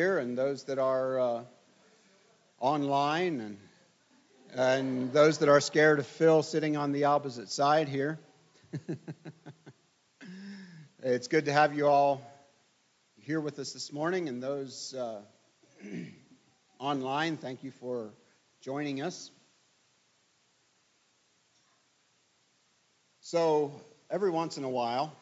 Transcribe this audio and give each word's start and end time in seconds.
here 0.00 0.16
and 0.16 0.38
those 0.38 0.64
that 0.64 0.78
are 0.78 1.20
uh, 1.20 1.42
online 2.58 3.38
and 3.38 3.58
and 4.54 5.12
those 5.12 5.36
that 5.38 5.50
are 5.50 5.60
scared 5.60 5.98
of 5.98 6.06
Phil 6.06 6.42
sitting 6.42 6.78
on 6.78 6.92
the 6.92 7.04
opposite 7.04 7.50
side 7.50 7.86
here. 7.86 8.18
it's 11.02 11.28
good 11.28 11.44
to 11.44 11.52
have 11.52 11.76
you 11.76 11.86
all 11.86 12.22
here 13.18 13.40
with 13.40 13.58
us 13.58 13.74
this 13.74 13.92
morning 13.92 14.30
and 14.30 14.42
those 14.42 14.94
uh, 14.94 15.20
online, 16.78 17.36
thank 17.36 17.62
you 17.62 17.70
for 17.70 18.14
joining 18.62 19.02
us. 19.02 19.30
So, 23.20 23.70
every 24.10 24.30
once 24.30 24.56
in 24.56 24.64
a 24.64 24.70
while, 24.70 25.14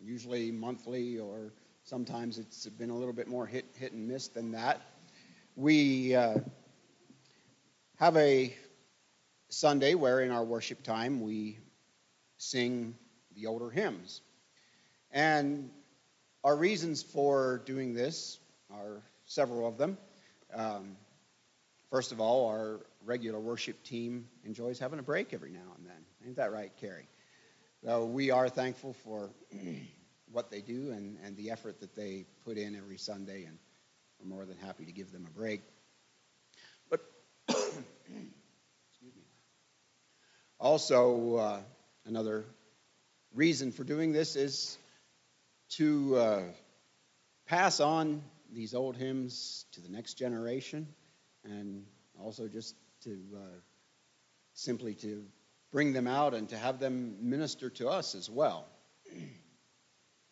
usually 0.00 0.52
monthly 0.52 1.18
or 1.18 1.54
Sometimes 1.86 2.38
it's 2.38 2.66
been 2.66 2.88
a 2.88 2.96
little 2.96 3.12
bit 3.12 3.28
more 3.28 3.44
hit, 3.44 3.66
hit 3.74 3.92
and 3.92 4.08
miss 4.08 4.28
than 4.28 4.52
that. 4.52 4.80
We 5.54 6.14
uh, 6.14 6.38
have 7.96 8.16
a 8.16 8.56
Sunday 9.50 9.94
where 9.94 10.20
in 10.20 10.30
our 10.30 10.44
worship 10.44 10.82
time 10.82 11.20
we 11.20 11.58
sing 12.38 12.94
the 13.36 13.46
older 13.46 13.68
hymns. 13.68 14.22
And 15.10 15.68
our 16.42 16.56
reasons 16.56 17.02
for 17.02 17.60
doing 17.66 17.92
this 17.92 18.38
are 18.72 19.02
several 19.26 19.68
of 19.68 19.76
them. 19.76 19.98
Um, 20.54 20.96
first 21.90 22.12
of 22.12 22.18
all, 22.18 22.48
our 22.48 22.80
regular 23.04 23.40
worship 23.40 23.82
team 23.82 24.26
enjoys 24.42 24.78
having 24.78 25.00
a 25.00 25.02
break 25.02 25.34
every 25.34 25.50
now 25.50 25.74
and 25.76 25.86
then. 25.86 26.02
Ain't 26.26 26.36
that 26.36 26.50
right, 26.50 26.72
Carrie? 26.80 27.08
So 27.84 28.06
we 28.06 28.30
are 28.30 28.48
thankful 28.48 28.94
for 28.94 29.28
what 30.34 30.50
they 30.50 30.60
do 30.60 30.90
and, 30.90 31.16
and 31.24 31.36
the 31.36 31.50
effort 31.50 31.80
that 31.80 31.94
they 31.94 32.26
put 32.44 32.58
in 32.58 32.74
every 32.74 32.98
Sunday, 32.98 33.44
and 33.44 33.56
we're 34.18 34.28
more 34.28 34.44
than 34.44 34.58
happy 34.58 34.84
to 34.84 34.92
give 34.92 35.12
them 35.12 35.26
a 35.26 35.38
break. 35.38 35.62
But 36.90 37.00
excuse 37.48 37.78
me. 39.02 39.22
Also, 40.58 41.36
uh, 41.36 41.60
another 42.04 42.44
reason 43.34 43.70
for 43.70 43.84
doing 43.84 44.12
this 44.12 44.34
is 44.34 44.76
to 45.70 46.16
uh, 46.16 46.42
pass 47.46 47.78
on 47.78 48.22
these 48.52 48.74
old 48.74 48.96
hymns 48.96 49.66
to 49.72 49.80
the 49.80 49.88
next 49.88 50.14
generation, 50.14 50.88
and 51.44 51.84
also 52.20 52.48
just 52.48 52.74
to 53.04 53.10
uh, 53.36 53.58
simply 54.54 54.94
to 54.94 55.24
bring 55.70 55.92
them 55.92 56.06
out 56.06 56.34
and 56.34 56.48
to 56.48 56.56
have 56.56 56.78
them 56.80 57.16
minister 57.20 57.70
to 57.70 57.88
us 57.88 58.14
as 58.16 58.28
well. 58.28 58.66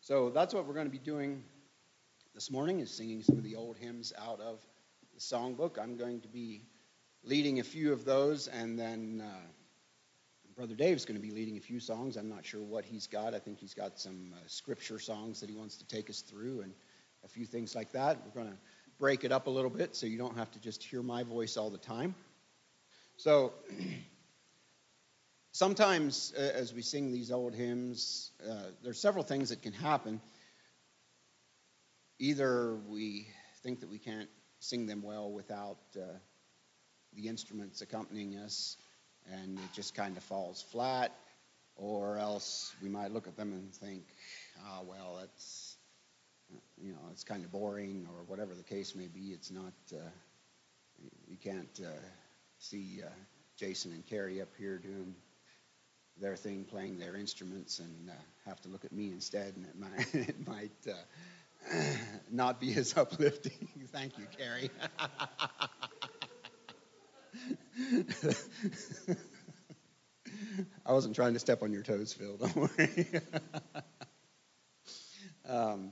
So 0.02 0.30
that's 0.30 0.52
what 0.52 0.66
we're 0.66 0.74
going 0.74 0.88
to 0.88 0.90
be 0.90 0.98
doing 0.98 1.44
this 2.34 2.50
morning 2.50 2.80
is 2.80 2.90
singing 2.90 3.22
some 3.22 3.38
of 3.38 3.44
the 3.44 3.54
old 3.54 3.76
hymns 3.76 4.12
out 4.18 4.40
of 4.40 4.58
the 5.14 5.20
songbook. 5.20 5.78
I'm 5.80 5.96
going 5.96 6.20
to 6.22 6.28
be 6.28 6.62
leading 7.22 7.60
a 7.60 7.62
few 7.62 7.92
of 7.92 8.04
those, 8.04 8.48
and 8.48 8.76
then 8.76 9.22
uh, 9.24 9.46
Brother 10.56 10.74
Dave's 10.74 11.04
going 11.04 11.20
to 11.20 11.24
be 11.24 11.30
leading 11.30 11.56
a 11.56 11.60
few 11.60 11.78
songs. 11.78 12.16
I'm 12.16 12.28
not 12.28 12.44
sure 12.44 12.60
what 12.60 12.84
he's 12.84 13.06
got. 13.06 13.32
I 13.32 13.38
think 13.38 13.60
he's 13.60 13.74
got 13.74 13.96
some 13.96 14.34
uh, 14.34 14.40
scripture 14.48 14.98
songs 14.98 15.38
that 15.38 15.48
he 15.48 15.54
wants 15.54 15.76
to 15.76 15.86
take 15.86 16.10
us 16.10 16.20
through 16.20 16.62
and 16.62 16.74
a 17.24 17.28
few 17.28 17.46
things 17.46 17.76
like 17.76 17.92
that. 17.92 18.18
We're 18.24 18.42
going 18.42 18.52
to 18.52 18.58
break 18.98 19.22
it 19.22 19.30
up 19.30 19.46
a 19.46 19.50
little 19.50 19.70
bit 19.70 19.94
so 19.94 20.06
you 20.06 20.18
don't 20.18 20.36
have 20.36 20.50
to 20.50 20.58
just 20.58 20.82
hear 20.82 21.04
my 21.04 21.22
voice 21.22 21.56
all 21.56 21.70
the 21.70 21.78
time. 21.78 22.16
So 23.18 23.52
sometimes 25.52 26.32
uh, 26.36 26.40
as 26.40 26.74
we 26.74 26.82
sing 26.82 27.12
these 27.12 27.30
old 27.30 27.54
hymns, 27.54 28.30
uh, 28.48 28.70
there's 28.82 29.00
several 29.00 29.24
things 29.24 29.50
that 29.50 29.62
can 29.62 29.72
happen. 29.72 30.20
Either 32.18 32.74
we 32.88 33.26
think 33.62 33.80
that 33.80 33.90
we 33.90 33.98
can't 33.98 34.28
sing 34.58 34.86
them 34.86 35.02
well 35.02 35.30
without 35.30 35.78
uh, 35.96 36.04
the 37.14 37.28
instruments 37.28 37.82
accompanying 37.82 38.36
us, 38.36 38.76
and 39.32 39.58
it 39.58 39.72
just 39.74 39.94
kind 39.94 40.16
of 40.16 40.22
falls 40.24 40.62
flat, 40.72 41.12
or 41.76 42.18
else 42.18 42.74
we 42.82 42.88
might 42.88 43.12
look 43.12 43.26
at 43.26 43.36
them 43.36 43.52
and 43.52 43.72
think, 43.74 44.04
ah, 44.64 44.78
oh, 44.80 44.86
well, 44.88 45.18
that's 45.20 45.76
you 46.82 46.92
know, 46.92 46.98
it's 47.10 47.24
kind 47.24 47.44
of 47.44 47.50
boring, 47.50 48.06
or 48.14 48.24
whatever 48.24 48.54
the 48.54 48.62
case 48.62 48.94
may 48.94 49.06
be. 49.06 49.28
It's 49.28 49.50
not. 49.50 49.72
Uh, 49.92 49.98
you 51.26 51.36
can't 51.36 51.80
uh, 51.82 51.88
see 52.58 53.00
uh, 53.04 53.08
Jason 53.56 53.92
and 53.92 54.06
Carrie 54.06 54.40
up 54.40 54.50
here 54.58 54.78
doing 54.78 55.14
their 56.20 56.36
thing, 56.36 56.64
playing 56.64 56.98
their 56.98 57.16
instruments, 57.16 57.78
and 57.78 58.10
uh, 58.10 58.12
have 58.46 58.60
to 58.62 58.68
look 58.68 58.84
at 58.84 58.92
me 58.92 59.10
instead, 59.10 59.54
and 59.56 59.66
it 59.66 59.78
might, 59.78 60.14
it 60.28 60.46
might 60.46 60.70
uh, 60.88 60.92
not 62.30 62.60
be 62.60 62.74
as 62.74 62.94
uplifting. 62.96 63.68
Thank 63.92 64.18
you, 64.18 64.26
Carrie. 64.38 64.70
I 70.86 70.92
wasn't 70.92 71.14
trying 71.14 71.34
to 71.34 71.38
step 71.38 71.62
on 71.62 71.72
your 71.72 71.82
toes, 71.82 72.12
Phil. 72.12 72.36
Don't 72.36 72.56
worry. 72.56 73.06
um, 75.48 75.90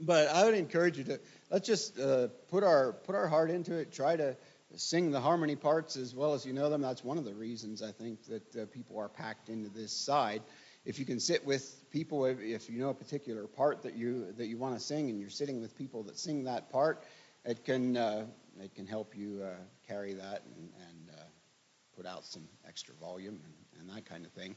but 0.00 0.28
I 0.28 0.44
would 0.44 0.54
encourage 0.54 0.98
you 0.98 1.04
to 1.04 1.20
let's 1.50 1.66
just 1.66 1.98
uh, 1.98 2.28
put 2.50 2.64
our 2.64 2.92
put 2.92 3.14
our 3.14 3.28
heart 3.28 3.50
into 3.50 3.74
it. 3.74 3.92
Try 3.92 4.16
to 4.16 4.36
sing 4.76 5.10
the 5.10 5.20
harmony 5.20 5.56
parts 5.56 5.96
as 5.96 6.14
well 6.14 6.34
as 6.34 6.46
you 6.46 6.52
know 6.52 6.70
them. 6.70 6.80
That's 6.80 7.04
one 7.04 7.18
of 7.18 7.24
the 7.24 7.34
reasons 7.34 7.82
I 7.82 7.92
think 7.92 8.24
that 8.26 8.56
uh, 8.56 8.66
people 8.66 8.98
are 8.98 9.08
packed 9.08 9.48
into 9.48 9.68
this 9.68 9.92
side. 9.92 10.42
If 10.84 10.98
you 10.98 11.04
can 11.04 11.20
sit 11.20 11.44
with 11.44 11.90
people, 11.90 12.24
if, 12.26 12.40
if 12.40 12.68
you 12.68 12.80
know 12.80 12.90
a 12.90 12.94
particular 12.94 13.46
part 13.46 13.82
that 13.82 13.94
you 13.94 14.32
that 14.36 14.46
you 14.46 14.58
want 14.58 14.74
to 14.74 14.80
sing, 14.80 15.10
and 15.10 15.20
you're 15.20 15.30
sitting 15.30 15.60
with 15.60 15.76
people 15.76 16.02
that 16.04 16.18
sing 16.18 16.44
that 16.44 16.70
part, 16.70 17.04
it 17.44 17.64
can 17.64 17.96
uh, 17.96 18.26
it 18.60 18.74
can 18.74 18.86
help 18.86 19.16
you 19.16 19.42
uh, 19.44 19.54
carry 19.86 20.14
that 20.14 20.42
and, 20.56 20.70
and 20.88 21.10
uh, 21.16 21.22
put 21.96 22.06
out 22.06 22.24
some 22.24 22.48
extra 22.66 22.94
volume 22.94 23.40
and, 23.44 23.80
and 23.80 23.96
that 23.96 24.06
kind 24.06 24.24
of 24.24 24.32
thing. 24.32 24.56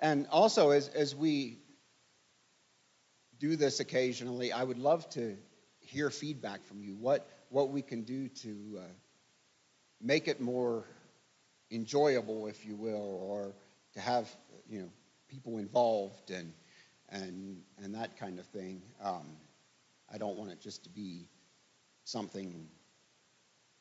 And 0.00 0.26
also, 0.30 0.70
as 0.70 0.88
as 0.88 1.14
we 1.14 1.58
do 3.38 3.56
this 3.56 3.80
occasionally, 3.80 4.52
I 4.52 4.62
would 4.62 4.78
love 4.78 5.08
to 5.10 5.36
hear 5.80 6.10
feedback 6.10 6.64
from 6.64 6.82
you. 6.82 6.94
What 6.94 7.28
what 7.50 7.70
we 7.70 7.82
can 7.82 8.02
do 8.02 8.28
to 8.28 8.78
uh, 8.78 8.82
make 10.00 10.28
it 10.28 10.40
more 10.40 10.84
enjoyable, 11.70 12.46
if 12.46 12.64
you 12.64 12.76
will, 12.76 13.20
or 13.22 13.54
to 13.94 14.00
have 14.00 14.28
you 14.68 14.80
know 14.80 14.88
people 15.28 15.58
involved 15.58 16.30
and 16.30 16.52
and 17.10 17.62
and 17.82 17.94
that 17.94 18.18
kind 18.18 18.38
of 18.38 18.46
thing. 18.46 18.82
Um, 19.02 19.26
I 20.12 20.18
don't 20.18 20.36
want 20.36 20.50
it 20.50 20.60
just 20.60 20.84
to 20.84 20.90
be 20.90 21.26
something 22.04 22.68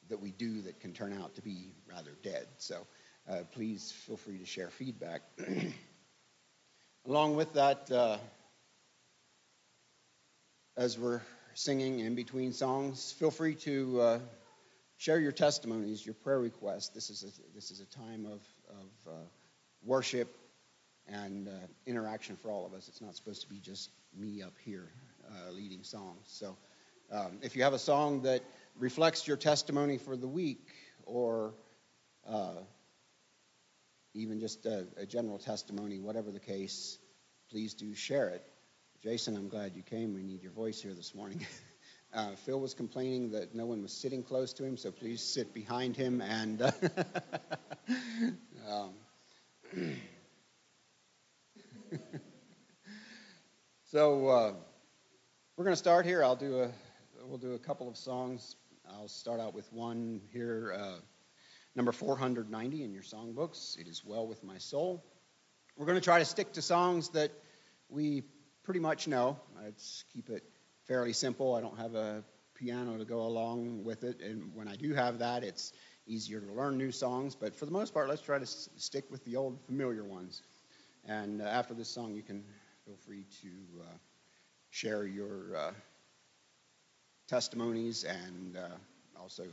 that 0.09 0.22
we 0.22 0.31
do 0.31 0.61
that 0.61 0.79
can 0.79 0.94
turn 0.94 1.13
out 1.13 1.35
to 1.35 1.41
be 1.41 1.72
rather 1.89 2.11
dead. 2.23 2.47
So 2.57 2.85
uh, 3.29 3.44
please 3.51 3.91
feel 3.91 4.17
free 4.17 4.38
to 4.38 4.45
share 4.45 4.69
feedback. 4.69 5.22
Along 7.06 7.35
with 7.35 7.53
that, 7.53 7.89
uh, 7.91 8.17
as 10.75 10.97
we're 11.00 11.22
singing 11.53 12.00
in 12.00 12.16
between 12.16 12.53
songs, 12.53 13.13
feel 13.13 13.31
free 13.31 13.56
to 13.56 14.01
uh, 14.01 14.19
share 14.97 15.19
your 15.19 15.31
testimonies, 15.31 16.06
your 16.06 16.16
prayer 16.16 16.40
requests. 16.40 16.90
This 16.90 17.09
is 17.09 17.24
a, 17.24 17.56
this 17.56 17.72
is 17.72 17.80
a 17.80 17.85
time 17.85 18.25
of, 18.25 18.41
of 18.69 19.13
uh, 19.13 19.25
worship 19.84 20.35
and 21.08 21.47
uh, 21.47 21.52
interaction 21.85 22.35
for 22.35 22.52
all 22.52 22.66
of 22.66 22.74
us. 22.74 22.88
It's 22.88 23.02
not 23.02 23.16
supposed 23.16 23.41
to 23.41 23.47
be 23.47 23.59
just 23.59 23.91
me 24.16 24.41
up 24.41 24.53
here 24.66 24.91
uh, 25.30 25.52
leading 25.52 25.84
songs. 25.84 26.25
So 26.25 26.57
um, 27.12 27.40
if 27.41 27.56
you 27.56 27.63
have 27.63 27.74
a 27.74 27.80
song 27.80 28.24
that 28.24 28.41
reflects 28.78 29.28
your 29.28 29.38
testimony 29.38 29.97
for 29.97 30.18
the 30.18 30.28
week 30.28 30.68
or 31.06 31.53
uh, 32.28 32.56
even 34.13 34.40
just 34.40 34.66
a, 34.66 34.88
a 34.97 35.06
general 35.06 35.38
testimony, 35.38 36.00
whatever 36.00 36.31
the 36.31 36.40
case, 36.40 36.97
please 37.52 37.75
do 37.75 37.94
share 37.94 38.30
it. 38.30 38.44
Jason, 39.03 39.38
I'm 39.38 39.47
glad 39.47 39.75
you 39.75 39.84
came. 39.84 40.16
We 40.16 40.24
need 40.24 40.41
your 40.41 40.52
voice 40.52 40.81
here 40.81 40.94
this 40.94 41.13
morning. 41.13 41.46
Uh, 42.13 42.31
Phil 42.45 42.59
was 42.59 42.73
complaining 42.73 43.31
that 43.31 43.54
no 43.54 43.65
one 43.65 43.81
was 43.81 43.92
sitting 43.92 44.24
close 44.24 44.54
to 44.54 44.63
him, 44.63 44.77
so 44.77 44.92
please 44.92 45.21
sit 45.21 45.54
behind 45.54 45.98
him 45.98 46.21
and. 46.21 46.62
Uh, 46.62 46.71
um, 48.69 48.94
so 53.92 54.27
uh, 54.27 54.54
we're 55.57 55.65
going 55.65 55.74
to 55.74 55.77
start 55.80 56.06
here. 56.06 56.24
I'll 56.24 56.38
do 56.38 56.62
a 56.62 56.71
we'll 57.25 57.38
do 57.38 57.54
a 57.54 57.59
couple 57.59 57.89
of 57.89 57.98
songs. 57.98 58.56
I'll 58.89 59.09
start 59.09 59.42
out 59.42 59.54
with 59.54 59.71
one 59.74 60.21
here, 60.31 60.74
uh, 60.80 61.00
number 61.75 61.92
490 61.92 62.83
in 62.83 62.94
your 62.94 63.04
songbooks. 63.04 63.77
It 63.77 63.88
is 63.88 64.01
well 64.06 64.25
with 64.25 64.44
my 64.45 64.59
soul. 64.59 65.04
We're 65.75 65.86
going 65.86 65.98
to 65.98 66.04
try 66.04 66.19
to 66.19 66.25
stick 66.25 66.54
to 66.54 66.62
songs 66.62 67.09
that 67.09 67.31
we 67.89 68.24
pretty 68.63 68.80
much 68.80 69.09
know. 69.09 69.38
Let's 69.62 70.06
keep 70.13 70.30
it 70.30 70.44
fairly 70.88 71.13
simple. 71.13 71.56
I 71.56 71.62
don't 71.62 71.78
have 71.78 71.95
a 71.95 72.24
piano 72.56 72.98
to 72.98 73.06
go 73.06 73.22
along 73.22 73.84
with 73.84 74.04
it, 74.04 74.22
and 74.22 74.56
when 74.56 74.68
I 74.68 74.75
do 74.75 74.94
have 74.94 75.19
that, 75.19 75.44
it's 75.44 75.74
easier 76.07 76.39
to 76.39 76.51
learn 76.54 76.78
new 76.78 76.92
songs. 76.92 77.36
But 77.36 77.56
for 77.56 77.66
the 77.66 77.72
most 77.72 77.94
part, 77.94 78.10
let's 78.10 78.22
try 78.22 78.38
to 78.38 78.44
s- 78.44 78.69
stick 78.78 79.06
with 79.12 79.24
the 79.25 79.36
old 79.36 79.60
familiar 79.66 80.04
ones. 80.04 80.42
And 81.06 81.42
uh, 81.42 81.45
after 81.45 81.74
this 81.74 81.89
song, 81.89 82.16
you 82.16 82.24
can 82.24 82.44
feel 82.86 82.98
free 83.06 83.25
to 83.42 83.50
uh, 83.81 83.98
share 84.69 85.06
your 85.06 85.56
uh, 85.56 85.72
testimonies 87.28 88.04
and 88.04 88.57
uh, 88.57 88.68
also 89.19 89.44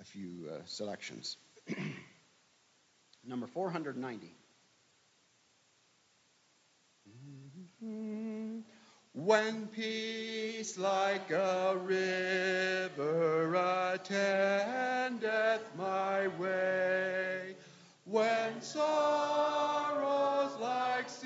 a 0.00 0.04
few 0.04 0.48
uh, 0.52 0.60
selections. 0.66 1.36
Number 3.24 3.46
490. 3.46 4.32
When 9.16 9.68
peace 9.68 10.76
like 10.76 11.30
a 11.30 11.74
river 11.82 13.54
attendeth 13.94 15.62
my 15.74 16.28
way, 16.38 17.56
when 18.04 18.60
sorrows 18.60 20.52
like 20.60 21.08
sea 21.08 21.25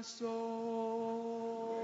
my 0.00 0.04
soul. 0.04 1.76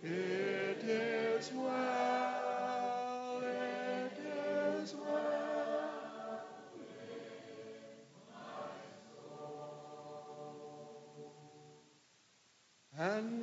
It 0.00 0.84
is 0.84 1.50
well, 1.52 3.40
it 3.42 4.16
is 4.16 4.94
well. 4.94 6.40
And 12.96 13.37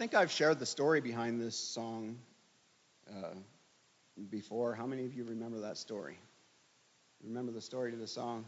think 0.00 0.14
I've 0.14 0.32
shared 0.32 0.58
the 0.58 0.64
story 0.64 1.02
behind 1.02 1.42
this 1.42 1.54
song 1.54 2.16
uh, 3.10 3.34
before. 4.30 4.74
How 4.74 4.86
many 4.86 5.04
of 5.04 5.12
you 5.12 5.24
remember 5.24 5.60
that 5.60 5.76
story? 5.76 6.16
Remember 7.22 7.52
the 7.52 7.60
story 7.60 7.90
to 7.90 7.98
the 7.98 8.06
song? 8.06 8.46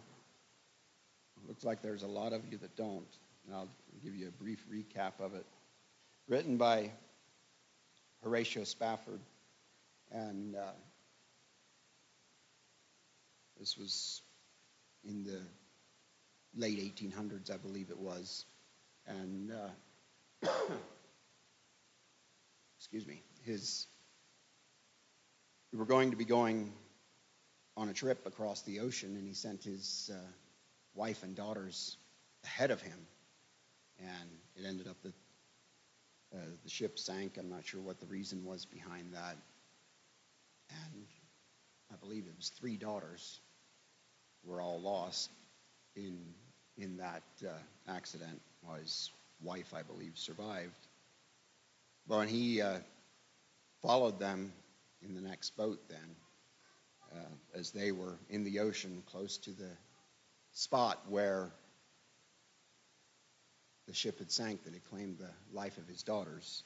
Looks 1.46 1.62
like 1.62 1.82
there's 1.82 2.04
a 2.04 2.06
lot 2.06 2.32
of 2.32 2.40
you 2.50 2.56
that 2.56 2.74
don't. 2.74 3.04
And 3.44 3.54
I'll 3.54 3.68
give 4.02 4.14
you 4.14 4.28
a 4.28 4.30
brief 4.30 4.64
recap 4.72 5.20
of 5.20 5.34
it. 5.34 5.44
Written 6.26 6.56
by 6.56 6.90
Horatio 8.22 8.64
Spafford. 8.64 9.20
And 10.10 10.56
uh, 10.56 10.72
this 13.60 13.76
was 13.76 14.22
in 15.06 15.22
the 15.24 15.42
late 16.56 16.78
1800s, 16.78 17.52
I 17.52 17.58
believe 17.58 17.90
it 17.90 17.98
was. 17.98 18.46
And, 19.06 19.52
uh, 19.52 20.48
excuse 22.82 23.06
me, 23.06 23.22
his, 23.44 23.86
we 25.72 25.78
were 25.78 25.86
going 26.02 26.10
to 26.10 26.16
be 26.16 26.24
going 26.24 26.72
on 27.76 27.88
a 27.88 27.92
trip 27.92 28.26
across 28.26 28.62
the 28.62 28.80
ocean, 28.80 29.14
and 29.14 29.24
he 29.24 29.34
sent 29.34 29.62
his 29.62 30.10
uh, 30.12 30.18
wife 30.96 31.22
and 31.22 31.36
daughters 31.36 31.96
ahead 32.42 32.72
of 32.72 32.80
him. 32.80 32.98
And 34.00 34.28
it 34.56 34.66
ended 34.66 34.88
up 34.88 34.96
that 35.04 35.14
uh, 36.34 36.38
the 36.64 36.68
ship 36.68 36.98
sank. 36.98 37.36
I'm 37.38 37.48
not 37.48 37.64
sure 37.64 37.80
what 37.80 38.00
the 38.00 38.06
reason 38.06 38.44
was 38.44 38.64
behind 38.64 39.14
that. 39.14 39.36
And 40.70 41.04
I 41.92 41.94
believe 42.04 42.24
it 42.26 42.34
was 42.36 42.48
three 42.48 42.76
daughters 42.76 43.38
were 44.44 44.60
all 44.60 44.80
lost 44.80 45.30
in 45.94 46.18
in 46.78 46.96
that 46.96 47.22
uh, 47.46 47.52
accident. 47.86 48.40
While 48.62 48.78
his 48.78 49.12
wife, 49.40 49.72
I 49.72 49.82
believe, 49.84 50.14
survived. 50.16 50.88
But 52.08 52.18
when 52.18 52.28
he 52.28 52.60
uh, 52.60 52.78
followed 53.82 54.18
them 54.18 54.52
in 55.04 55.14
the 55.14 55.20
next 55.20 55.56
boat 55.56 55.80
then, 55.88 56.16
uh, 57.12 57.58
as 57.58 57.70
they 57.70 57.92
were 57.92 58.18
in 58.28 58.44
the 58.44 58.60
ocean 58.60 59.02
close 59.06 59.38
to 59.38 59.50
the 59.50 59.70
spot 60.52 60.98
where 61.08 61.50
the 63.86 63.94
ship 63.94 64.18
had 64.18 64.30
sank 64.30 64.64
that 64.64 64.72
had 64.72 64.84
claimed 64.84 65.18
the 65.18 65.30
life 65.52 65.78
of 65.78 65.88
his 65.88 66.02
daughters. 66.02 66.62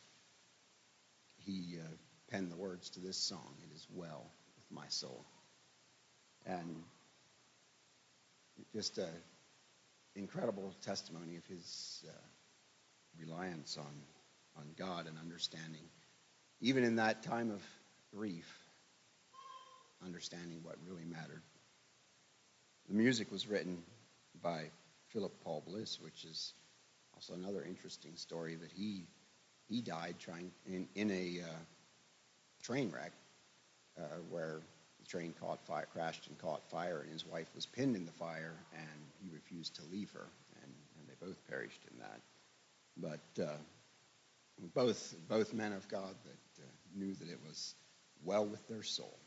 He 1.39 1.79
uh, 1.81 1.89
penned 2.31 2.51
the 2.51 2.57
words 2.57 2.91
to 2.91 3.01
this 3.01 3.17
song, 3.17 3.55
It 3.63 3.75
is 3.75 3.87
Well 3.91 4.31
with 4.57 4.65
My 4.71 4.89
Soul. 4.89 5.25
And 6.45 6.83
just 8.73 8.99
an 8.99 9.09
incredible 10.15 10.75
testimony 10.83 11.37
of 11.37 11.47
his 11.47 12.05
uh, 12.09 12.13
reliance 13.19 13.77
on, 13.79 13.93
on 14.57 14.67
God 14.77 15.07
and 15.07 15.19
understanding 15.19 15.89
even 16.61 16.85
in 16.85 16.97
that 16.97 17.23
time 17.23 17.51
of 17.51 17.63
grief, 18.17 18.65
understanding 20.05 20.61
what 20.63 20.77
really 20.89 21.05
mattered. 21.05 21.43
The 22.89 22.95
music 22.95 23.31
was 23.31 23.47
written 23.47 23.83
by 24.43 24.65
Philip 25.09 25.33
Paul 25.45 25.63
Bliss, 25.67 26.01
which 26.01 26.25
is 26.25 26.55
also 27.15 27.35
another 27.35 27.63
interesting 27.63 28.13
story 28.17 28.57
that 28.57 28.71
he 28.73 29.05
he 29.69 29.81
died 29.81 30.15
trying 30.19 30.51
in 30.67 30.89
in 30.95 31.11
a 31.11 31.41
uh, 31.43 31.63
train 32.63 32.91
wreck 32.91 33.13
uh, 33.99 34.03
where 34.31 34.61
the 35.01 35.07
train 35.07 35.35
caught 35.41 35.61
fire, 35.67 35.87
crashed 35.93 36.29
and 36.29 36.39
caught 36.39 36.63
fire, 36.71 37.01
and 37.03 37.13
his 37.13 37.27
wife 37.27 37.49
was 37.55 37.67
pinned 37.67 37.97
in 37.97 38.07
the 38.07 38.13
fire, 38.13 38.55
and 38.73 39.01
he 39.23 39.29
refused 39.35 39.75
to 39.77 39.83
leave 39.93 40.11
her, 40.13 40.27
and, 40.63 40.73
and 40.99 41.09
they 41.09 41.27
both 41.27 41.37
perished 41.49 41.83
in 41.91 41.99
that. 41.99 42.21
But 42.97 43.43
uh, 43.45 43.57
both 44.75 45.15
both 45.29 45.53
men 45.53 45.73
of 45.73 45.87
God 45.89 46.15
that 46.25 46.63
uh, 46.63 46.67
knew 46.95 47.13
that 47.15 47.29
it 47.29 47.41
was 47.47 47.75
well 48.27 48.45
with 48.45 48.67
their 48.69 48.83
soul. 48.83 49.19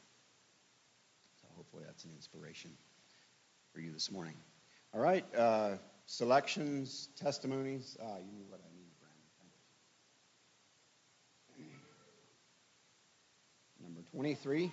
So 1.42 1.48
hopefully 1.56 1.84
that's 1.86 2.04
an 2.04 2.12
inspiration 2.16 2.72
for 3.74 3.80
you 3.80 3.92
this 3.92 4.12
morning. 4.12 4.36
All 4.94 5.00
right, 5.00 5.26
uh, 5.36 5.78
selections, 6.06 7.10
testimonies. 7.16 7.98
Ah, 8.02 8.18
you 8.18 8.32
knew 8.34 8.46
what 8.50 8.60
I 8.60 8.70
needed, 8.76 8.92
Brandon. 11.56 11.76
Number 13.82 14.02
23. 14.12 14.72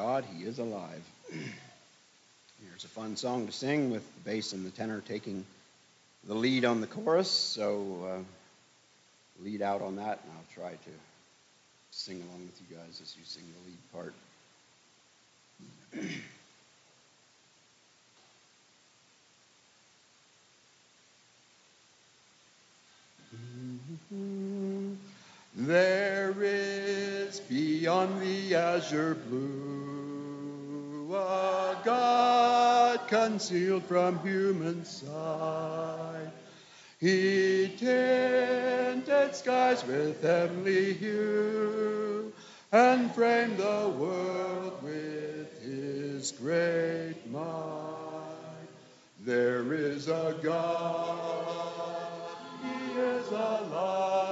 God, 0.00 0.24
He 0.34 0.44
is 0.44 0.58
alive. 0.58 1.02
Here's 1.30 2.84
a 2.84 2.88
fun 2.88 3.16
song 3.16 3.44
to 3.44 3.52
sing 3.52 3.90
with 3.90 4.02
the 4.14 4.30
bass 4.30 4.54
and 4.54 4.64
the 4.64 4.70
tenor 4.70 5.02
taking 5.06 5.44
the 6.26 6.32
lead 6.32 6.64
on 6.64 6.80
the 6.80 6.86
chorus. 6.86 7.30
So 7.30 8.08
uh, 8.08 9.44
lead 9.44 9.60
out 9.60 9.82
on 9.82 9.96
that, 9.96 10.20
and 10.24 10.32
I'll 10.32 10.54
try 10.54 10.70
to 10.70 10.90
sing 11.90 12.16
along 12.16 12.46
with 12.46 12.58
you 12.62 12.76
guys 12.78 12.98
as 13.02 13.14
you 13.18 13.24
sing 13.26 13.44
the 13.52 13.60
lead 13.68 13.78
part. 15.92 16.10
There 25.56 26.34
is 26.40 27.40
beyond 27.40 28.22
the 28.22 28.54
azure 28.54 29.16
blue 29.28 29.89
a 31.14 31.76
God 31.84 33.08
concealed 33.08 33.84
from 33.84 34.18
human 34.20 34.84
sight. 34.84 36.30
He 36.98 37.74
tinted 37.78 39.34
skies 39.34 39.84
with 39.86 40.22
heavenly 40.22 40.92
hue 40.94 42.32
and 42.72 43.10
framed 43.14 43.56
the 43.56 43.88
world 43.98 44.82
with 44.82 45.62
his 45.62 46.32
great 46.32 47.16
might. 47.30 47.90
There 49.24 49.72
is 49.72 50.08
a 50.08 50.36
God, 50.42 51.18
he 52.62 53.00
is 53.00 53.28
alive. 53.28 54.29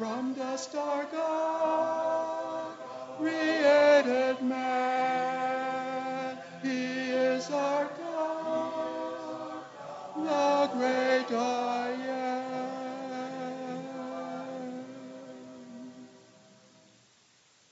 From 0.00 0.32
dust 0.32 0.74
our 0.76 1.04
God 1.12 2.72
created 3.18 4.40
man. 4.40 6.38
He 6.62 7.10
is 7.10 7.50
our 7.50 7.84
God, 7.98 9.62
the 10.16 10.70
great 10.72 11.30
I 11.38 11.90
am. 12.08 13.02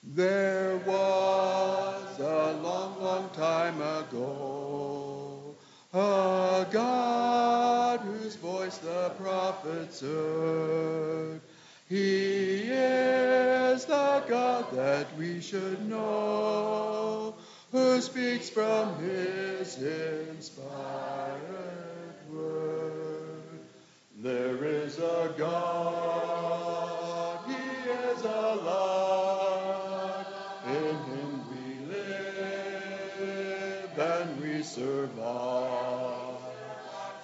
There 0.02 0.76
was 0.86 2.18
a 2.20 2.52
long, 2.62 3.00
long 3.02 3.30
time 3.30 3.80
ago 3.80 5.56
a 5.94 6.66
God 6.70 8.00
whose 8.00 8.36
voice 8.36 8.76
the 8.76 9.12
prophets 9.16 10.02
heard. 10.02 11.40
He 11.88 12.68
is 12.70 13.86
the 13.86 14.22
God 14.28 14.66
that 14.72 15.16
we 15.16 15.40
should 15.40 15.88
know, 15.88 17.34
who 17.72 17.98
speaks 18.02 18.50
from 18.50 18.94
his 19.02 19.80
inspired 19.80 21.38
word. 22.30 23.40
There 24.18 24.62
is 24.64 24.98
a 24.98 25.34
God, 25.38 27.38
he 27.46 27.90
is 27.90 28.22
alive, 28.22 30.26
in 30.66 30.94
him 31.08 31.42
we 31.48 31.86
live 31.94 33.98
and 33.98 34.40
we 34.42 34.62
survive. 34.62 36.36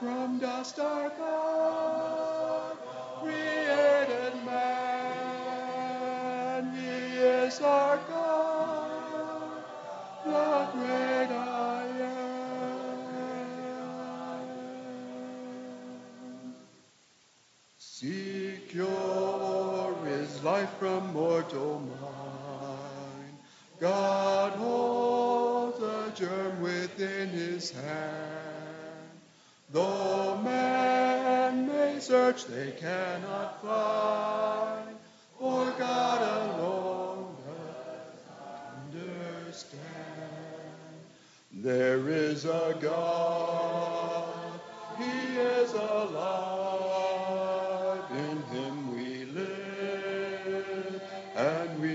From 0.00 0.38
dust 0.38 0.78
our 0.78 1.10
God 1.10 2.03
from 20.84 21.14
mortal 21.14 21.80
mind. 21.80 23.38
God 23.80 24.52
holds 24.52 25.80
a 25.80 26.12
germ 26.14 26.60
within 26.60 27.30
his 27.30 27.70
hand. 27.70 29.08
Though 29.72 30.38
men 30.44 31.68
may 31.68 31.98
search, 32.00 32.44
they 32.44 32.72
cannot 32.72 33.62
find, 33.62 34.94
for 35.38 35.72
God 35.78 36.20
alone 36.20 37.34
does 37.46 38.92
understand. 38.92 39.80
There 41.50 42.10
is 42.10 42.44
a 42.44 42.76
God, 42.78 44.60
He 44.98 45.38
is 45.38 45.72
alive, 45.72 46.83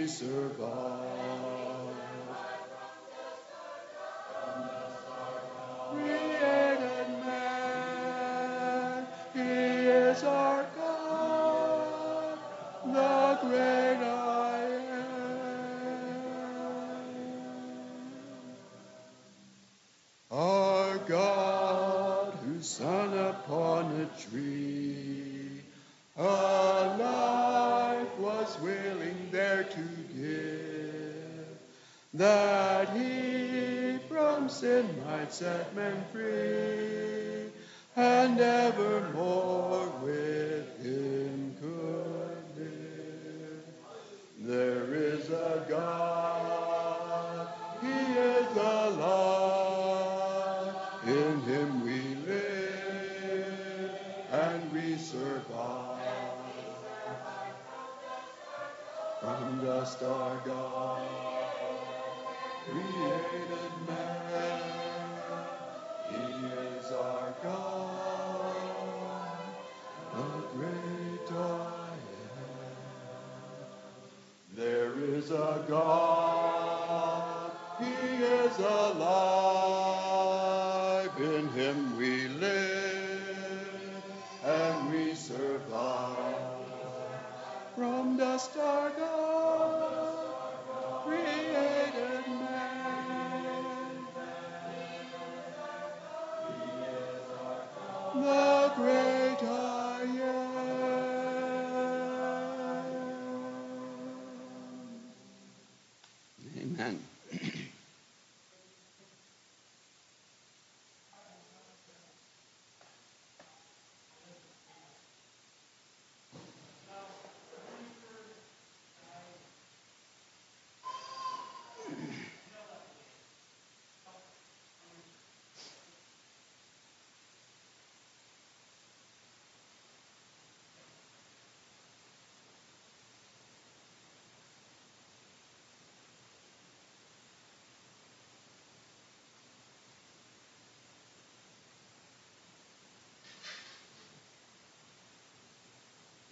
and 0.09 0.21
we 0.21 0.88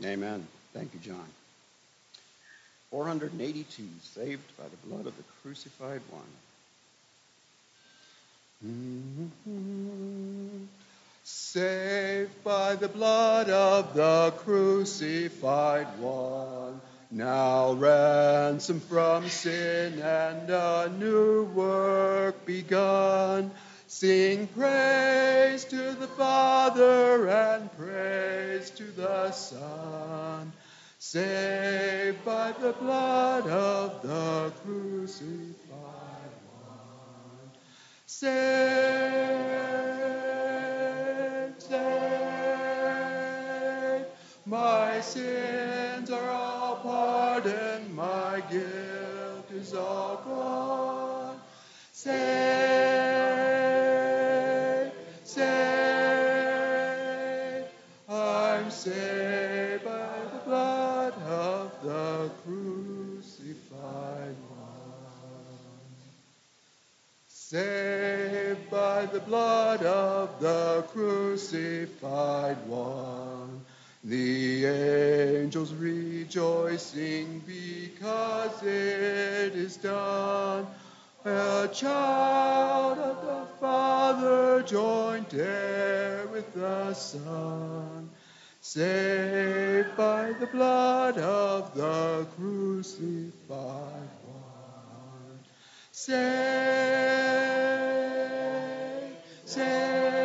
Amen. 0.04 0.46
Thank 0.74 0.94
you, 0.94 1.00
John. 1.00 1.26
482, 2.92 3.84
saved 4.02 4.58
by 4.58 4.64
the 4.66 4.88
blood 4.88 5.08
of 5.08 5.18
the 5.18 5.24
crucified 5.42 6.02
one. 6.10 6.24
Mm-hmm. 9.46 10.66
Saved 11.24 12.44
by 12.44 12.76
the 12.76 12.88
blood 12.88 13.50
of 13.50 13.94
the 13.94 14.34
crucified 14.38 15.88
one, 16.00 16.80
now 17.12 17.74
ransomed 17.74 18.84
from 18.84 19.28
sin 19.28 20.00
and 20.00 20.50
a 20.50 20.90
new 20.98 21.44
work 21.44 22.46
begun. 22.46 23.52
Sing 23.88 24.48
praise 24.48 25.66
to 25.66 25.92
the 25.94 26.08
Father 26.08 27.30
and 27.30 27.67
Saved 31.10 32.26
by 32.26 32.52
the 32.52 32.74
blood 32.74 33.48
of 33.48 34.02
the 34.02 34.52
crucified 34.62 35.56
one. 36.60 37.52
Saved, 38.06 38.57
crucified 62.68 64.36
one. 64.50 65.46
Saved 67.28 68.70
by 68.70 69.06
the 69.06 69.20
blood 69.22 69.84
of 69.84 70.40
the 70.40 70.84
crucified 70.92 72.58
one. 72.68 73.62
The 74.04 74.66
angels 74.66 75.74
rejoicing 75.74 77.42
because 77.46 78.64
it 78.64 79.56
is 79.56 79.78
done. 79.78 80.68
A 81.26 81.70
child 81.74 82.98
of 83.00 83.26
the 83.26 83.46
Father 83.60 84.64
joined 84.64 85.34
heir 85.34 86.28
with 86.32 86.54
the 86.54 86.94
Son. 86.94 88.10
Saved 88.70 89.96
by 89.96 90.34
the 90.42 90.46
blood 90.46 91.18
of 91.20 91.74
the 91.74 92.28
crucified 92.36 93.32
one. 94.26 95.40
Saved, 95.94 96.18
saved. 99.46 100.17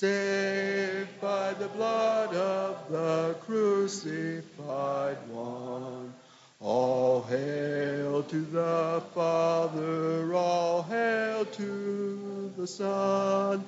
Saved 0.00 1.20
by 1.20 1.52
the 1.52 1.68
blood 1.68 2.34
of 2.34 2.90
the 2.90 3.36
crucified 3.42 5.18
one. 5.28 6.14
All 6.58 7.20
hail 7.24 8.22
to 8.22 8.40
the 8.40 9.02
Father, 9.14 10.34
all 10.34 10.84
hail 10.84 11.44
to 11.44 12.50
the 12.56 12.66
Son, 12.66 13.62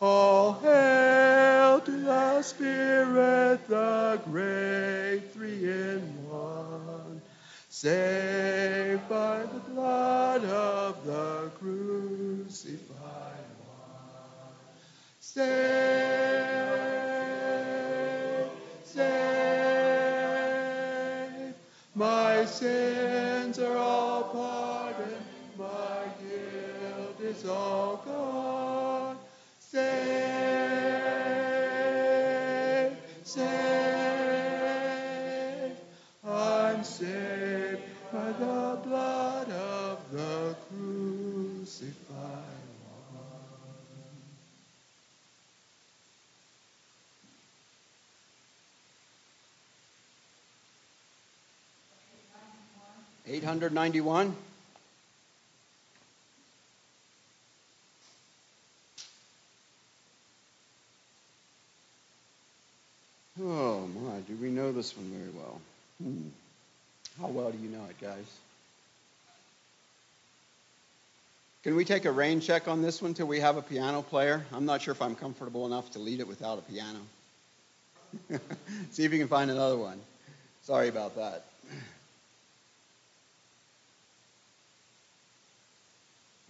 all 0.00 0.54
hail 0.54 1.80
to 1.82 2.00
the 2.00 2.42
Spirit, 2.42 3.68
the 3.68 4.20
great 4.24 5.22
three 5.34 5.70
in 5.70 6.00
one. 6.28 7.22
Saved 7.68 9.08
by 9.08 9.42
the 9.42 9.60
blood 9.70 10.44
of 10.46 11.06
the 11.06 11.48
crucified. 11.60 12.85
Saved, 15.36 15.50
saved. 18.86 19.06
My 21.94 22.46
sins 22.46 23.25
891. 53.28 54.36
Oh 63.42 63.86
my, 63.88 64.20
do 64.20 64.36
we 64.40 64.48
know 64.48 64.72
this 64.72 64.96
one 64.96 65.10
very 65.10 65.30
well? 65.30 65.60
Hmm. 66.02 66.28
How 67.20 67.28
well 67.28 67.50
do 67.50 67.58
you 67.58 67.68
know 67.68 67.84
it, 67.90 68.00
guys? 68.00 68.24
Can 71.64 71.74
we 71.74 71.84
take 71.84 72.04
a 72.04 72.12
rain 72.12 72.40
check 72.40 72.68
on 72.68 72.80
this 72.80 73.02
one 73.02 73.14
till 73.14 73.26
we 73.26 73.40
have 73.40 73.56
a 73.56 73.62
piano 73.62 74.02
player? 74.02 74.46
I'm 74.52 74.66
not 74.66 74.82
sure 74.82 74.92
if 74.92 75.02
I'm 75.02 75.16
comfortable 75.16 75.66
enough 75.66 75.90
to 75.92 75.98
lead 75.98 76.20
it 76.20 76.28
without 76.28 76.58
a 76.58 76.62
piano. 76.62 77.00
See 78.92 79.04
if 79.04 79.12
you 79.12 79.18
can 79.18 79.28
find 79.28 79.50
another 79.50 79.76
one. 79.76 80.00
Sorry 80.62 80.88
about 80.88 81.16
that. 81.16 81.44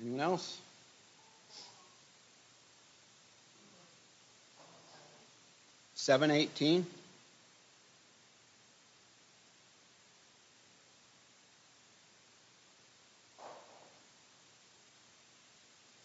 Anyone 0.06 0.20
else? 0.20 0.56
Seven 5.96 6.30
eighteen. 6.30 6.86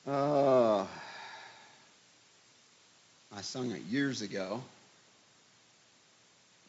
Uh, 0.07 0.79
I 3.31 3.41
sung 3.41 3.69
it 3.69 3.81
years 3.83 4.23
ago, 4.23 4.63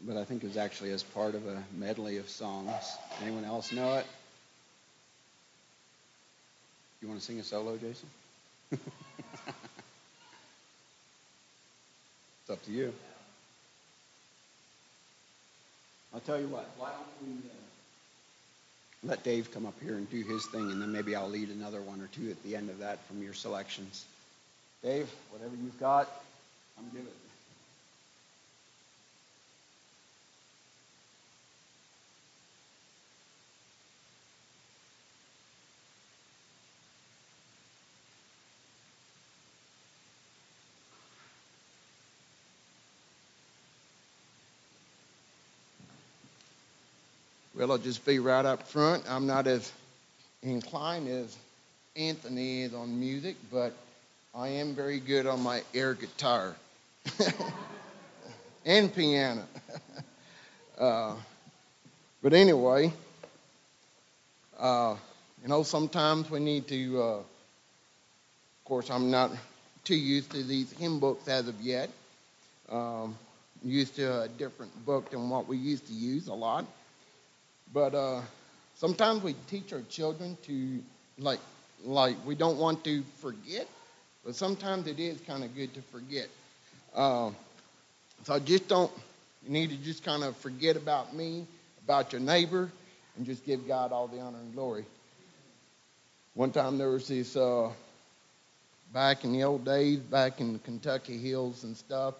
but 0.06 0.18
I 0.18 0.24
think 0.24 0.44
it 0.44 0.48
was 0.48 0.58
actually 0.58 0.90
as 0.90 1.02
part 1.02 1.34
of 1.34 1.46
a 1.46 1.64
medley 1.74 2.18
of 2.18 2.28
songs. 2.28 2.74
Anyone 3.22 3.46
else 3.46 3.72
know 3.72 3.94
it? 3.94 4.06
You 7.02 7.08
want 7.08 7.18
to 7.20 7.26
sing 7.26 7.40
a 7.40 7.42
solo, 7.42 7.76
Jason? 7.76 8.08
it's 8.70 8.80
up 12.48 12.64
to 12.64 12.70
you. 12.70 12.94
I'll 16.14 16.20
tell 16.20 16.40
you 16.40 16.46
what. 16.46 16.70
Why 16.78 16.90
don't 16.90 17.28
we? 17.28 17.32
Uh, 17.38 17.54
let 19.02 19.24
Dave 19.24 19.50
come 19.52 19.66
up 19.66 19.74
here 19.82 19.94
and 19.94 20.08
do 20.08 20.22
his 20.22 20.46
thing, 20.46 20.70
and 20.70 20.80
then 20.80 20.92
maybe 20.92 21.16
I'll 21.16 21.28
lead 21.28 21.48
another 21.48 21.80
one 21.80 22.00
or 22.00 22.06
two 22.06 22.30
at 22.30 22.40
the 22.44 22.54
end 22.54 22.70
of 22.70 22.78
that 22.78 23.04
from 23.06 23.20
your 23.20 23.34
selections. 23.34 24.04
Dave, 24.84 25.10
whatever 25.30 25.56
you've 25.60 25.80
got, 25.80 26.08
I'm 26.78 26.84
giving. 26.90 27.08
Well, 47.62 47.70
I'll 47.70 47.78
just 47.78 48.04
be 48.04 48.18
right 48.18 48.44
up 48.44 48.66
front. 48.66 49.04
I'm 49.08 49.28
not 49.28 49.46
as 49.46 49.70
inclined 50.42 51.06
as 51.06 51.36
Anthony 51.94 52.62
is 52.62 52.74
on 52.74 52.98
music, 52.98 53.36
but 53.52 53.72
I 54.34 54.48
am 54.48 54.74
very 54.74 54.98
good 54.98 55.28
on 55.28 55.40
my 55.44 55.62
air 55.72 55.94
guitar 55.94 56.56
and 58.66 58.92
piano. 58.92 59.44
uh, 60.80 61.14
but 62.20 62.32
anyway, 62.32 62.92
uh, 64.58 64.96
you 65.40 65.46
know, 65.46 65.62
sometimes 65.62 66.28
we 66.32 66.40
need 66.40 66.66
to, 66.66 67.00
uh, 67.00 67.18
of 67.18 67.24
course, 68.64 68.90
I'm 68.90 69.08
not 69.08 69.30
too 69.84 69.94
used 69.94 70.32
to 70.32 70.42
these 70.42 70.72
hymn 70.72 70.98
books 70.98 71.28
as 71.28 71.46
of 71.46 71.60
yet. 71.60 71.90
Um, 72.68 73.16
used 73.62 73.94
to 73.94 74.22
a 74.22 74.28
different 74.28 74.84
book 74.84 75.12
than 75.12 75.30
what 75.30 75.46
we 75.46 75.58
used 75.58 75.86
to 75.86 75.92
use 75.92 76.26
a 76.26 76.34
lot. 76.34 76.66
But 77.72 77.94
uh, 77.94 78.20
sometimes 78.74 79.22
we 79.22 79.34
teach 79.48 79.72
our 79.72 79.82
children 79.88 80.36
to 80.44 80.82
like 81.18 81.40
like 81.84 82.16
we 82.26 82.34
don't 82.34 82.58
want 82.58 82.84
to 82.84 83.02
forget, 83.18 83.66
but 84.24 84.34
sometimes 84.34 84.86
it 84.86 85.00
is 85.00 85.20
kind 85.20 85.42
of 85.42 85.54
good 85.54 85.72
to 85.74 85.82
forget. 85.82 86.28
Uh, 86.94 87.30
so 88.24 88.38
just 88.38 88.68
don't 88.68 88.92
you 89.44 89.50
need 89.50 89.70
to 89.70 89.76
just 89.76 90.04
kind 90.04 90.22
of 90.22 90.36
forget 90.36 90.76
about 90.76 91.14
me, 91.14 91.46
about 91.84 92.12
your 92.12 92.20
neighbor, 92.20 92.70
and 93.16 93.26
just 93.26 93.44
give 93.46 93.66
God 93.66 93.90
all 93.90 94.06
the 94.06 94.20
honor 94.20 94.38
and 94.38 94.54
glory. 94.54 94.84
One 96.34 96.50
time 96.50 96.78
there 96.78 96.90
was 96.90 97.08
this 97.08 97.36
uh, 97.36 97.70
back 98.92 99.24
in 99.24 99.32
the 99.32 99.44
old 99.44 99.64
days, 99.64 99.98
back 99.98 100.40
in 100.40 100.52
the 100.52 100.58
Kentucky 100.60 101.18
hills 101.18 101.64
and 101.64 101.76
stuff. 101.76 102.14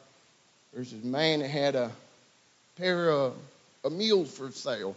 There's 0.72 0.90
this 0.90 1.04
man 1.04 1.40
that 1.40 1.48
had 1.48 1.74
a 1.74 1.90
pair 2.76 3.10
of, 3.10 3.34
of 3.84 3.92
mules 3.92 4.36
for 4.36 4.50
sale 4.50 4.96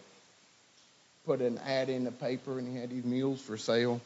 put 1.25 1.41
an 1.41 1.59
ad 1.65 1.89
in 1.89 2.03
the 2.03 2.11
paper 2.11 2.59
and 2.59 2.71
he 2.71 2.79
had 2.79 2.89
these 2.89 3.03
mules 3.03 3.41
for 3.41 3.57
sale. 3.57 3.99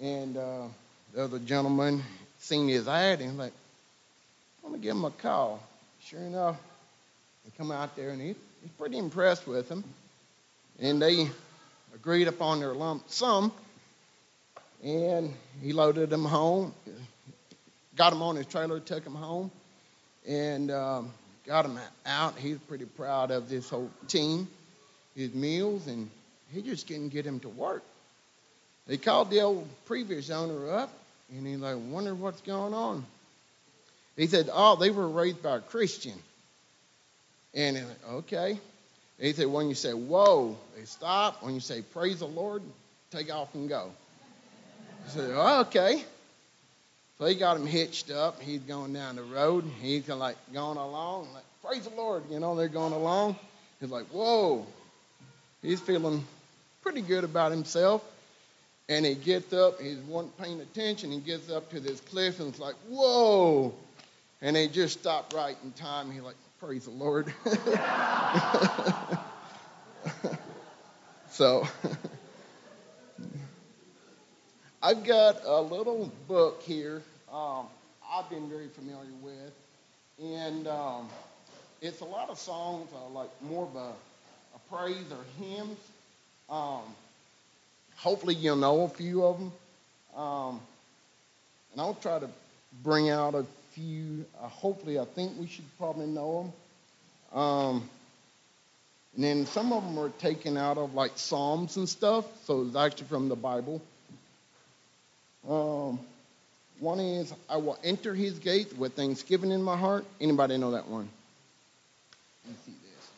And 0.00 0.36
uh, 0.36 0.66
the 1.14 1.24
other 1.24 1.38
gentleman 1.38 2.02
seen 2.38 2.68
his 2.68 2.86
ad 2.86 3.20
and 3.20 3.38
like, 3.38 3.52
I'm 4.64 4.70
gonna 4.70 4.82
give 4.82 4.94
him 4.96 5.04
a 5.04 5.10
call. 5.10 5.62
Sure 6.04 6.20
enough, 6.20 6.56
he 7.44 7.50
come 7.56 7.70
out 7.70 7.96
there 7.96 8.10
and 8.10 8.20
he, 8.20 8.28
he's 8.28 8.70
pretty 8.78 8.98
impressed 8.98 9.46
with 9.46 9.68
him. 9.68 9.84
And 10.80 11.02
they 11.02 11.28
agreed 11.94 12.28
upon 12.28 12.60
their 12.60 12.74
lump 12.74 13.08
sum. 13.08 13.52
And 14.84 15.34
he 15.60 15.72
loaded 15.72 16.08
them 16.08 16.24
home, 16.24 16.72
got 17.96 18.12
him 18.12 18.22
on 18.22 18.36
his 18.36 18.46
trailer, 18.46 18.78
took 18.78 19.04
him 19.04 19.16
home, 19.16 19.50
and 20.26 20.70
um, 20.70 21.12
got 21.44 21.64
him 21.64 21.78
out. 22.06 22.38
He's 22.38 22.58
pretty 22.58 22.84
proud 22.84 23.32
of 23.32 23.48
this 23.48 23.68
whole 23.68 23.90
team, 24.06 24.46
his 25.16 25.34
meals, 25.34 25.88
and 25.88 26.08
he 26.52 26.62
just 26.62 26.86
couldn't 26.86 27.10
get 27.10 27.26
him 27.26 27.40
to 27.40 27.48
work. 27.48 27.82
They 28.86 28.96
called 28.96 29.30
the 29.30 29.42
old 29.42 29.68
previous 29.86 30.30
owner 30.30 30.72
up, 30.72 30.90
and 31.30 31.46
he 31.46 31.56
like 31.56 31.76
wondered 31.90 32.18
what's 32.18 32.40
going 32.40 32.74
on. 32.74 33.04
He 34.16 34.26
said, 34.26 34.48
"Oh, 34.52 34.76
they 34.76 34.90
were 34.90 35.08
raised 35.08 35.42
by 35.42 35.56
a 35.56 35.60
Christian." 35.60 36.14
And 37.54 37.76
he 37.76 37.82
like, 37.82 38.08
okay. 38.10 38.58
He 39.20 39.32
said, 39.32 39.46
when 39.46 39.68
you 39.68 39.74
say 39.74 39.92
"Whoa," 39.92 40.56
they 40.76 40.84
stop. 40.84 41.42
When 41.42 41.54
you 41.54 41.60
say 41.60 41.82
"Praise 41.82 42.20
the 42.20 42.26
Lord," 42.26 42.62
take 43.10 43.32
off 43.32 43.54
and 43.54 43.68
go. 43.68 43.90
He 45.04 45.10
said, 45.10 45.30
oh, 45.34 45.60
"Okay." 45.62 46.02
So 47.18 47.26
he 47.26 47.34
got 47.34 47.56
him 47.56 47.66
hitched 47.66 48.10
up. 48.10 48.40
He's 48.40 48.60
going 48.60 48.92
down 48.92 49.16
the 49.16 49.22
road. 49.22 49.64
He's 49.82 50.08
like 50.08 50.36
going 50.54 50.78
along, 50.78 51.28
like 51.34 51.44
"Praise 51.62 51.84
the 51.84 51.94
Lord," 51.94 52.22
you 52.30 52.40
know. 52.40 52.56
They're 52.56 52.68
going 52.68 52.92
along. 52.92 53.36
He's 53.80 53.90
like, 53.90 54.06
"Whoa." 54.06 54.66
He's 55.60 55.80
feeling 55.80 56.24
pretty 56.90 57.06
good 57.06 57.22
about 57.22 57.50
himself. 57.50 58.02
And 58.88 59.04
he 59.04 59.14
gets 59.14 59.52
up, 59.52 59.78
he's 59.78 59.98
one 59.98 60.30
paying 60.40 60.58
attention, 60.62 61.12
he 61.12 61.20
gets 61.20 61.50
up 61.50 61.68
to 61.72 61.80
this 61.80 62.00
cliff 62.00 62.40
and 62.40 62.48
it's 62.48 62.58
like, 62.58 62.76
whoa. 62.88 63.74
And 64.40 64.56
they 64.56 64.68
just 64.68 65.00
stop 65.00 65.34
right 65.34 65.54
in 65.62 65.72
time. 65.72 66.10
He's 66.10 66.22
like, 66.22 66.36
praise 66.58 66.86
the 66.86 66.92
Lord. 66.92 67.30
so 71.30 71.68
I've 74.82 75.04
got 75.04 75.44
a 75.44 75.60
little 75.60 76.10
book 76.26 76.62
here 76.62 77.02
um, 77.30 77.66
I've 78.10 78.30
been 78.30 78.48
very 78.48 78.68
familiar 78.68 79.12
with. 79.20 79.52
And 80.18 80.66
um, 80.66 81.10
it's 81.82 82.00
a 82.00 82.06
lot 82.06 82.30
of 82.30 82.38
songs, 82.38 82.90
uh, 82.94 83.10
like 83.10 83.28
more 83.42 83.64
of 83.64 83.76
a, 83.76 83.92
a 84.54 84.74
praise 84.74 85.12
or 85.12 85.44
hymns. 85.44 85.76
Um, 86.50 86.82
hopefully 87.96 88.34
you'll 88.34 88.56
know 88.56 88.82
a 88.82 88.88
few 88.88 89.24
of 89.24 89.38
them. 89.38 89.52
Um, 90.16 90.60
and 91.72 91.80
I'll 91.80 91.94
try 91.94 92.18
to 92.18 92.28
bring 92.82 93.10
out 93.10 93.34
a 93.34 93.44
few. 93.72 94.24
Uh, 94.42 94.48
hopefully, 94.48 94.98
I 94.98 95.04
think 95.04 95.32
we 95.38 95.46
should 95.46 95.64
probably 95.78 96.06
know 96.06 96.52
them. 97.32 97.40
Um, 97.40 97.90
and 99.14 99.24
then 99.24 99.46
some 99.46 99.72
of 99.72 99.82
them 99.82 99.98
are 99.98 100.10
taken 100.10 100.56
out 100.56 100.78
of 100.78 100.94
like 100.94 101.12
Psalms 101.16 101.76
and 101.76 101.88
stuff, 101.88 102.24
so 102.44 102.62
it's 102.62 102.76
actually 102.76 103.06
from 103.06 103.28
the 103.28 103.36
Bible. 103.36 103.82
Um, 105.48 105.98
one 106.78 107.00
is, 107.00 107.32
I 107.48 107.56
will 107.56 107.78
enter 107.82 108.14
his 108.14 108.38
gates 108.38 108.72
with 108.72 108.94
thanksgiving 108.94 109.50
in 109.50 109.62
my 109.62 109.76
heart. 109.76 110.04
Anybody 110.20 110.56
know 110.56 110.70
that 110.72 110.86
one? 110.86 111.08
Let 112.44 112.52
me 112.52 112.58
see 112.64 112.72
this. 112.72 113.08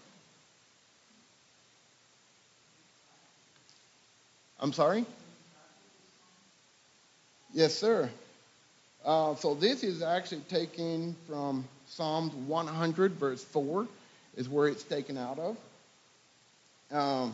I'm 4.61 4.75
sorry? 4.75 5.07
Yes, 7.55 7.75
sir. 7.75 8.11
Uh, 9.05 9.35
so 9.37 9.55
this 9.55 9.83
is 9.83 10.03
actually 10.03 10.43
taken 10.43 11.17
from 11.27 11.65
Psalms 11.87 12.35
100, 12.35 13.13
verse 13.13 13.43
4, 13.43 13.89
is 14.37 14.51
where 14.51 14.69
it's 14.69 14.83
taken 14.83 15.17
out 15.17 15.39
of. 15.39 15.57
Um, 16.93 17.33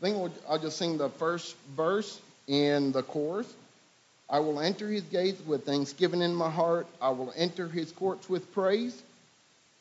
I 0.00 0.04
think 0.04 0.32
I'll 0.48 0.58
just 0.58 0.76
sing 0.76 0.98
the 0.98 1.10
first 1.10 1.54
verse 1.76 2.20
in 2.48 2.90
the 2.90 3.04
chorus. 3.04 3.52
I 4.28 4.40
will 4.40 4.58
enter 4.58 4.88
his 4.88 5.04
gates 5.04 5.40
with 5.46 5.64
thanksgiving 5.64 6.22
in 6.22 6.34
my 6.34 6.50
heart. 6.50 6.88
I 7.00 7.10
will 7.10 7.32
enter 7.36 7.68
his 7.68 7.92
courts 7.92 8.28
with 8.28 8.52
praise. 8.52 9.00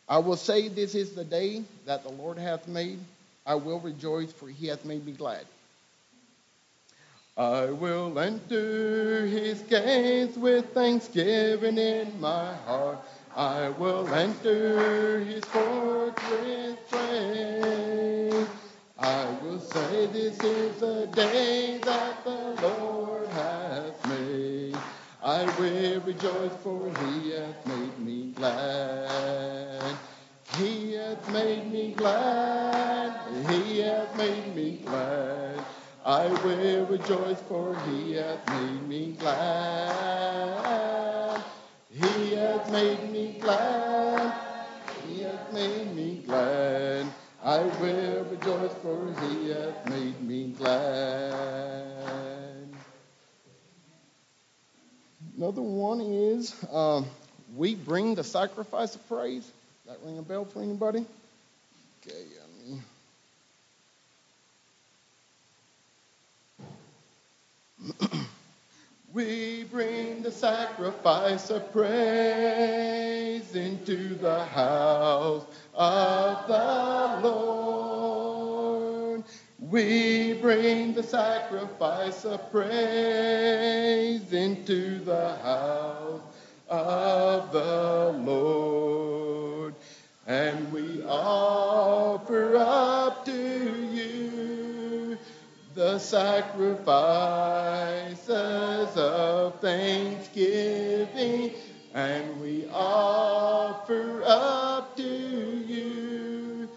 I 0.08 0.20
will 0.20 0.36
say, 0.36 0.68
This 0.68 0.94
is 0.94 1.14
the 1.14 1.24
day 1.24 1.64
that 1.86 2.04
the 2.04 2.10
Lord 2.10 2.38
hath 2.38 2.68
made. 2.68 3.00
I 3.46 3.56
will 3.56 3.80
rejoice, 3.80 4.32
for 4.32 4.48
he 4.48 4.68
hath 4.68 4.86
made 4.86 5.06
me 5.06 5.14
glad. 5.14 5.46
I 7.36 7.66
will 7.66 8.20
enter 8.20 9.26
his 9.26 9.62
gates 9.62 10.38
with 10.38 10.72
thanksgiving 10.76 11.80
in 11.80 12.20
my 12.20 12.54
heart. 12.68 13.00
I 13.36 13.70
will 13.70 14.08
enter 14.14 15.20
his 15.22 15.44
courts 15.46 16.22
with 16.30 16.78
praise. 16.92 18.48
I 19.00 19.26
will 19.42 19.60
say 19.60 20.06
this 20.08 20.40
is 20.44 20.80
the 20.80 21.08
day 21.08 21.80
that 21.84 22.24
the 22.24 22.62
Lord 22.62 23.28
hath 23.30 24.08
made. 24.08 24.78
I 25.24 25.46
will 25.60 26.02
rejoice 26.02 26.54
for 26.62 26.86
he 26.86 27.32
hath 27.32 27.66
made 27.66 27.98
me 27.98 28.32
glad. 28.36 29.96
He 30.58 30.94
hath 30.94 31.28
made 31.34 31.72
me 31.72 31.94
glad. 31.94 33.18
He 33.50 33.80
hath 33.80 34.16
made 34.16 34.56
me 34.56 34.82
glad. 34.86 35.66
I 36.06 36.28
will 36.28 36.86
rejoice 36.88 37.42
for 37.44 37.76
he 37.88 38.14
hath 38.14 38.46
made 38.50 38.88
me 38.90 39.16
glad. 39.20 40.64
He 41.90 42.36
hath 42.36 42.70
made 42.70 43.10
me 43.10 43.38
glad. 43.40 44.34
He 45.08 45.22
hath 45.22 45.54
made 45.54 45.96
me 45.96 46.22
glad. 46.26 47.06
I 47.42 47.60
will 47.60 48.26
rejoice 48.26 48.74
for 48.82 49.14
he 49.22 49.52
hath 49.52 49.90
made 49.90 50.22
me 50.22 50.50
glad. 50.58 51.94
Another 55.38 55.62
one 55.62 56.02
is 56.02 56.54
um, 56.72 57.06
we 57.56 57.76
bring 57.76 58.16
the 58.16 58.26
sacrifice 58.26 58.96
of 58.96 59.08
praise. 59.08 59.50
That 59.88 60.00
ring 60.04 60.18
a 60.18 60.22
bell 60.22 60.44
for 60.44 60.62
anybody? 60.62 61.06
Okay, 62.06 62.24
I 62.42 62.70
mean. 62.70 62.84
we 69.14 69.66
bring 69.66 70.22
the 70.22 70.32
sacrifice 70.32 71.50
of 71.50 71.72
praise 71.72 73.56
into 73.56 74.16
the 74.16 74.46
house 74.46 75.46
of 75.74 76.48
the 76.48 77.28
Lord. 77.28 79.24
We 79.60 80.34
bring 80.34 80.94
the 80.94 81.04
sacrifice 81.04 82.26
of 82.26 82.52
praise 82.52 84.32
into 84.32 85.00
the 85.00 85.36
house 85.38 86.22
of 86.70 87.52
the 87.52 88.16
Lord. 88.20 89.76
And 90.26 90.72
we 90.72 91.04
offer 91.04 92.56
up 92.56 93.26
to 93.26 93.83
the 95.74 95.98
sacrifices 95.98 96.98
of 98.98 99.60
thanksgiving. 99.60 101.52
And 101.94 102.42
we 102.42 102.68
offer 102.72 104.24
up 104.26 104.98
to 104.98 105.04
you 105.04 106.70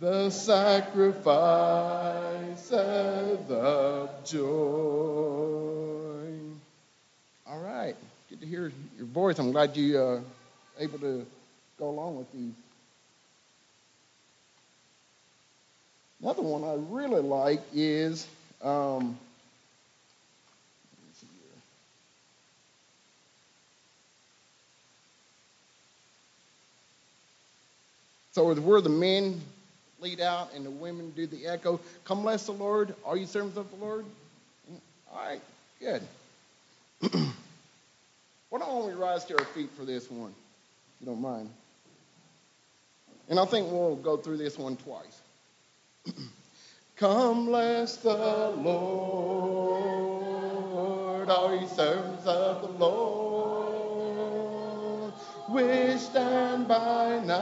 the 0.00 0.30
sacrifices 0.30 1.10
of 3.50 4.24
joy. 4.24 4.40
All 7.46 7.60
right. 7.60 7.94
Good 8.28 8.40
to 8.40 8.46
hear 8.46 8.72
your 8.96 9.06
voice. 9.06 9.38
I'm 9.38 9.52
glad 9.52 9.76
you 9.76 9.98
uh, 9.98 10.20
able 10.78 10.98
to 11.00 11.26
go 11.78 11.88
along 11.90 12.18
with 12.18 12.32
these. 12.32 12.52
Another 16.22 16.42
one 16.42 16.64
I 16.64 16.74
really 16.90 17.22
like 17.22 17.62
is 17.74 18.26
um, 18.62 19.18
so 28.32 28.54
where 28.54 28.80
the 28.80 28.88
men 28.88 29.40
lead 30.00 30.20
out 30.20 30.52
and 30.54 30.64
the 30.64 30.70
women 30.70 31.10
do 31.10 31.26
the 31.26 31.46
echo. 31.46 31.80
Come 32.04 32.22
bless 32.22 32.46
the 32.46 32.52
Lord. 32.52 32.94
Are 33.04 33.16
you 33.16 33.26
servants 33.26 33.56
of 33.56 33.70
the 33.70 33.76
Lord? 33.84 34.04
All 35.12 35.18
right, 35.18 35.40
good. 35.78 36.02
Why 38.50 38.58
don't 38.58 38.86
we 38.86 38.92
rise 38.92 39.24
to 39.26 39.38
our 39.38 39.44
feet 39.46 39.70
for 39.76 39.84
this 39.84 40.10
one, 40.10 40.30
if 40.30 41.00
you 41.00 41.06
don't 41.06 41.20
mind? 41.20 41.50
And 43.28 43.38
I 43.38 43.44
think 43.44 43.70
we'll 43.70 43.96
go 43.96 44.16
through 44.16 44.38
this 44.38 44.58
one 44.58 44.76
twice. 44.76 45.20
Come 47.00 47.46
bless 47.46 47.96
the 47.96 48.52
Lord, 48.58 49.80
all 51.30 51.56
ye 51.56 51.66
servants 51.66 52.26
of 52.26 52.60
the 52.60 52.68
Lord, 52.84 54.34
which 55.48 55.98
stand 55.98 56.68
by 56.68 57.20
night 57.20 57.38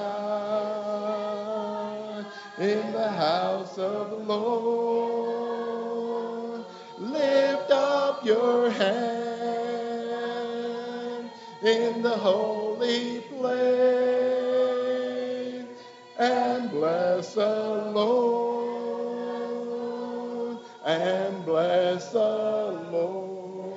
in 2.61 2.93
the 2.93 3.09
house 3.09 3.77
of 3.79 4.11
the 4.11 4.19
Lord. 4.33 5.45
Lift 7.01 7.73
up 7.73 8.25
your 8.25 8.71
hand 8.71 8.93
in 11.65 12.01
the 12.03 12.17
holy 12.17 13.23
place 13.23 13.59
and 16.17 16.71
bless 16.71 17.35
the 17.35 17.91
Lord 17.93 18.48
and 20.89 21.45
bless 21.45 22.13
the 22.13 22.19
Lord. 22.91 23.75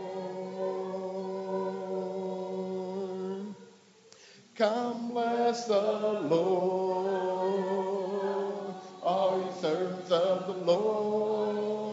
Come 4.56 5.10
bless 5.10 5.66
the 5.66 6.22
Lord, 6.30 7.16
all 9.04 9.44
ye 9.44 9.52
servants 9.62 10.10
of 10.12 10.48
the 10.48 10.54
Lord, 10.72 11.92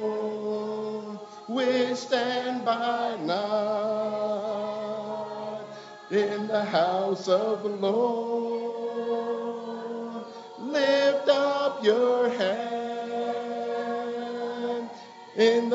which 1.48 1.96
stand 1.96 2.64
by 2.64 3.16
night 3.16 4.44
in 6.12 6.46
the 6.46 6.64
house 6.64 7.26
of 7.26 7.64
the 7.64 7.70
Lord. 7.70 8.68
Lift 10.60 11.28
up 11.28 11.82
your 11.84 12.17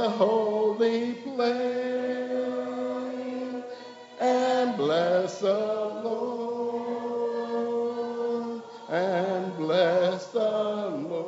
the 0.04 0.10
holy 0.10 1.14
place 1.14 1.40
and 4.20 4.76
bless 4.76 5.40
the 5.40 5.54
Lord 6.04 7.44
and 8.90 9.56
bless 9.56 10.28
the 10.28 10.42
Lord. 10.42 11.24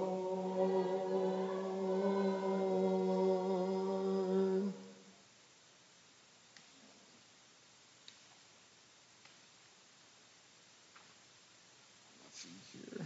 Let's 12.24 12.40
see 12.40 12.50
here. 12.74 13.06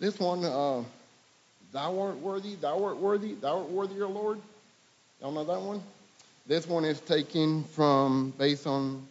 This 0.00 0.18
one, 0.18 0.44
uh, 0.44 0.75
thou 1.96 2.02
art 2.02 2.18
worthy, 2.18 2.54
thou 2.56 2.84
art 2.84 2.98
worthy, 2.98 3.32
thou 3.34 3.58
art 3.58 3.70
worthy, 3.70 4.02
O 4.02 4.08
Lord. 4.08 4.38
Y'all 5.20 5.32
know 5.32 5.44
that 5.44 5.60
one? 5.60 5.82
This 6.46 6.68
one 6.68 6.84
is 6.84 7.00
taken 7.00 7.64
from, 7.64 8.34
based 8.36 8.66
on 8.66 9.06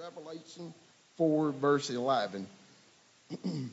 Revelation 0.00 0.74
4, 1.16 1.52
verse 1.52 1.90
11. 1.90 2.46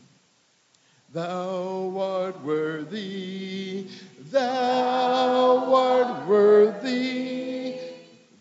Thou 1.14 1.96
art 2.00 2.44
worthy, 2.44 3.88
thou 4.32 5.74
art 5.76 6.28
worthy, 6.28 7.76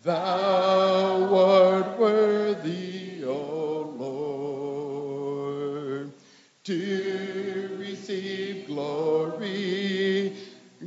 thou 0.02 1.34
art 1.34 1.98
worthy, 1.98 3.24
O 3.24 3.92
Lord, 5.94 6.12
to 6.64 7.11
receive 8.12 8.66
glory, 8.66 10.32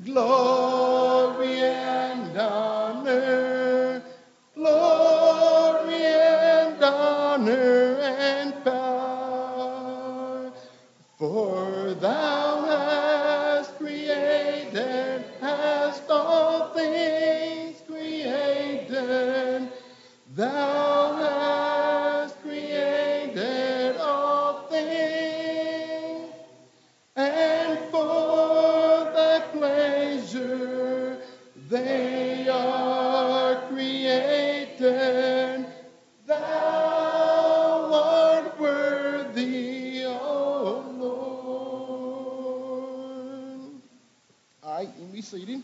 glory 0.03 1.59
and 1.59 2.37
honor, 2.37 2.74
seated. 45.25 45.63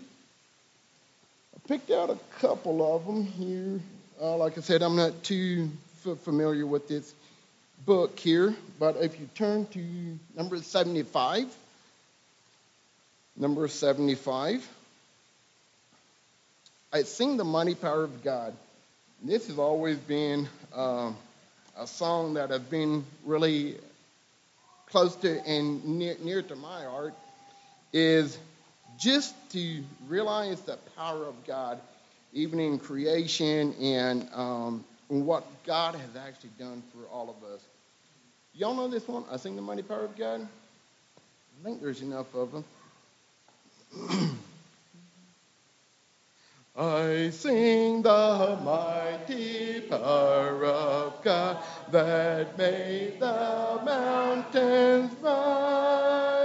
I 1.56 1.68
picked 1.68 1.92
out 1.92 2.10
a 2.10 2.18
couple 2.40 2.96
of 2.96 3.06
them 3.06 3.24
here. 3.24 3.80
Uh, 4.20 4.36
like 4.36 4.58
I 4.58 4.62
said, 4.62 4.82
I'm 4.82 4.96
not 4.96 5.22
too 5.24 5.70
f- 6.04 6.18
familiar 6.22 6.66
with 6.66 6.88
this 6.88 7.14
book 7.86 8.18
here, 8.18 8.56
but 8.80 8.96
if 8.98 9.20
you 9.20 9.30
turn 9.36 9.68
to 9.68 10.18
number 10.36 10.58
75, 10.58 11.46
number 13.38 13.68
75, 13.68 14.68
I 16.92 17.04
sing 17.04 17.38
the 17.38 17.44
mighty 17.44 17.76
power 17.76 18.04
of 18.04 18.24
God. 18.24 18.56
This 19.22 19.46
has 19.46 19.60
always 19.60 19.98
been 19.98 20.50
uh, 20.76 21.12
a 21.78 21.86
song 21.86 22.34
that 22.34 22.50
has 22.50 22.62
been 22.62 23.06
really 23.26 23.76
close 24.88 25.16
to 25.18 25.40
and 25.46 25.86
near, 25.86 26.16
near 26.20 26.42
to 26.42 26.56
my 26.56 26.84
heart 26.84 27.14
is 27.94 28.40
just 29.02 29.34
to 29.52 29.84
realize 30.08 30.62
the 30.62 30.78
power 30.96 31.26
of 31.26 31.36
God, 31.48 31.80
even 32.34 32.60
in 32.60 32.78
creation 32.78 33.74
and 33.82 34.30
um, 34.34 34.86
what 35.08 35.44
God 35.66 35.96
has 35.96 36.16
actually 36.16 36.52
done 36.60 36.84
for 36.94 37.08
all 37.12 37.30
of 37.30 37.44
us. 37.52 37.62
Y'all 38.54 38.76
know 38.76 38.88
this 38.88 39.08
one? 39.08 39.24
I 39.32 39.38
sing 39.38 39.56
the 39.56 39.62
mighty 39.62 39.82
power 39.82 40.04
of 40.04 40.16
God. 40.16 40.48
I 40.48 41.64
think 41.64 41.82
there's 41.82 42.02
enough 42.02 42.34
of 42.36 42.52
them. 42.52 42.64
I 46.78 47.32
sing 47.32 48.02
the 48.04 48.60
mighty 48.64 49.82
power 49.82 50.64
of 50.64 51.22
God 51.24 51.58
that 51.92 52.58
made 52.58 53.20
the 53.20 53.82
mountains 53.84 55.12
rise, 55.22 56.41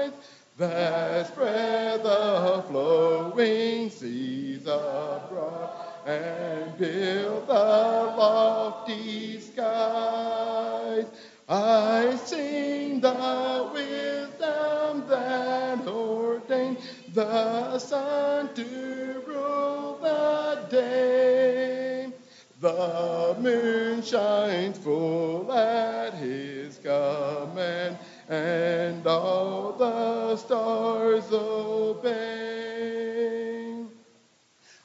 that 0.56 1.26
spread 1.26 2.02
the 2.02 2.64
flowing 2.68 3.90
seas 3.90 4.62
abroad, 4.62 5.70
and 6.06 6.78
build 6.78 7.46
the 7.46 7.52
lofty 7.52 9.38
skies. 9.40 11.06
I 11.48 12.16
sing 12.24 13.00
the 13.00 13.70
wisdom 13.72 15.06
that 15.08 15.86
ordained 15.86 16.78
the 17.12 17.78
sun 17.78 18.54
to 18.54 19.22
rule 19.26 19.98
the 20.00 20.66
day. 20.70 22.12
The 22.60 23.36
moon 23.38 24.02
shines 24.02 24.78
full 24.78 25.52
at 25.52 26.14
his 26.14 26.78
command, 26.78 27.98
and 28.28 29.06
all 29.06 29.72
the 29.72 30.25
stars 30.36 31.32
obey. 31.32 32.16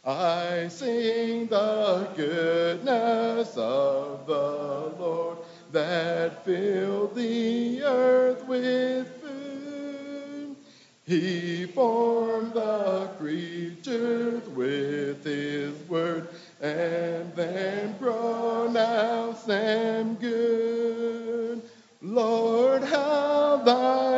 I 0.03 0.67
sing 0.69 1.47
the 1.47 2.07
goodness 2.15 3.55
of 3.55 4.25
the 4.25 4.93
Lord 4.99 5.37
that 5.71 6.43
filled 6.43 7.15
the 7.15 7.83
earth 7.83 8.43
with 8.47 9.07
food. 9.21 10.55
He 11.05 11.65
formed 11.65 12.53
the 12.53 13.09
creatures 13.19 14.47
with 14.49 15.23
his 15.23 15.73
word 15.89 16.29
and 16.59 17.33
then 17.35 17.93
pronounced 17.95 19.45
them 19.45 20.15
good. 20.15 21.61
Lord, 22.01 22.83
how 22.83 23.57
thy 23.57 24.10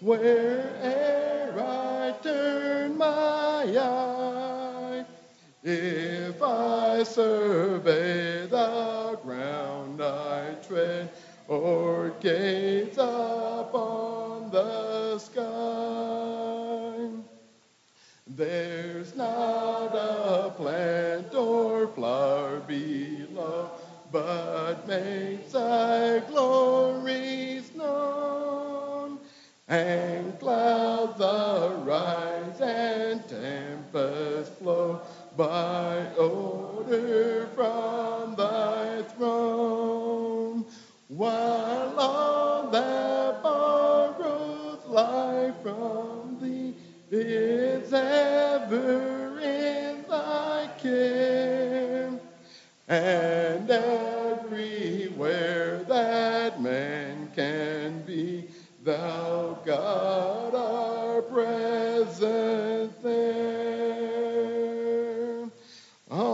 where'er 0.00 1.54
I 1.58 2.14
turn 2.22 2.96
my 2.96 3.64
eye. 3.78 5.04
If 5.62 6.42
I 6.42 7.02
survey 7.02 8.46
the 8.46 9.18
ground 9.22 10.02
I 10.02 10.54
tread, 10.66 11.10
or 11.48 12.14
gaze 12.20 12.96
upon 12.96 14.50
the 14.50 15.18
sky, 15.18 17.08
there's 18.26 19.14
not 19.16 19.94
a 19.94 20.50
plant 20.56 21.34
or 21.34 21.88
flower 21.88 22.60
below, 22.60 23.70
but 24.10 24.86
makes 24.86 25.52
thy 25.52 26.22
known. 26.32 27.49
And 29.70 30.36
clouds 30.40 31.20
arise 31.20 32.60
and 32.60 33.22
tempests 33.28 34.58
flow 34.58 35.00
by 35.36 36.06
order 36.18 37.46
from 37.54 38.34
thy 38.34 39.02
throne. 39.16 40.64
While 41.06 42.00
all 42.00 42.68
that 42.70 43.42
borrows 43.44 44.84
life 44.88 45.54
from 45.62 46.38
thee 46.42 46.74
is 47.12 47.92
ever 47.92 49.38
in 49.38 50.02
thy 50.08 50.68
care. 50.78 52.10
And 52.88 53.70
everywhere 53.70 55.04
that 55.84 56.60
man 56.60 57.30
can 57.36 57.79
thou 58.82 59.58
God 59.64 60.54
art 60.54 61.30
present 61.30 63.02
there. 63.02 64.30
Amen. 66.10 66.30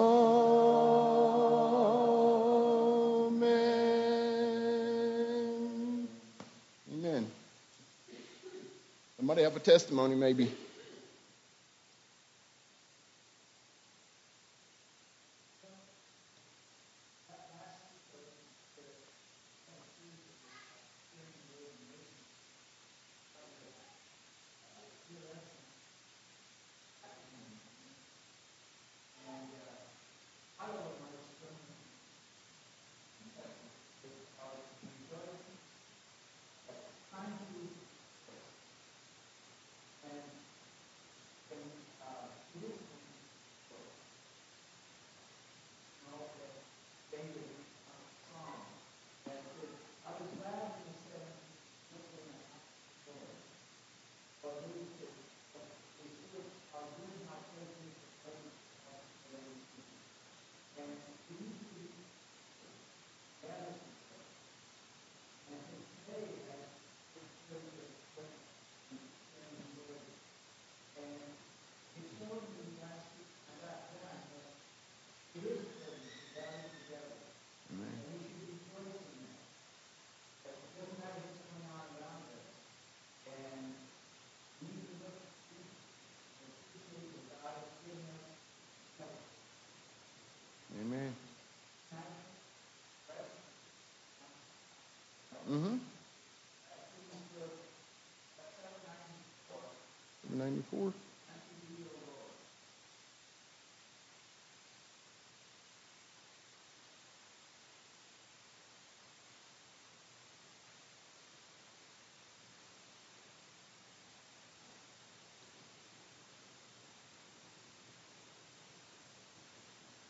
Amen. 6.92 7.26
Somebody 9.16 9.42
have 9.42 9.56
a 9.56 9.60
testimony, 9.60 10.14
maybe. 10.14 10.52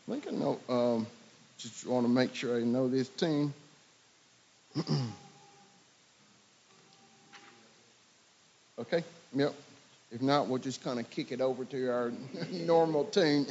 I 0.07 0.11
think 0.11 0.27
I 0.27 0.31
know. 0.31 0.59
Um, 0.69 1.07
just 1.57 1.85
want 1.87 2.05
to 2.05 2.11
make 2.11 2.35
sure 2.35 2.57
I 2.57 2.63
know 2.63 2.87
this 2.87 3.09
team. 3.09 3.53
okay. 8.79 9.03
Yep. 9.33 9.66
If 10.11 10.21
not, 10.21 10.47
we'll 10.47 10.59
just 10.59 10.83
kind 10.83 10.99
of 10.99 11.09
kick 11.09 11.31
it 11.31 11.41
over 11.41 11.65
to 11.65 11.89
our 11.89 12.13
normal 12.51 13.05
tune. 13.05 13.47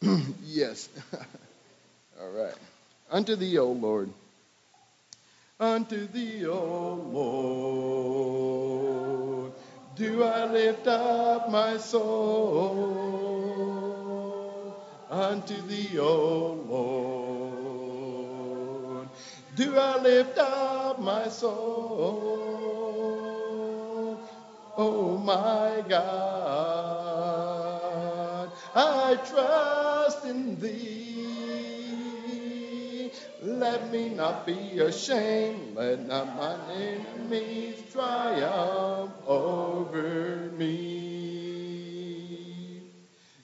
yes. 0.44 0.88
All 2.20 2.30
right. 2.30 2.54
Unto 3.10 3.36
thee, 3.36 3.58
O 3.58 3.70
Lord. 3.72 4.10
Unto 5.60 6.06
thee, 6.06 6.46
O 6.46 6.94
Lord, 8.70 9.52
do 9.96 10.22
I 10.22 10.44
lift 10.44 10.86
up 10.86 11.50
my 11.50 11.76
soul. 11.78 13.18
Unto 15.10 15.60
thee, 15.62 15.98
O 15.98 16.52
Lord, 18.98 19.08
do 19.56 19.76
I 19.76 20.00
lift 20.00 20.38
up 20.38 21.00
my 21.00 21.28
soul. 21.28 22.77
Oh 24.80 25.18
my 25.18 25.82
God, 25.88 25.98
I 28.76 29.16
trust 29.28 30.24
in 30.24 30.60
thee. 30.60 31.18
Let 33.42 33.90
me 33.90 34.10
not 34.10 34.46
be 34.46 34.78
ashamed. 34.78 35.74
Let 35.74 36.06
not 36.06 36.36
my 36.36 36.54
enemies 36.72 37.82
triumph 37.90 39.10
over 39.26 40.52
me. 40.56 40.78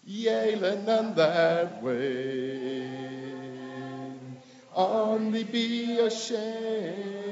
Yea, 0.04 0.54
let 0.54 0.84
none 0.84 1.16
that 1.16 1.82
way 1.82 2.86
on 4.72 5.32
thee 5.32 5.42
be 5.42 5.98
ashamed. 5.98 7.23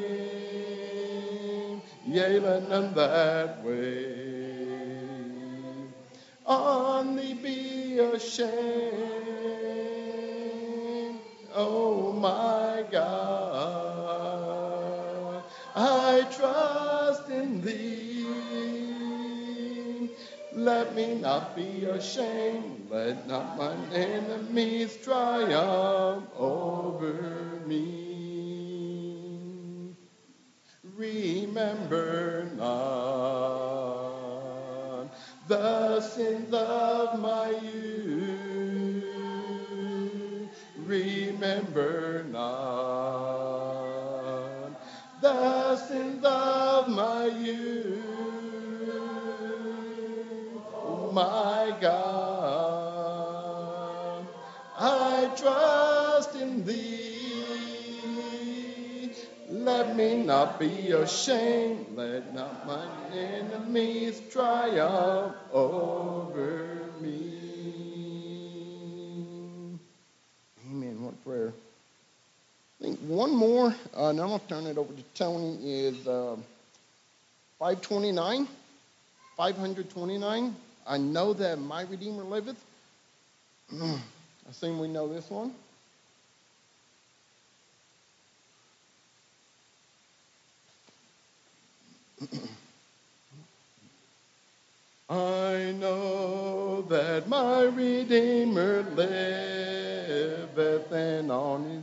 Yea, 2.12 2.40
none 2.40 2.92
that 2.92 3.64
way 3.64 4.12
on 6.44 7.16
thee 7.16 7.32
be 7.32 7.98
ashamed. 8.00 8.52
Oh 11.54 12.12
my 12.12 12.84
God, 12.90 14.12
I 15.74 16.20
trust 16.36 17.30
in 17.30 17.62
thee. 17.62 18.26
Let 20.52 20.94
me 20.94 21.14
not 21.14 21.56
be 21.56 21.86
ashamed. 21.86 22.90
Let 22.90 23.26
not 23.26 23.56
mine 23.56 23.88
enemies 23.94 24.98
triumph 25.02 26.28
over 26.36 27.14
me. 27.64 28.11
Remember 31.03 32.46
not 32.57 32.68
the 35.48 36.00
sins 36.00 36.55
of 36.55 37.18
my 37.18 37.50
youth. 37.50 39.03
Remember 40.76 42.24
not 42.30 43.50
the 45.20 45.74
sins 45.76 46.24
of 46.24 46.88
my 46.88 47.26
youth. 47.26 47.98
Oh 50.86 51.11
my 51.12 51.76
God, 51.80 53.09
I 54.78 55.32
trust 55.36 56.36
in 56.36 56.64
thee. 56.64 57.11
Let 59.53 59.96
me 59.96 60.16
not 60.16 60.59
be 60.59 60.92
ashamed. 60.92 61.94
Let 61.94 62.34
not 62.34 62.66
my 62.66 62.86
enemies 63.14 64.22
triumph 64.30 65.36
over 65.53 66.88
me. 67.03 67.34
Amen. 70.70 71.05
What 71.05 71.22
prayer. 71.22 71.53
I 72.80 72.84
think 72.84 72.98
one 73.00 73.36
more, 73.36 73.76
uh, 73.94 74.09
and 74.09 74.20
I'm 74.22 74.28
going 74.28 74.40
to 74.40 74.46
turn 74.48 74.66
it 74.66 74.78
over 74.78 74.90
to 74.90 75.03
Tony, 75.14 75.59
is 75.62 76.09
uh, 76.09 76.36
529. 77.59 78.48
529. 79.36 80.57
I 80.86 80.96
know 80.96 81.34
that 81.34 81.59
my 81.59 81.82
Redeemer 81.82 82.22
liveth. 82.24 82.64
I 83.82 84.00
assume 84.50 84.78
we 84.78 84.88
know 84.88 85.12
this 85.12 85.28
one. 85.28 85.53
I 95.10 95.74
know 95.78 96.82
that 96.88 97.28
my 97.28 97.62
Redeemer 97.62 98.84
liveth, 98.94 100.92
and 100.92 101.30
on 101.30 101.64
his 101.64 101.82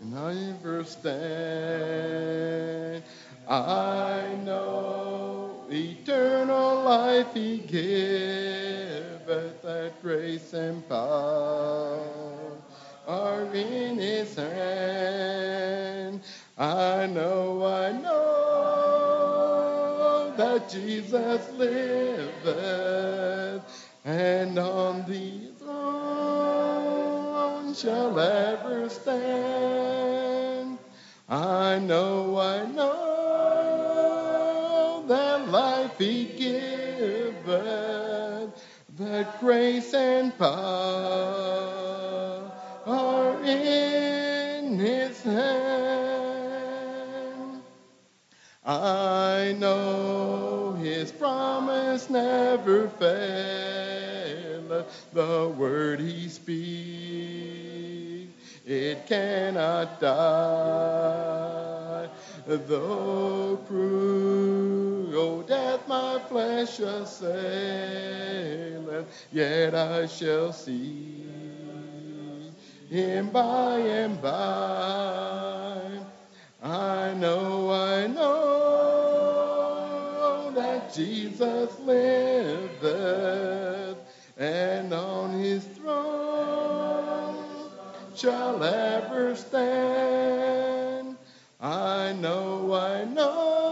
and 0.00 0.18
I 0.18 0.34
ever 0.50 0.84
stand. 0.84 3.02
I 3.48 4.36
know 4.44 5.64
eternal 5.70 6.82
life 6.82 7.32
he 7.34 7.58
giveth, 7.58 9.62
that 9.62 9.92
grace 10.02 10.52
and 10.52 10.86
power 10.88 12.00
are 13.06 13.44
in 13.54 13.98
his 13.98 14.34
hand. 14.36 16.20
I 16.58 17.06
know, 17.06 17.66
I 17.66 17.92
know 17.92 19.26
that 20.38 20.70
Jesus 20.70 21.52
liveth, 21.52 22.42
and 24.06 24.58
on 24.58 25.04
the 25.06 25.52
throne 25.58 26.56
shall 27.74 28.18
ever 28.18 28.88
stand. 28.88 30.78
I 31.28 31.78
know, 31.78 32.38
I 32.38 32.64
know 32.64 34.06
that 35.08 35.48
life 35.48 35.98
he 35.98 36.24
giveth, 36.24 37.44
that 38.96 39.40
grace 39.40 39.92
and 39.92 40.38
power 40.38 40.50
are 42.86 43.44
in 43.44 44.05
never 52.16 52.88
fail. 52.88 54.86
the 55.12 55.48
word 55.56 56.00
he 56.00 56.28
speaks, 56.28 56.54
it 58.66 59.06
cannot 59.06 60.00
die. 60.00 60.96
Though 62.46 63.58
cruel 63.66 65.42
death 65.42 65.86
my 65.88 66.18
flesh 66.28 66.80
assaileth, 66.80 67.26
yet 69.32 69.74
I 69.74 70.06
shall 70.06 70.52
see 70.52 71.24
him 72.88 73.30
by 73.30 73.78
and 73.78 74.22
by. 74.22 76.00
I 76.62 77.14
know, 77.14 77.70
I 77.70 78.06
know 78.06 78.95
Jesus 80.96 81.78
liveth, 81.80 82.88
and 84.38 84.92
on 84.94 85.38
his 85.38 85.62
throne 85.62 87.36
shall 88.14 88.64
ever 88.64 89.36
stand. 89.36 91.18
I 91.60 92.14
know, 92.14 92.72
I 92.72 93.04
know 93.04 93.66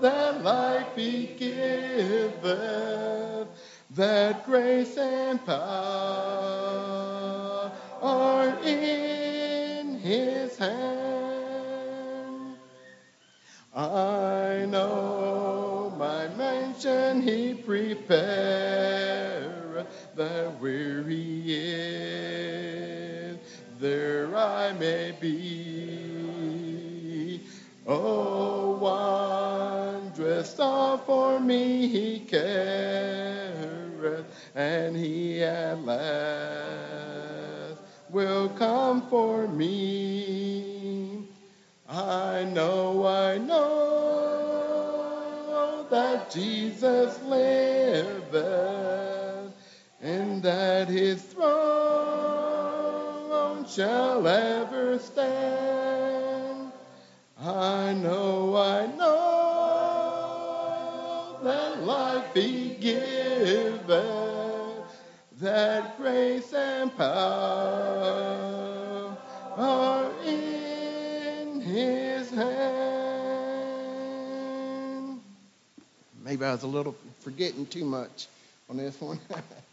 that 0.00 0.44
life 0.44 0.94
he 0.94 1.26
giveth, 1.36 2.38
that 3.90 4.46
grace 4.46 4.96
and 4.96 5.44
power 5.44 5.62
are 8.00 8.58
in 8.64 9.98
his 9.98 10.56
hand. 10.56 10.82
I 13.74 14.66
know 14.68 15.21
mansion 16.84 17.22
he 17.22 17.54
prepared, 17.54 18.20
that 20.16 20.60
where 20.60 21.02
he 21.04 21.44
is, 21.54 23.38
there 23.80 24.36
I 24.36 24.72
may 24.72 25.14
be. 25.20 26.30
Oh, 27.86 28.76
wondrous 28.80 30.54
thought 30.54 31.06
for 31.06 31.38
me 31.40 31.88
he 31.88 32.20
careth, 32.20 32.46
and 34.54 34.96
he 34.96 35.42
at 35.42 35.84
last 35.84 37.80
will 38.10 38.48
come 38.50 39.02
for 39.08 39.48
me. 39.48 41.26
I 41.88 42.44
know, 42.44 43.06
I 43.06 43.38
know 43.38 44.31
Jesus 46.30 47.22
liveth, 47.22 48.42
and 50.00 50.42
that 50.42 50.88
his 50.88 51.22
throne 51.22 51.52
shall 53.66 54.26
ever 54.26 54.98
stand. 54.98 56.72
I 57.38 57.94
know, 57.94 58.56
I 58.56 58.86
know 58.96 59.82
that 61.42 61.82
life 61.82 62.32
be 62.34 62.76
given, 62.80 63.80
that 65.40 65.96
grace 65.96 66.52
and 66.52 66.96
power 66.96 68.32
Maybe 76.32 76.46
I 76.46 76.52
was 76.52 76.62
a 76.62 76.66
little 76.66 76.96
forgetting 77.20 77.66
too 77.66 77.84
much 77.84 78.26
on 78.70 78.78
this 78.78 78.98
one. 78.98 79.20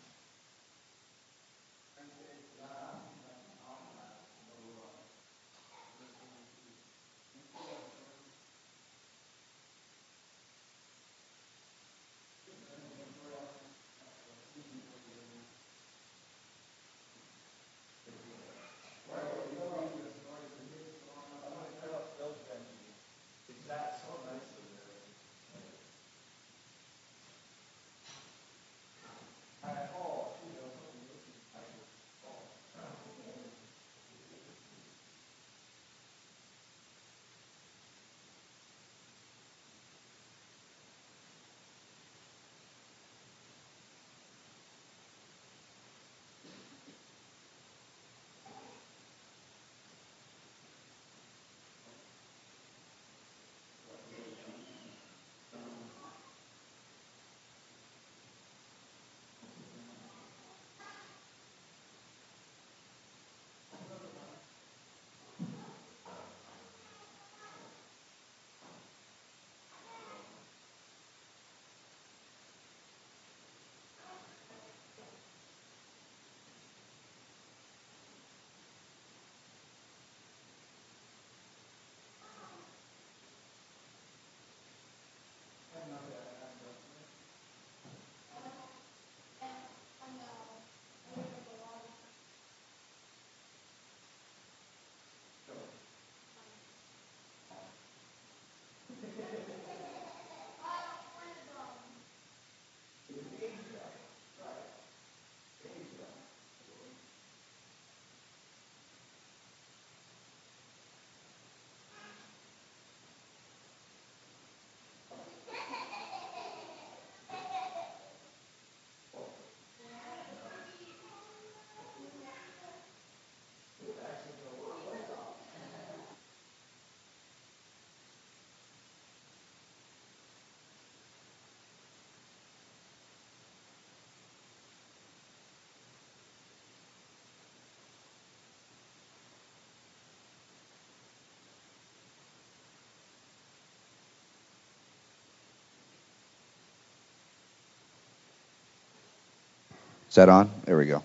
Is 150.10 150.16
that 150.16 150.28
on? 150.28 150.49
There 150.66 150.78
we 150.78 150.88
go. 150.88 151.03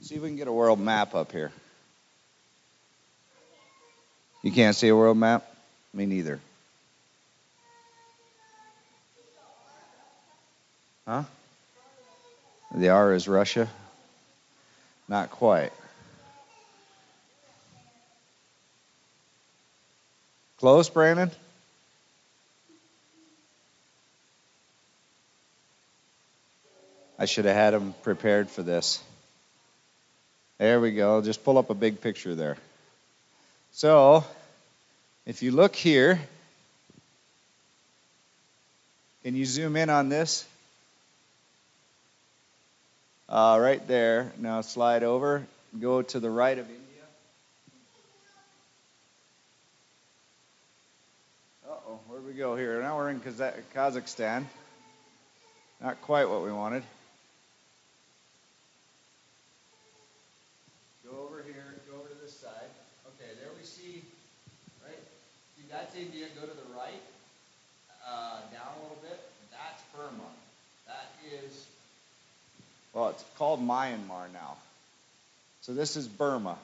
See 0.00 0.16
if 0.16 0.22
we 0.22 0.28
can 0.28 0.36
get 0.36 0.48
a 0.48 0.52
world 0.52 0.80
map 0.80 1.14
up 1.14 1.30
here. 1.30 1.52
You 4.42 4.50
can't 4.50 4.74
see 4.74 4.88
a 4.88 4.96
world 4.96 5.16
map? 5.16 5.46
Me 5.94 6.06
neither. 6.06 6.40
Huh? 11.06 11.24
The 12.74 12.88
R 12.88 13.14
is 13.14 13.28
Russia? 13.28 13.68
Not 15.08 15.30
quite. 15.30 15.72
Close, 20.58 20.88
Brandon? 20.88 21.30
I 27.20 27.26
should 27.26 27.44
have 27.44 27.54
had 27.54 27.74
him 27.74 27.94
prepared 28.02 28.48
for 28.48 28.62
this. 28.62 29.04
There 30.56 30.80
we 30.80 30.92
go. 30.92 31.20
Just 31.20 31.44
pull 31.44 31.58
up 31.58 31.68
a 31.68 31.74
big 31.74 32.00
picture 32.00 32.34
there. 32.34 32.56
So, 33.72 34.24
if 35.26 35.42
you 35.42 35.52
look 35.52 35.76
here, 35.76 36.18
can 39.22 39.36
you 39.36 39.44
zoom 39.44 39.76
in 39.76 39.90
on 39.90 40.08
this? 40.08 40.46
Uh, 43.28 43.58
right 43.60 43.86
there. 43.86 44.32
Now 44.38 44.62
slide 44.62 45.02
over. 45.02 45.46
Go 45.78 46.00
to 46.00 46.20
the 46.20 46.30
right 46.30 46.56
of 46.56 46.64
India. 46.64 47.04
Uh 51.68 51.74
oh, 51.86 51.98
where 52.08 52.20
do 52.20 52.26
we 52.26 52.32
go 52.32 52.56
here? 52.56 52.80
Now 52.80 52.96
we're 52.96 53.10
in 53.10 53.20
Kazakhstan. 53.20 54.46
Not 55.82 56.00
quite 56.00 56.26
what 56.30 56.42
we 56.42 56.50
wanted. 56.50 56.82
That's 65.70 65.94
India. 65.94 66.26
Go 66.40 66.46
to 66.46 66.52
the 66.52 66.74
right, 66.76 67.02
uh, 68.06 68.40
down 68.52 68.66
a 68.78 68.82
little 68.82 68.98
bit. 69.02 69.18
That's 69.52 69.82
Burma. 69.94 70.28
That 70.86 71.08
is, 71.32 71.66
well, 72.92 73.10
it's 73.10 73.24
called 73.38 73.60
Myanmar 73.60 74.32
now. 74.32 74.56
So 75.62 75.72
this 75.72 75.96
is 75.96 76.06
Burma. 76.06 76.56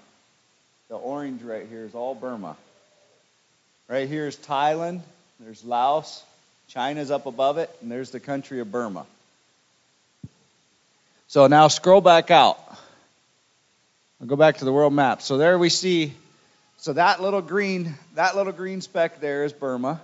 The 0.88 0.96
orange 0.96 1.42
right 1.42 1.66
here 1.68 1.84
is 1.84 1.94
all 1.94 2.14
Burma. 2.14 2.57
Right 3.88 4.09
here 4.09 4.26
is 4.26 4.36
Thailand. 4.36 5.00
There's 5.40 5.64
Laos. 5.64 6.24
China's 6.68 7.11
up 7.11 7.26
above 7.26 7.59
it, 7.59 7.70
and 7.80 7.90
there's 7.90 8.11
the 8.11 8.20
country 8.20 8.61
of 8.61 8.72
Burma. 8.72 9.07
So 11.28 11.46
now 11.46 11.68
scroll 11.68 12.00
back 12.00 12.30
out. 12.30 12.59
I'll 14.20 14.26
go 14.26 14.36
back 14.36 14.59
to 14.59 14.64
the 14.64 14.72
world 14.72 14.92
map. 14.92 15.22
So 15.22 15.38
there 15.38 15.59
we 15.59 15.68
see 15.68 16.14
so 16.87 16.93
that 16.93 17.20
little 17.20 17.43
green, 17.43 17.97
that 18.14 18.37
little 18.37 18.53
green 18.53 18.80
speck 18.80 19.18
there 19.18 19.45
is 19.45 19.53
Burma. 19.53 20.01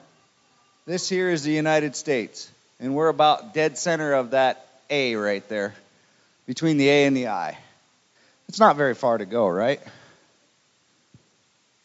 This 0.85 1.09
here 1.09 1.31
is 1.31 1.45
the 1.45 1.53
United 1.53 1.95
States. 1.95 2.51
And 2.81 2.97
we're 2.97 3.07
about 3.07 3.55
dead 3.55 3.79
center 3.79 4.15
of 4.15 4.33
that 4.33 4.67
A 4.91 5.15
right 5.15 5.49
there, 5.49 5.77
between 6.45 6.79
the 6.79 6.89
A 6.89 7.05
and 7.05 7.17
the 7.17 7.29
I. 7.29 7.57
It's 8.49 8.59
not 8.59 8.75
very 8.75 8.97
far 8.97 9.17
to 9.17 9.25
go, 9.25 9.47
right? 9.47 9.81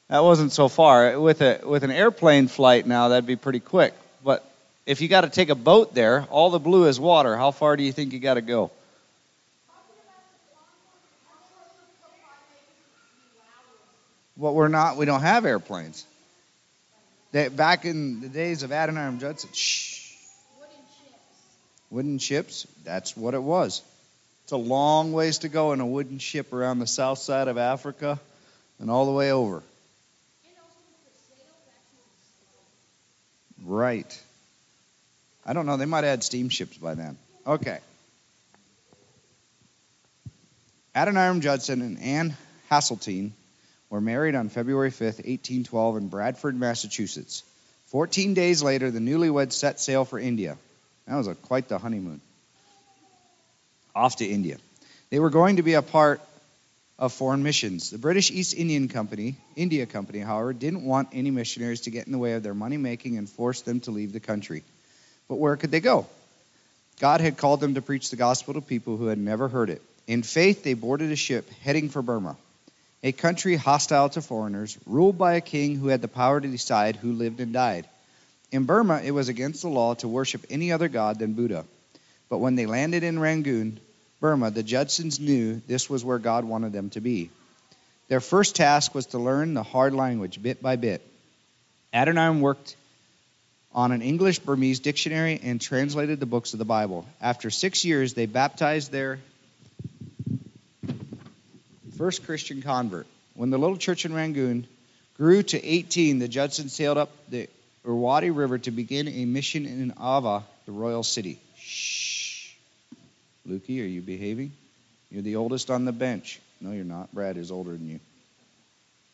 That 0.08 0.24
wasn't 0.24 0.52
so 0.52 0.68
far. 0.68 1.20
With 1.20 1.42
a 1.42 1.60
with 1.64 1.84
an 1.84 1.92
airplane 1.92 2.48
flight 2.48 2.88
now, 2.88 3.10
that'd 3.10 3.28
be 3.28 3.36
pretty 3.36 3.60
quick. 3.60 3.94
But 4.24 4.44
if 4.88 5.02
you 5.02 5.10
got 5.10 5.22
to 5.22 5.30
take 5.30 5.50
a 5.50 5.56
boat 5.56 5.94
there, 5.94 6.26
all 6.32 6.50
the 6.50 6.58
blue 6.58 6.88
is 6.88 7.00
water. 7.00 7.38
How 7.38 7.52
far 7.52 7.78
do 7.78 7.84
you 7.84 7.92
think 7.92 8.14
you 8.14 8.20
got 8.20 8.34
to 8.34 8.42
go? 8.42 8.72
Well, 14.38 14.54
we're 14.54 14.68
not. 14.68 14.98
We 14.98 15.06
don't 15.06 15.22
have 15.22 15.46
airplanes. 15.46 16.06
They, 17.32 17.48
back 17.50 17.86
in 17.86 18.22
the 18.22 18.30
days 18.30 18.64
of 18.64 18.72
Adoniram 18.72 19.20
Judson, 19.20 19.50
shh. 19.54 20.14
Wooden 20.60 20.76
ships. 20.78 21.46
Wooden 21.90 22.18
ships. 22.20 22.68
That's 22.84 23.18
what 23.18 23.34
it 23.34 23.42
was. 23.42 23.82
It's 24.44 24.52
a 24.54 24.58
long 24.58 25.12
ways 25.12 25.40
to 25.40 25.50
go 25.50 25.74
in 25.74 25.82
a 25.82 25.86
wooden 25.86 26.20
ship 26.20 26.54
around 26.54 26.80
the 26.80 26.88
south 26.88 27.18
side 27.18 27.48
of 27.48 27.58
Africa 27.58 28.20
and 28.80 28.90
all 28.90 29.06
the 29.06 29.12
way 29.12 29.32
over. 29.32 29.62
Right. 33.66 34.24
I 35.46 35.54
don't 35.54 35.66
know. 35.66 35.78
They 35.78 35.86
might 35.86 36.04
had 36.04 36.24
steamships 36.24 36.78
by 36.78 36.94
then. 36.94 37.18
Okay. 37.46 37.80
Adoniram 40.96 41.42
Judson 41.42 41.82
and 41.82 42.00
Anne 42.00 42.38
Hasseltine 42.72 43.32
were 43.90 44.02
married 44.02 44.36
on 44.36 44.50
February 44.50 44.92
5, 44.92 45.02
1812, 45.02 45.98
in 45.98 46.08
Bradford, 46.08 46.60
Massachusetts. 46.60 47.44
Fourteen 47.88 48.34
days 48.34 48.62
later, 48.62 48.92
the 48.92 49.00
newlyweds 49.00 49.54
set 49.54 49.80
sail 49.80 50.04
for 50.04 50.20
India. 50.20 50.58
That 51.08 51.16
was 51.16 51.28
a, 51.28 51.36
quite 51.36 51.70
the 51.70 51.78
honeymoon. 51.78 52.20
Off 53.96 54.18
to 54.18 54.26
India. 54.26 54.58
They 55.10 55.20
were 55.20 55.30
going 55.30 55.56
to 55.56 55.64
be 55.64 55.74
a 55.76 55.82
part 55.82 56.22
of 57.00 57.14
foreign 57.14 57.44
missions. 57.44 57.90
The 57.90 57.98
British 57.98 58.32
East 58.32 58.56
Indian 58.56 58.90
Company, 58.90 59.36
India 59.56 59.86
Company, 59.86 60.20
however, 60.20 60.52
didn't 60.52 60.84
want 60.84 61.10
any 61.14 61.32
missionaries 61.32 61.82
to 61.82 61.92
get 61.92 62.08
in 62.08 62.12
the 62.12 62.18
way 62.18 62.34
of 62.34 62.44
their 62.44 62.54
money 62.54 62.78
making 62.78 63.18
and 63.18 63.30
forced 63.30 63.66
them 63.66 63.80
to 63.82 63.92
leave 63.92 64.12
the 64.12 64.20
country. 64.20 64.64
But 65.28 65.36
where 65.36 65.56
could 65.56 65.72
they 65.72 65.80
go? 65.80 66.08
God 67.00 67.22
had 67.22 67.38
called 67.38 67.60
them 67.60 67.76
to 67.76 67.82
preach 67.82 68.10
the 68.10 68.16
gospel 68.16 68.56
to 68.56 68.62
people 68.62 68.98
who 68.98 69.08
had 69.08 69.20
never 69.20 69.48
heard 69.48 69.70
it. 69.70 69.82
In 70.08 70.24
faith, 70.24 70.64
they 70.64 70.74
boarded 70.74 71.12
a 71.12 71.16
ship 71.16 71.50
heading 71.62 71.90
for 71.90 72.02
Burma, 72.02 72.36
a 73.04 73.12
country 73.12 73.56
hostile 73.56 74.10
to 74.10 74.22
foreigners, 74.22 74.78
ruled 74.86 75.18
by 75.18 75.36
a 75.36 75.42
king 75.42 75.76
who 75.76 75.88
had 75.88 76.02
the 76.02 76.08
power 76.08 76.42
to 76.42 76.48
decide 76.48 76.96
who 76.96 77.14
lived 77.14 77.40
and 77.40 77.54
died. 77.54 77.88
In 78.52 78.64
Burma, 78.64 79.02
it 79.04 79.12
was 79.12 79.30
against 79.30 79.62
the 79.62 79.70
law 79.70 79.94
to 79.96 80.08
worship 80.08 80.46
any 80.50 80.72
other 80.72 80.88
god 80.88 81.20
than 81.20 81.34
Buddha. 81.34 81.66
But 82.30 82.40
when 82.40 82.56
they 82.56 82.66
landed 82.66 83.04
in 83.04 83.20
Rangoon, 83.20 83.80
Burma, 84.20 84.52
the 84.52 84.64
Judsons 84.64 85.20
knew 85.20 85.62
this 85.68 85.90
was 85.90 86.04
where 86.04 86.18
God 86.18 86.44
wanted 86.46 86.74
them 86.74 86.90
to 86.92 87.02
be. 87.02 87.30
Their 88.08 88.22
first 88.22 88.56
task 88.56 88.96
was 88.96 89.08
to 89.08 89.20
learn 89.20 89.54
the 89.54 89.64
hard 89.64 89.94
language 89.94 90.42
bit 90.42 90.62
by 90.62 90.78
bit. 90.78 91.06
Adoniram 91.94 92.42
worked 92.42 92.76
on 93.74 93.92
an 93.92 94.02
English 94.02 94.40
Burmese 94.40 94.80
dictionary 94.80 95.40
and 95.44 95.62
translated 95.62 96.20
the 96.20 96.26
books 96.26 96.54
of 96.54 96.60
the 96.60 96.66
Bible. 96.66 97.06
After 97.22 97.50
six 97.50 97.86
years, 97.86 98.14
they 98.14 98.26
baptized 98.26 98.92
their 98.92 99.20
first 101.98 102.26
Christian 102.26 102.62
convert. 102.62 103.08
When 103.34 103.50
the 103.50 103.58
little 103.58 103.78
church 103.78 104.06
in 104.06 104.14
Rangoon 104.14 104.68
grew 105.18 105.44
to 105.44 105.64
18, 105.64 106.20
the 106.20 106.28
Judsons 106.28 106.74
sailed 106.74 106.98
up 106.98 107.10
the 107.30 107.50
Irrawaddy 107.86 108.32
River 108.32 108.58
to 108.60 108.72
begin 108.72 109.08
a 109.08 109.26
mission 109.26 109.66
in 109.66 109.92
Ava, 110.00 110.44
the 110.66 110.72
royal 110.72 111.04
city. 111.04 111.40
Shh. 111.58 112.54
Lukey, 113.48 113.82
are 113.82 113.88
you 113.88 114.02
behaving? 114.02 114.52
You're 115.10 115.24
the 115.24 115.38
oldest 115.38 115.72
on 115.72 115.86
the 115.86 115.92
bench. 115.92 116.40
No, 116.60 116.72
you're 116.72 116.84
not. 116.84 117.14
Brad 117.14 117.38
is 117.38 117.52
older 117.52 117.72
than 117.72 117.88
you. 117.88 118.00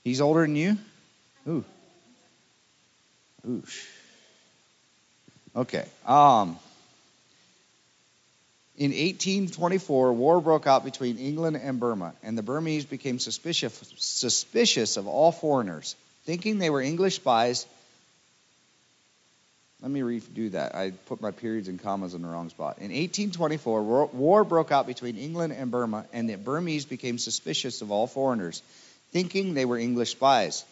He's 0.03 0.21
older 0.21 0.41
than 0.41 0.55
you? 0.55 0.77
Ooh. 1.47 1.63
Ooh. 3.47 3.63
Okay. 5.55 5.85
Um, 6.05 6.57
in 8.77 8.91
1824, 8.91 10.13
war 10.13 10.41
broke 10.41 10.65
out 10.65 10.83
between 10.83 11.17
England 11.17 11.57
and 11.57 11.79
Burma, 11.79 12.13
and 12.23 12.37
the 12.37 12.43
Burmese 12.43 12.85
became 12.85 13.19
suspicious, 13.19 13.93
suspicious 13.97 14.97
of 14.97 15.07
all 15.07 15.31
foreigners. 15.31 15.95
Thinking 16.25 16.57
they 16.57 16.69
were 16.69 16.81
English 16.81 17.17
spies, 17.17 17.67
let 19.83 19.91
me 19.91 19.99
redo 19.99 20.51
that. 20.51 20.73
I 20.75 20.91
put 20.91 21.21
my 21.21 21.31
periods 21.31 21.67
and 21.67 21.77
commas 21.77 22.13
in 22.13 22.21
the 22.21 22.27
wrong 22.29 22.49
spot. 22.49 22.77
In 22.77 22.85
1824, 22.85 24.05
war 24.05 24.43
broke 24.45 24.71
out 24.71 24.87
between 24.87 25.17
England 25.17 25.51
and 25.51 25.69
Burma, 25.69 26.05
and 26.13 26.29
the 26.29 26.37
Burmese 26.37 26.85
became 26.85 27.17
suspicious 27.17 27.81
of 27.81 27.91
all 27.91 28.07
foreigners, 28.07 28.63
thinking 29.11 29.53
they 29.53 29.65
were 29.65 29.77
English 29.77 30.11
spies. 30.11 30.63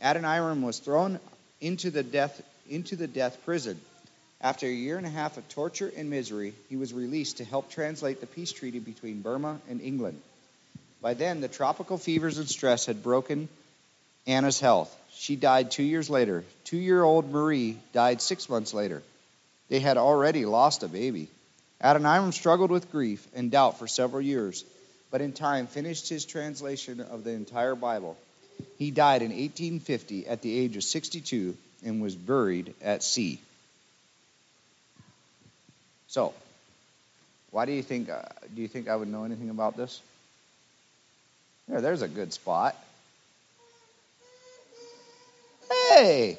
Adoniram 0.00 0.62
was 0.62 0.78
thrown 0.78 1.18
into 1.60 1.90
the 1.90 2.04
death 2.04 2.40
into 2.68 2.94
the 2.94 3.08
death 3.08 3.36
prison. 3.44 3.80
After 4.42 4.66
a 4.66 4.72
year 4.72 4.96
and 4.96 5.06
a 5.06 5.10
half 5.10 5.36
of 5.36 5.48
torture 5.50 5.92
and 5.94 6.08
misery, 6.08 6.54
he 6.70 6.76
was 6.76 6.94
released 6.94 7.38
to 7.38 7.44
help 7.44 7.70
translate 7.70 8.20
the 8.20 8.26
peace 8.26 8.52
treaty 8.52 8.78
between 8.78 9.20
Burma 9.20 9.60
and 9.68 9.82
England. 9.82 10.20
By 11.02 11.14
then, 11.14 11.40
the 11.40 11.48
tropical 11.48 11.98
fevers 11.98 12.38
and 12.38 12.48
stress 12.48 12.86
had 12.86 13.02
broken 13.02 13.48
Anna's 14.26 14.58
health. 14.58 14.94
She 15.12 15.36
died 15.36 15.70
two 15.70 15.82
years 15.82 16.08
later. 16.08 16.44
Two 16.64 16.78
year 16.78 17.02
old 17.02 17.30
Marie 17.30 17.78
died 17.92 18.22
six 18.22 18.48
months 18.48 18.72
later. 18.72 19.02
They 19.68 19.80
had 19.80 19.98
already 19.98 20.46
lost 20.46 20.82
a 20.82 20.88
baby. 20.88 21.28
Adoniram 21.82 22.32
struggled 22.32 22.70
with 22.70 22.90
grief 22.90 23.26
and 23.34 23.50
doubt 23.50 23.78
for 23.78 23.86
several 23.86 24.22
years, 24.22 24.64
but 25.10 25.20
in 25.20 25.32
time 25.32 25.66
finished 25.66 26.08
his 26.08 26.24
translation 26.24 27.00
of 27.00 27.24
the 27.24 27.30
entire 27.32 27.74
Bible. 27.74 28.16
He 28.78 28.90
died 28.90 29.22
in 29.22 29.30
1850 29.30 30.26
at 30.26 30.42
the 30.42 30.58
age 30.58 30.76
of 30.76 30.84
62 30.84 31.56
and 31.84 32.02
was 32.02 32.14
buried 32.14 32.74
at 32.82 33.02
sea. 33.02 33.38
So, 36.10 36.34
why 37.52 37.66
do 37.66 37.72
you 37.72 37.82
think? 37.84 38.10
Uh, 38.10 38.22
do 38.52 38.60
you 38.60 38.66
think 38.66 38.88
I 38.88 38.96
would 38.96 39.06
know 39.06 39.22
anything 39.22 39.48
about 39.48 39.76
this? 39.76 40.00
There, 41.68 41.80
there's 41.80 42.02
a 42.02 42.08
good 42.08 42.32
spot. 42.32 42.74
Hey! 45.70 46.36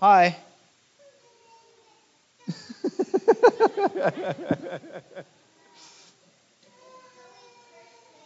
Hi. 0.00 0.34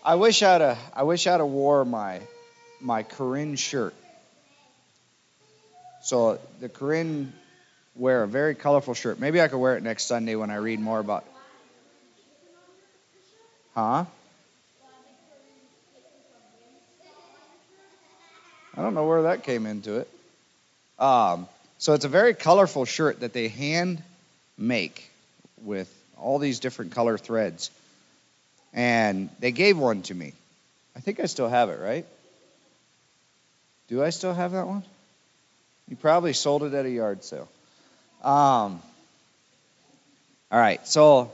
I 0.04 0.14
wish 0.14 0.40
I'd 0.44 0.60
a, 0.60 0.78
I 0.94 1.02
wish 1.02 1.26
I'd 1.26 1.40
have 1.40 1.48
wore 1.48 1.84
my 1.84 2.20
my 2.80 3.02
Karen 3.02 3.56
shirt. 3.56 3.94
So 6.02 6.38
the 6.60 6.68
Karen 6.68 7.32
wear 7.96 8.22
a 8.22 8.28
very 8.28 8.54
colorful 8.54 8.94
shirt. 8.94 9.20
Maybe 9.20 9.40
I 9.40 9.48
could 9.48 9.58
wear 9.58 9.76
it 9.76 9.82
next 9.82 10.04
Sunday 10.04 10.34
when 10.34 10.50
I 10.50 10.56
read 10.56 10.80
more 10.80 10.98
about. 10.98 11.24
Huh? 13.74 14.04
I 18.76 18.82
don't 18.82 18.94
know 18.94 19.06
where 19.06 19.22
that 19.22 19.44
came 19.44 19.66
into 19.66 19.98
it. 19.98 20.08
Um, 20.98 21.48
so 21.78 21.92
it's 21.94 22.04
a 22.04 22.08
very 22.08 22.34
colorful 22.34 22.84
shirt 22.84 23.20
that 23.20 23.32
they 23.32 23.48
hand 23.48 24.02
make 24.58 25.10
with 25.62 25.92
all 26.16 26.38
these 26.38 26.60
different 26.60 26.92
color 26.92 27.18
threads. 27.18 27.70
And 28.72 29.28
they 29.38 29.52
gave 29.52 29.78
one 29.78 30.02
to 30.02 30.14
me. 30.14 30.32
I 30.96 31.00
think 31.00 31.20
I 31.20 31.26
still 31.26 31.48
have 31.48 31.70
it, 31.70 31.78
right? 31.80 32.06
Do 33.88 34.02
I 34.02 34.10
still 34.10 34.34
have 34.34 34.52
that 34.52 34.66
one? 34.66 34.82
You 35.88 35.96
probably 35.96 36.32
sold 36.32 36.62
it 36.62 36.74
at 36.74 36.86
a 36.86 36.90
yard 36.90 37.22
sale. 37.22 37.48
Um, 38.24 38.80
all 40.50 40.58
right, 40.58 40.86
so, 40.88 41.30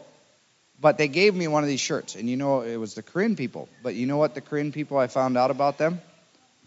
but 0.80 0.98
they 0.98 1.08
gave 1.08 1.34
me 1.34 1.46
one 1.46 1.62
of 1.62 1.68
these 1.68 1.80
shirts, 1.80 2.16
and 2.16 2.28
you 2.28 2.36
know, 2.36 2.62
it 2.62 2.76
was 2.76 2.94
the 2.94 3.02
Karen 3.02 3.36
people. 3.36 3.68
But 3.82 3.94
you 3.94 4.06
know 4.06 4.16
what 4.16 4.34
the 4.34 4.40
Karen 4.40 4.72
people 4.72 4.98
I 4.98 5.06
found 5.06 5.38
out 5.38 5.50
about 5.50 5.78
them? 5.78 6.00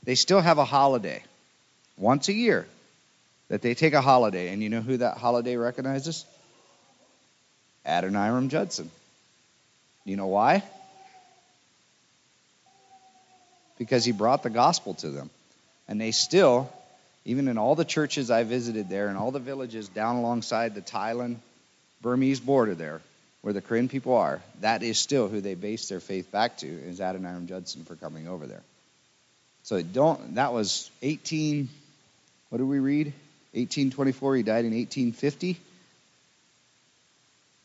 They 0.04 0.16
still 0.16 0.40
have 0.40 0.58
a 0.58 0.66
holiday 0.66 1.24
once 1.98 2.28
a 2.30 2.34
year 2.34 2.66
that 3.50 3.62
they 3.62 3.74
take 3.74 3.94
a 3.94 4.02
holiday. 4.02 4.50
And 4.50 4.64
you 4.64 4.70
know 4.70 4.82
who 4.82 4.98
that 4.98 5.18
holiday 5.18 5.56
recognizes? 5.58 6.26
Adoniram 7.86 8.50
Judson. 8.50 8.90
You 10.06 10.16
know 10.16 10.28
why? 10.28 10.64
Because 13.78 14.06
he 14.06 14.12
brought 14.12 14.44
the 14.44 14.50
gospel 14.50 14.94
to 14.96 15.10
them. 15.10 15.30
And 15.88 16.00
they 16.00 16.12
still, 16.12 16.72
even 17.26 17.48
in 17.48 17.58
all 17.58 17.76
the 17.76 17.86
churches 17.86 18.30
I 18.30 18.44
visited 18.44 18.90
there 18.90 19.08
and 19.08 19.18
all 19.18 19.32
the 19.32 19.40
villages 19.40 19.88
down 19.88 20.18
alongside 20.18 20.76
the 20.76 20.82
Thailand 20.82 21.38
Burmese 22.02 22.40
border 22.40 22.76
there, 22.76 23.02
where 23.42 23.54
the 23.54 23.62
Karen 23.62 23.88
people 23.88 24.16
are, 24.16 24.42
that 24.62 24.84
is 24.84 25.00
still 25.00 25.28
who 25.28 25.42
they 25.42 25.56
base 25.56 25.88
their 25.90 26.00
faith 26.00 26.32
back 26.32 26.58
to, 26.58 26.68
is 26.68 27.00
Adoniram 27.00 27.48
Judson 27.48 27.84
for 27.86 27.96
coming 27.96 28.28
over 28.28 28.46
there. 28.46 28.62
So 29.64 29.82
don't, 29.82 30.36
that 30.36 30.52
was 30.52 30.92
18, 31.02 31.70
what 32.50 32.58
did 32.58 32.66
we 32.68 32.80
read? 32.80 33.08
1824, 33.54 34.36
he 34.36 34.44
died 34.44 34.66
in 34.66 34.74
1850. 34.74 35.58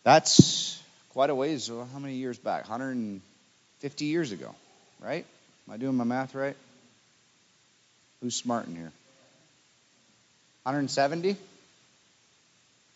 That's 0.04 0.80
quite 1.10 1.30
a 1.30 1.34
ways. 1.34 1.68
How 1.68 1.98
many 1.98 2.14
years 2.14 2.38
back? 2.38 2.68
150 2.68 4.04
years 4.04 4.30
ago, 4.32 4.54
right? 5.00 5.26
Am 5.66 5.74
I 5.74 5.76
doing 5.76 5.96
my 5.96 6.04
math 6.04 6.34
right? 6.34 6.56
Who's 8.20 8.36
smart 8.36 8.66
in 8.66 8.76
here? 8.76 8.92
170? 10.68 11.34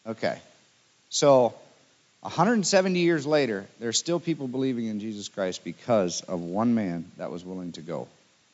Okay. 0.06 0.38
So, 1.08 1.54
170 2.20 2.98
years 2.98 3.24
later, 3.24 3.64
there's 3.80 3.96
still 3.96 4.20
people 4.20 4.46
believing 4.46 4.88
in 4.88 5.00
Jesus 5.00 5.30
Christ 5.30 5.64
because 5.64 6.20
of 6.20 6.42
one 6.42 6.74
man 6.74 7.10
that 7.16 7.30
was 7.30 7.46
willing 7.46 7.72
to 7.72 7.80
go. 7.80 8.08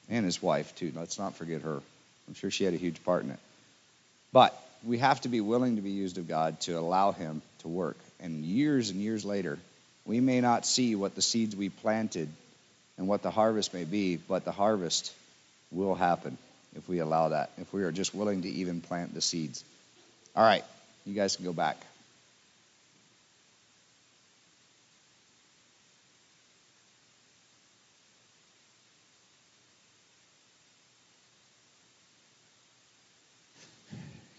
And 0.08 0.24
his 0.24 0.40
wife, 0.40 0.72
too. 0.76 0.92
Let's 0.94 1.18
not 1.18 1.34
forget 1.34 1.62
her. 1.62 1.82
I'm 2.28 2.34
sure 2.34 2.52
she 2.52 2.62
had 2.62 2.74
a 2.74 2.76
huge 2.76 3.02
part 3.02 3.24
in 3.24 3.30
it. 3.32 3.40
But 4.32 4.56
we 4.84 4.98
have 4.98 5.20
to 5.22 5.28
be 5.28 5.40
willing 5.40 5.74
to 5.74 5.82
be 5.82 5.90
used 5.90 6.18
of 6.18 6.28
God 6.28 6.60
to 6.60 6.78
allow 6.78 7.10
Him 7.10 7.42
to 7.62 7.68
work. 7.68 7.96
And 8.20 8.44
years 8.44 8.90
and 8.90 9.00
years 9.00 9.24
later, 9.24 9.58
we 10.06 10.20
may 10.20 10.40
not 10.40 10.64
see 10.64 10.94
what 10.94 11.16
the 11.16 11.22
seeds 11.22 11.56
we 11.56 11.70
planted 11.70 12.28
and 12.96 13.08
what 13.08 13.22
the 13.22 13.32
harvest 13.32 13.74
may 13.74 13.84
be, 13.84 14.14
but 14.14 14.44
the 14.44 14.52
harvest 14.52 15.12
will 15.72 15.96
happen 15.96 16.38
if 16.78 16.88
we 16.88 17.00
allow 17.00 17.28
that, 17.30 17.50
if 17.58 17.72
we 17.72 17.82
are 17.82 17.92
just 17.92 18.14
willing 18.14 18.42
to 18.42 18.48
even 18.48 18.80
plant 18.80 19.12
the 19.12 19.20
seeds. 19.20 19.64
All 20.34 20.44
right, 20.44 20.64
you 21.04 21.12
guys 21.14 21.36
can 21.36 21.44
go 21.44 21.52
back. 21.52 21.76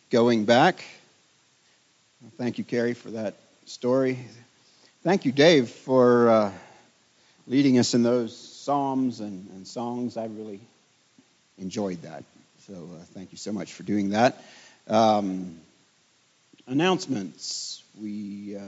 Going 0.10 0.46
back, 0.46 0.84
thank 2.40 2.58
you, 2.58 2.64
Carrie, 2.64 2.96
for 2.96 3.12
that 3.12 3.36
story. 3.66 4.18
Thank 5.04 5.26
you, 5.26 5.32
Dave, 5.32 5.70
for 5.70 6.30
uh, 6.30 6.52
leading 7.48 7.78
us 7.78 7.94
in 7.94 8.02
those 8.02 8.36
psalms 8.36 9.20
and, 9.20 9.48
and 9.52 9.68
songs. 9.68 10.18
I 10.18 10.26
really 10.26 10.60
enjoyed 11.60 12.02
that. 12.04 12.24
So 12.68 12.74
uh, 12.74 13.04
thank 13.14 13.32
you 13.32 13.38
so 13.38 13.52
much 13.52 13.74
for 13.74 13.84
doing 13.84 14.10
that. 14.12 14.42
Um, 14.88 15.60
announcements. 16.68 17.84
We, 18.00 18.56
uh, 18.56 18.62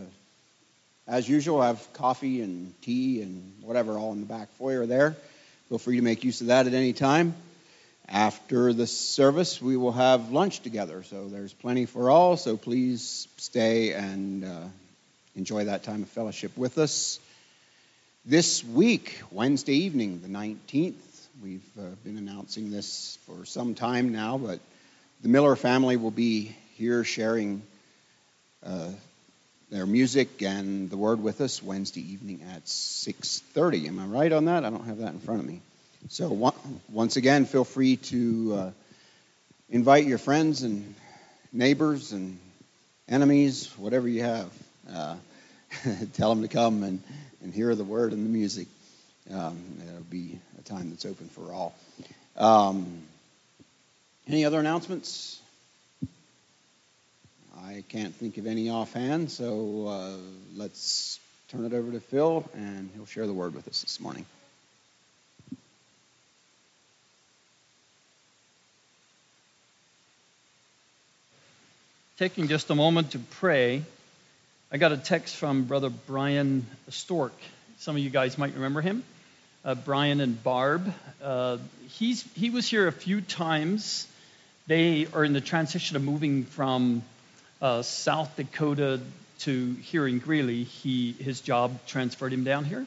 as 1.08 1.28
usual, 1.28 1.62
have 1.62 1.94
coffee 1.94 2.42
and 2.42 2.74
tea 2.82 3.22
and 3.22 3.54
whatever 3.62 3.98
all 3.98 4.12
in 4.12 4.22
the 4.22 4.26
back 4.26 4.50
foyer 4.58 4.86
there. 4.86 5.16
Feel 5.70 5.78
free 5.78 5.98
to 5.98 6.02
make 6.02 6.24
use 6.24 6.42
of 6.42 6.48
that 6.48 6.68
at 6.68 6.74
any 6.74 6.94
time. 6.94 7.34
After 8.10 8.74
the 8.74 8.88
service, 8.88 9.62
we 9.62 9.78
will 9.78 9.94
have 9.94 10.32
lunch 10.32 10.60
together. 10.60 11.04
So 11.04 11.30
there's 11.30 11.54
plenty 11.54 11.86
for 11.86 12.10
all. 12.10 12.36
So 12.36 12.58
please 12.58 13.28
stay 13.38 13.94
and 13.94 14.44
uh, 14.44 14.64
enjoy 15.36 15.66
that 15.66 15.84
time 15.84 16.04
of 16.04 16.10
fellowship 16.10 16.58
with 16.58 16.78
us. 16.78 17.20
This 18.26 18.64
week, 18.64 19.22
Wednesday 19.32 19.76
evening, 19.76 20.22
the 20.22 20.28
19th, 20.28 20.94
We've 21.40 21.62
uh, 21.80 21.96
been 22.04 22.18
announcing 22.18 22.72
this 22.72 23.18
for 23.26 23.46
some 23.46 23.74
time 23.74 24.12
now, 24.12 24.38
but 24.38 24.60
the 25.22 25.30
Miller 25.30 25.56
family 25.56 25.96
will 25.96 26.12
be 26.12 26.56
here 26.76 27.04
sharing 27.04 27.62
uh, 28.66 28.90
their 29.70 29.86
music 29.86 30.42
and 30.42 30.90
the 30.90 30.98
word 30.98 31.24
with 31.24 31.40
us 31.40 31.64
Wednesday 31.64 32.02
evening 32.02 32.42
at 32.54 32.66
6:30. 32.66 33.88
Am 33.88 34.00
I 34.00 34.06
right 34.06 34.32
on 34.32 34.46
that? 34.46 34.66
I 34.66 34.70
don't 34.70 34.84
have 34.86 34.98
that 35.00 35.14
in 35.14 35.20
front 35.20 35.40
of 35.40 35.48
me. 35.48 35.62
So 36.10 36.54
once 36.90 37.16
again, 37.16 37.46
feel 37.46 37.64
free 37.64 37.96
to 37.96 38.54
uh, 38.54 38.72
invite 39.70 40.06
your 40.06 40.18
friends 40.18 40.64
and 40.64 40.94
neighbors 41.54 42.12
and 42.12 42.38
enemies, 43.08 43.68
whatever 43.78 44.08
you 44.08 44.24
have. 44.24 44.52
Uh, 44.94 45.16
tell 46.14 46.36
them 46.36 46.42
to 46.42 46.50
come 46.50 46.84
and, 46.84 47.02
and 47.42 47.54
hear 47.54 47.74
the 47.74 47.86
word 47.86 48.12
and 48.12 48.26
the 48.26 48.30
music. 48.30 48.68
Um, 49.34 49.58
it'll 49.88 50.02
be 50.02 50.40
time 50.62 50.89
that's 50.89 51.05
open 51.05 51.28
for 51.30 51.51
all. 51.51 51.74
Um, 52.38 53.03
any 54.28 54.45
other 54.45 54.59
announcements? 54.59 55.39
I 57.66 57.84
can't 57.89 58.16
think 58.16 58.38
of 58.38 58.47
any 58.47 58.70
offhand, 58.70 59.32
so 59.32 59.88
uh, 59.88 60.18
let's 60.55 61.20
turn 61.49 61.66
it 61.66 61.74
over 61.74 61.91
to 61.91 61.99
Phil, 61.99 62.43
and 62.53 62.89
he'll 62.95 63.05
share 63.05 63.28
the 63.28 63.34
word 63.34 63.53
with 63.53 63.68
us 63.68 63.82
this 63.82 63.99
morning. 63.99 64.26
Taking 72.18 72.47
just 72.47 72.70
a 72.70 72.76
moment 72.76 73.12
to 73.12 73.20
pray, 73.20 73.84
I 74.72 74.78
got 74.78 74.91
a 74.91 74.97
text 74.97 75.36
from 75.36 75.64
Brother 75.64 75.89
Brian 75.89 76.66
Stork. 76.89 77.34
Some 77.80 77.95
of 77.95 78.01
you 78.01 78.09
guys 78.09 78.38
might 78.38 78.53
remember 78.53 78.82
him 78.82 79.03
uh, 79.64 79.76
Brian 79.76 80.22
and 80.22 80.41
Barb. 80.43 80.93
Uh, 81.22 81.57
he's, 81.88 82.24
he 82.34 82.49
was 82.49 82.68
here 82.68 82.88
a 82.88 82.91
few 82.91 83.22
times. 83.22 84.07
They 84.68 85.07
are 85.14 85.24
in 85.24 85.34
the 85.34 85.41
transition 85.41 85.95
of 85.95 86.03
moving 86.03 86.45
from 86.45 87.03
uh, 87.62 87.82
South 87.82 88.36
Dakota 88.36 89.01
to 89.39 89.74
here 89.82 90.07
in 90.07 90.20
Greeley. 90.20 90.64
He, 90.64 91.14
his 91.14 91.41
job 91.41 91.86
transferred 91.88 92.34
him 92.34 92.43
down 92.43 92.66
here. 92.66 92.86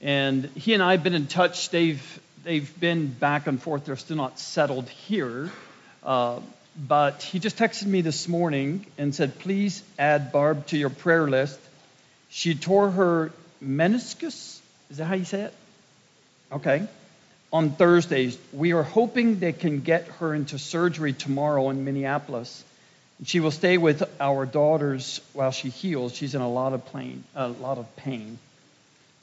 And 0.00 0.44
he 0.56 0.74
and 0.74 0.82
I 0.82 0.92
have 0.92 1.02
been 1.02 1.14
in 1.14 1.26
touch. 1.26 1.70
They've, 1.70 2.20
they've 2.44 2.80
been 2.80 3.08
back 3.08 3.46
and 3.46 3.60
forth. 3.60 3.84
They're 3.84 3.96
still 3.96 4.16
not 4.16 4.38
settled 4.38 4.88
here. 4.88 5.50
Uh, 6.02 6.40
but 6.76 7.22
he 7.22 7.38
just 7.38 7.56
texted 7.56 7.86
me 7.86 8.00
this 8.00 8.28
morning 8.28 8.86
and 8.98 9.14
said, 9.14 9.38
please 9.38 9.82
add 9.98 10.32
Barb 10.32 10.66
to 10.66 10.76
your 10.76 10.90
prayer 10.90 11.28
list. 11.28 11.58
She 12.30 12.54
tore 12.54 12.90
her 12.90 13.30
meniscus. 13.62 14.60
Is 14.90 14.96
that 14.98 15.04
how 15.04 15.14
you 15.14 15.24
say 15.24 15.42
it? 15.42 15.54
Okay, 16.54 16.86
on 17.52 17.70
Thursdays. 17.70 18.38
We 18.52 18.72
are 18.72 18.82
hoping 18.82 19.38
they 19.38 19.52
can 19.52 19.80
get 19.80 20.06
her 20.18 20.34
into 20.34 20.58
surgery 20.58 21.12
tomorrow 21.12 21.70
in 21.70 21.84
Minneapolis. 21.84 22.64
She 23.24 23.40
will 23.40 23.50
stay 23.50 23.78
with 23.78 24.02
our 24.20 24.44
daughters 24.44 25.20
while 25.32 25.52
she 25.52 25.68
heals. 25.68 26.14
She's 26.14 26.34
in 26.34 26.40
a 26.40 26.50
lot 26.50 26.72
of 26.72 26.92
pain. 26.92 27.24
A 27.34 27.48
lot 27.48 27.78
of 27.78 27.96
pain. 27.96 28.38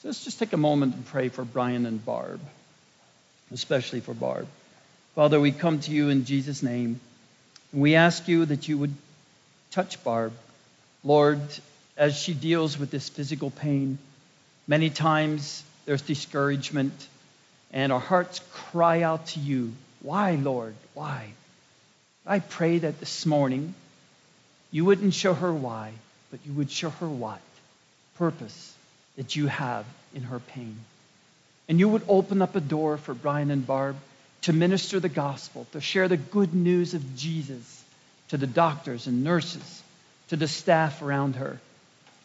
So 0.01 0.07
let's 0.07 0.23
just 0.23 0.39
take 0.39 0.53
a 0.53 0.57
moment 0.57 0.95
and 0.95 1.05
pray 1.05 1.29
for 1.29 1.43
Brian 1.43 1.85
and 1.85 2.03
Barb, 2.03 2.39
especially 3.51 3.99
for 3.99 4.13
Barb. 4.13 4.47
Father, 5.13 5.39
we 5.39 5.51
come 5.51 5.79
to 5.81 5.91
you 5.91 6.09
in 6.09 6.25
Jesus' 6.25 6.63
name. 6.63 6.99
We 7.73 7.95
ask 7.95 8.27
you 8.27 8.45
that 8.45 8.67
you 8.67 8.77
would 8.77 8.93
touch 9.71 10.03
Barb. 10.03 10.33
Lord, 11.03 11.41
as 11.97 12.17
she 12.17 12.33
deals 12.33 12.79
with 12.79 12.91
this 12.91 13.09
physical 13.09 13.51
pain, 13.51 13.97
many 14.67 14.89
times 14.89 15.63
there's 15.85 16.01
discouragement, 16.01 16.93
and 17.71 17.91
our 17.91 17.99
hearts 17.99 18.41
cry 18.51 19.01
out 19.01 19.27
to 19.27 19.39
you, 19.39 19.73
Why, 20.01 20.35
Lord? 20.35 20.75
Why? 20.93 21.31
I 22.25 22.39
pray 22.39 22.79
that 22.79 22.99
this 22.99 23.25
morning 23.25 23.73
you 24.71 24.85
wouldn't 24.85 25.13
show 25.13 25.33
her 25.33 25.53
why, 25.53 25.91
but 26.29 26.39
you 26.45 26.53
would 26.53 26.71
show 26.71 26.89
her 26.89 27.07
what? 27.09 27.41
Purpose 28.17 28.75
that 29.17 29.35
you 29.35 29.47
have 29.47 29.85
in 30.13 30.23
her 30.23 30.39
pain. 30.39 30.77
And 31.67 31.79
you 31.79 31.89
would 31.89 32.03
open 32.07 32.41
up 32.41 32.55
a 32.55 32.61
door 32.61 32.97
for 32.97 33.13
Brian 33.13 33.51
and 33.51 33.65
Barb 33.65 33.95
to 34.43 34.53
minister 34.53 34.99
the 34.99 35.09
gospel, 35.09 35.67
to 35.71 35.81
share 35.81 36.07
the 36.07 36.17
good 36.17 36.53
news 36.53 36.93
of 36.93 37.15
Jesus 37.15 37.83
to 38.29 38.37
the 38.37 38.47
doctors 38.47 39.07
and 39.07 39.23
nurses, 39.23 39.83
to 40.29 40.35
the 40.35 40.47
staff 40.47 41.01
around 41.01 41.35
her. 41.35 41.59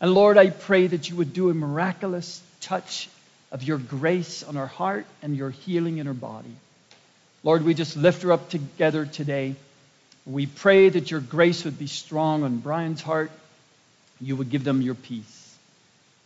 And 0.00 0.14
Lord, 0.14 0.38
I 0.38 0.50
pray 0.50 0.86
that 0.86 1.08
you 1.08 1.16
would 1.16 1.32
do 1.32 1.50
a 1.50 1.54
miraculous 1.54 2.40
touch 2.60 3.08
of 3.50 3.62
your 3.62 3.78
grace 3.78 4.42
on 4.42 4.56
her 4.56 4.66
heart 4.66 5.06
and 5.22 5.36
your 5.36 5.50
healing 5.50 5.98
in 5.98 6.06
her 6.06 6.14
body. 6.14 6.54
Lord, 7.42 7.64
we 7.64 7.74
just 7.74 7.96
lift 7.96 8.22
her 8.22 8.32
up 8.32 8.50
together 8.50 9.06
today. 9.06 9.54
We 10.24 10.46
pray 10.46 10.88
that 10.88 11.10
your 11.10 11.20
grace 11.20 11.64
would 11.64 11.78
be 11.78 11.86
strong 11.86 12.42
on 12.42 12.58
Brian's 12.58 13.02
heart. 13.02 13.30
You 14.20 14.36
would 14.36 14.50
give 14.50 14.64
them 14.64 14.82
your 14.82 14.96
peace. 14.96 15.56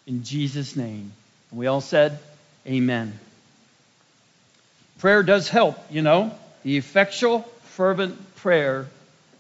In 0.07 0.25
Jesus' 0.25 0.77
name. 0.77 1.13
And 1.51 1.61
we 1.61 1.67
all 1.67 1.83
said, 1.83 2.19
Amen. 2.67 3.19
Prayer 4.99 5.23
does 5.23 5.49
help, 5.49 5.79
you 5.91 6.03
know. 6.03 6.35
The 6.63 6.77
effectual, 6.77 7.41
fervent 7.77 8.37
prayer 8.37 8.87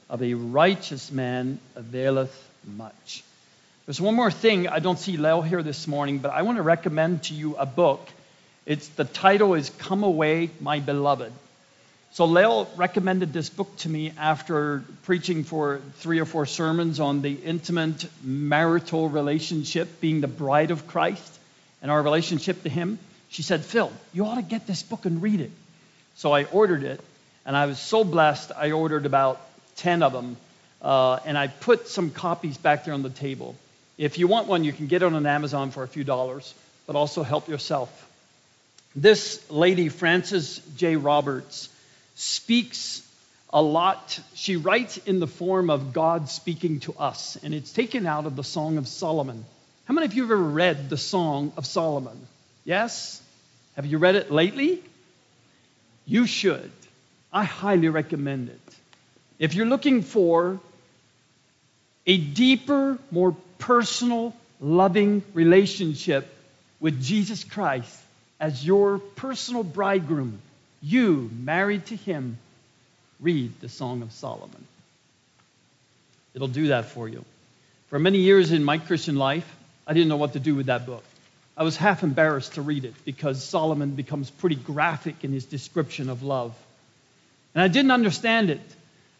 of 0.08 0.22
a 0.22 0.34
righteous 0.34 1.12
man 1.12 1.58
availeth 1.76 2.34
much. 2.76 3.22
There's 3.90 4.00
one 4.00 4.14
more 4.14 4.30
thing. 4.30 4.68
I 4.68 4.78
don't 4.78 5.00
see 5.00 5.16
Lel 5.16 5.42
here 5.42 5.64
this 5.64 5.88
morning, 5.88 6.20
but 6.20 6.30
I 6.30 6.42
want 6.42 6.58
to 6.58 6.62
recommend 6.62 7.24
to 7.24 7.34
you 7.34 7.56
a 7.56 7.66
book. 7.66 8.08
It's 8.64 8.86
the 8.86 9.04
title 9.04 9.54
is 9.54 9.68
Come 9.68 10.04
Away, 10.04 10.50
My 10.60 10.78
Beloved. 10.78 11.32
So 12.12 12.26
Lel 12.26 12.70
recommended 12.76 13.32
this 13.32 13.50
book 13.50 13.76
to 13.78 13.88
me 13.88 14.12
after 14.16 14.84
preaching 15.02 15.42
for 15.42 15.80
three 15.96 16.20
or 16.20 16.24
four 16.24 16.46
sermons 16.46 17.00
on 17.00 17.20
the 17.20 17.32
intimate 17.32 18.06
marital 18.22 19.08
relationship, 19.08 20.00
being 20.00 20.20
the 20.20 20.28
bride 20.28 20.70
of 20.70 20.86
Christ, 20.86 21.40
and 21.82 21.90
our 21.90 22.00
relationship 22.00 22.62
to 22.62 22.68
Him. 22.68 23.00
She 23.28 23.42
said, 23.42 23.64
Phil, 23.64 23.90
you 24.12 24.24
ought 24.24 24.36
to 24.36 24.42
get 24.42 24.68
this 24.68 24.84
book 24.84 25.04
and 25.04 25.20
read 25.20 25.40
it. 25.40 25.50
So 26.14 26.30
I 26.30 26.44
ordered 26.44 26.84
it, 26.84 27.00
and 27.44 27.56
I 27.56 27.66
was 27.66 27.80
so 27.80 28.04
blessed. 28.04 28.52
I 28.56 28.70
ordered 28.70 29.04
about 29.04 29.40
10 29.78 30.04
of 30.04 30.12
them, 30.12 30.36
uh, 30.80 31.18
and 31.26 31.36
I 31.36 31.48
put 31.48 31.88
some 31.88 32.12
copies 32.12 32.56
back 32.56 32.84
there 32.84 32.94
on 32.94 33.02
the 33.02 33.10
table. 33.10 33.56
If 34.00 34.16
you 34.16 34.28
want 34.28 34.48
one, 34.48 34.64
you 34.64 34.72
can 34.72 34.86
get 34.86 35.02
it 35.02 35.12
on 35.12 35.26
Amazon 35.26 35.72
for 35.72 35.82
a 35.82 35.86
few 35.86 36.04
dollars, 36.04 36.54
but 36.86 36.96
also 36.96 37.22
help 37.22 37.50
yourself. 37.50 37.90
This 38.96 39.48
lady, 39.50 39.90
Frances 39.90 40.62
J. 40.74 40.96
Roberts, 40.96 41.68
speaks 42.14 43.06
a 43.50 43.60
lot. 43.60 44.18
She 44.34 44.56
writes 44.56 44.96
in 44.96 45.20
the 45.20 45.26
form 45.26 45.68
of 45.68 45.92
God 45.92 46.30
speaking 46.30 46.80
to 46.80 46.94
us, 46.94 47.36
and 47.42 47.52
it's 47.52 47.72
taken 47.74 48.06
out 48.06 48.24
of 48.24 48.36
the 48.36 48.42
Song 48.42 48.78
of 48.78 48.88
Solomon. 48.88 49.44
How 49.84 49.92
many 49.92 50.06
of 50.06 50.14
you 50.14 50.22
have 50.22 50.30
ever 50.30 50.42
read 50.42 50.88
the 50.88 50.96
Song 50.96 51.52
of 51.58 51.66
Solomon? 51.66 52.26
Yes? 52.64 53.20
Have 53.76 53.84
you 53.84 53.98
read 53.98 54.14
it 54.14 54.30
lately? 54.30 54.82
You 56.06 56.26
should. 56.26 56.72
I 57.30 57.44
highly 57.44 57.90
recommend 57.90 58.48
it. 58.48 58.74
If 59.38 59.54
you're 59.54 59.66
looking 59.66 60.00
for 60.00 60.58
a 62.06 62.16
deeper, 62.16 62.98
more 63.10 63.36
personal, 63.60 64.34
loving 64.60 65.22
relationship 65.32 66.26
with 66.80 67.00
Jesus 67.00 67.44
Christ 67.44 67.96
as 68.40 68.66
your 68.66 68.98
personal 68.98 69.62
bridegroom, 69.62 70.40
you, 70.82 71.30
married 71.32 71.86
to 71.86 71.96
him, 71.96 72.38
read 73.20 73.52
the 73.60 73.68
Song 73.68 74.02
of 74.02 74.10
Solomon. 74.12 74.66
It'll 76.34 76.48
do 76.48 76.68
that 76.68 76.86
for 76.86 77.08
you. 77.08 77.24
For 77.88 77.98
many 77.98 78.18
years 78.18 78.50
in 78.50 78.64
my 78.64 78.78
Christian 78.78 79.16
life, 79.16 79.48
I 79.86 79.92
didn't 79.92 80.08
know 80.08 80.16
what 80.16 80.32
to 80.32 80.40
do 80.40 80.54
with 80.54 80.66
that 80.66 80.86
book. 80.86 81.04
I 81.56 81.62
was 81.62 81.76
half 81.76 82.02
embarrassed 82.02 82.54
to 82.54 82.62
read 82.62 82.84
it 82.84 82.94
because 83.04 83.44
Solomon 83.44 83.90
becomes 83.90 84.30
pretty 84.30 84.56
graphic 84.56 85.24
in 85.24 85.32
his 85.32 85.44
description 85.44 86.08
of 86.08 86.22
love. 86.22 86.54
And 87.54 87.62
I 87.62 87.68
didn't 87.68 87.90
understand 87.90 88.48
it 88.48 88.60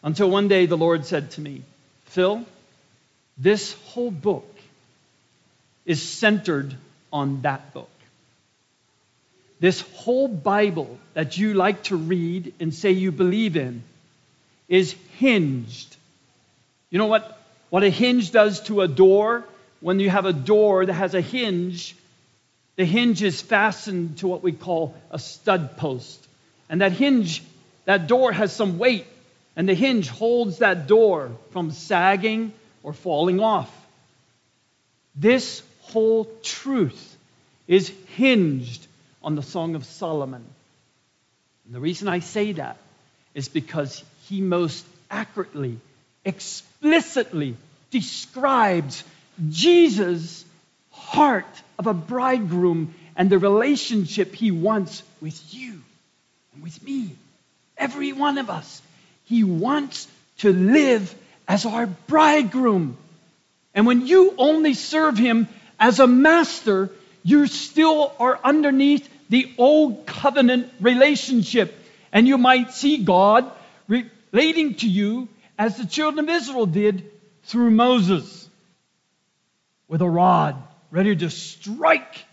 until 0.02 0.30
one 0.30 0.48
day 0.48 0.66
the 0.66 0.76
Lord 0.76 1.04
said 1.04 1.32
to 1.32 1.40
me, 1.40 1.62
Phil, 2.06 2.44
this 3.40 3.72
whole 3.86 4.10
book 4.10 4.46
is 5.86 6.02
centered 6.02 6.74
on 7.10 7.40
that 7.42 7.72
book. 7.72 7.90
This 9.60 9.80
whole 9.80 10.28
Bible 10.28 10.98
that 11.14 11.38
you 11.38 11.54
like 11.54 11.82
to 11.84 11.96
read 11.96 12.52
and 12.60 12.72
say 12.74 12.92
you 12.92 13.12
believe 13.12 13.56
in 13.56 13.82
is 14.68 14.94
hinged. 15.18 15.96
You 16.90 16.98
know 16.98 17.06
what, 17.06 17.40
what 17.70 17.82
a 17.82 17.90
hinge 17.90 18.30
does 18.30 18.60
to 18.62 18.82
a 18.82 18.88
door? 18.88 19.44
When 19.80 20.00
you 20.00 20.10
have 20.10 20.26
a 20.26 20.32
door 20.34 20.84
that 20.84 20.92
has 20.92 21.14
a 21.14 21.20
hinge, 21.22 21.96
the 22.76 22.84
hinge 22.84 23.22
is 23.22 23.40
fastened 23.40 24.18
to 24.18 24.28
what 24.28 24.42
we 24.42 24.52
call 24.52 24.94
a 25.10 25.18
stud 25.18 25.78
post. 25.78 26.26
And 26.68 26.82
that 26.82 26.92
hinge, 26.92 27.42
that 27.86 28.06
door 28.06 28.32
has 28.32 28.52
some 28.52 28.78
weight, 28.78 29.06
and 29.56 29.66
the 29.68 29.74
hinge 29.74 30.08
holds 30.08 30.58
that 30.58 30.86
door 30.86 31.30
from 31.52 31.70
sagging 31.70 32.52
or 32.82 32.92
falling 32.92 33.40
off. 33.40 33.70
This 35.14 35.62
whole 35.82 36.30
truth 36.42 37.16
is 37.66 37.92
hinged 38.14 38.86
on 39.22 39.34
the 39.34 39.42
Song 39.42 39.74
of 39.74 39.84
Solomon. 39.84 40.44
And 41.66 41.74
the 41.74 41.80
reason 41.80 42.08
I 42.08 42.20
say 42.20 42.52
that 42.52 42.76
is 43.34 43.48
because 43.48 44.02
he 44.28 44.40
most 44.40 44.84
accurately, 45.10 45.78
explicitly 46.24 47.56
describes 47.90 49.04
Jesus' 49.48 50.44
heart 50.90 51.62
of 51.78 51.86
a 51.86 51.94
bridegroom 51.94 52.94
and 53.16 53.30
the 53.30 53.38
relationship 53.38 54.34
he 54.34 54.50
wants 54.50 55.02
with 55.20 55.52
you 55.52 55.80
and 56.54 56.62
with 56.62 56.82
me, 56.82 57.10
every 57.76 58.12
one 58.12 58.38
of 58.38 58.50
us. 58.50 58.82
He 59.24 59.44
wants 59.44 60.08
to 60.38 60.52
live 60.52 61.14
as 61.50 61.66
our 61.66 61.88
bridegroom. 61.88 62.96
And 63.74 63.84
when 63.84 64.06
you 64.06 64.34
only 64.38 64.74
serve 64.74 65.18
him 65.18 65.48
as 65.80 65.98
a 65.98 66.06
master, 66.06 66.90
you 67.24 67.48
still 67.48 68.12
are 68.20 68.38
underneath 68.44 69.08
the 69.28 69.52
old 69.58 70.06
covenant 70.06 70.72
relationship. 70.80 71.74
And 72.12 72.28
you 72.28 72.38
might 72.38 72.70
see 72.70 72.98
God 72.98 73.50
relating 73.88 74.76
to 74.76 74.88
you 74.88 75.28
as 75.58 75.76
the 75.76 75.86
children 75.86 76.28
of 76.28 76.32
Israel 76.32 76.66
did 76.66 77.10
through 77.42 77.72
Moses 77.72 78.48
with 79.88 80.02
a 80.02 80.08
rod, 80.08 80.54
ready 80.92 81.16
to 81.16 81.30
strike, 81.30 82.24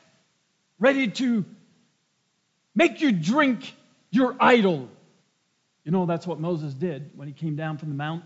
ready 0.78 1.07
to 1.07 1.43
make 2.76 3.01
you 3.01 3.11
drink 3.11 3.74
your 4.11 4.36
idol. 4.39 4.89
You 5.84 5.91
know, 5.91 6.05
that's 6.05 6.28
what 6.28 6.39
Moses 6.39 6.76
did 6.76 7.09
when 7.15 7.28
he 7.28 7.34
came 7.34 7.55
down 7.55 7.80
from 7.80 7.89
the 7.89 7.95
mount. 7.95 8.24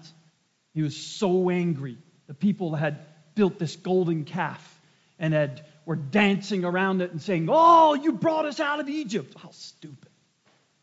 He 0.74 0.82
was 0.82 0.96
so 0.96 1.50
angry. 1.50 1.98
The 2.28 2.34
people 2.34 2.76
had 2.76 3.00
built 3.36 3.60
this 3.60 3.76
golden 3.76 4.24
calf 4.26 4.82
and 5.20 5.34
had 5.34 5.66
were 5.86 5.96
dancing 5.96 6.64
around 6.64 7.02
it 7.02 7.12
and 7.12 7.22
saying, 7.22 7.48
Oh, 7.52 7.94
you 7.94 8.14
brought 8.14 8.46
us 8.46 8.60
out 8.60 8.80
of 8.80 8.90
Egypt. 8.90 9.36
How 9.38 9.52
stupid. 9.52 10.10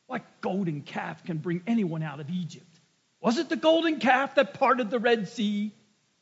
What 0.07 0.22
golden 0.41 0.82
calf 0.82 1.24
can 1.24 1.39
bring 1.39 1.62
anyone 1.66 2.03
out 2.03 2.20
of 2.20 2.30
Egypt? 2.30 2.64
Was 3.20 3.39
it 3.39 3.49
the 3.49 3.57
golden 3.57 4.01
calf 4.01 4.36
that 4.36 4.55
parted 4.55 4.91
the 4.91 4.99
Red 4.99 5.28
Sea? 5.28 5.72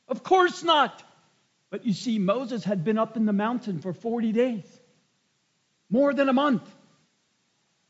Of 0.08 0.22
course 0.22 0.62
not. 0.62 1.02
But 1.70 1.84
you 1.84 1.92
see, 1.92 2.18
Moses 2.18 2.64
had 2.64 2.84
been 2.84 2.98
up 2.98 3.16
in 3.16 3.26
the 3.26 3.32
mountain 3.32 3.80
for 3.80 3.92
40 3.92 4.32
days, 4.32 4.80
more 5.90 6.14
than 6.14 6.28
a 6.28 6.32
month. 6.32 6.62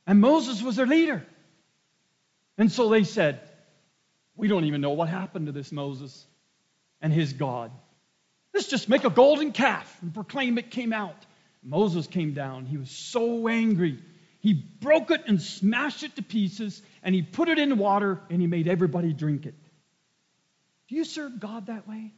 And 0.07 0.21
Moses 0.21 0.63
was 0.63 0.77
their 0.77 0.87
leader. 0.87 1.27
And 2.59 2.73
so 2.73 2.89
they 2.89 3.05
said, 3.05 3.41
We 4.37 4.49
don't 4.49 4.65
even 4.65 4.81
know 4.81 4.91
what 4.91 5.09
happened 5.09 5.47
to 5.47 5.53
this 5.53 5.73
Moses 5.73 6.27
and 7.01 7.13
his 7.13 7.33
God. 7.33 7.71
Let's 8.53 8.69
just 8.69 8.89
make 8.89 9.05
a 9.05 9.11
golden 9.11 9.53
calf 9.53 9.99
and 10.03 10.13
proclaim 10.13 10.59
it 10.59 10.71
came 10.71 10.93
out. 10.93 11.17
Moses 11.63 12.07
came 12.07 12.33
down. 12.33 12.67
He 12.67 12.77
was 12.77 12.91
so 12.91 13.49
angry. 13.49 13.99
He 14.41 14.53
broke 14.53 15.11
it 15.11 15.25
and 15.27 15.43
smashed 15.43 16.03
it 16.05 16.17
to 16.17 16.23
pieces, 16.23 16.81
and 17.03 17.15
he 17.15 17.23
put 17.23 17.49
it 17.49 17.59
in 17.59 17.79
water, 17.79 18.21
and 18.31 18.41
he 18.41 18.47
made 18.47 18.69
everybody 18.69 19.13
drink 19.13 19.47
it. 19.47 19.55
Do 20.89 20.95
you 20.95 21.05
serve 21.05 21.41
God 21.41 21.67
that 21.67 21.89
way? 21.89 22.13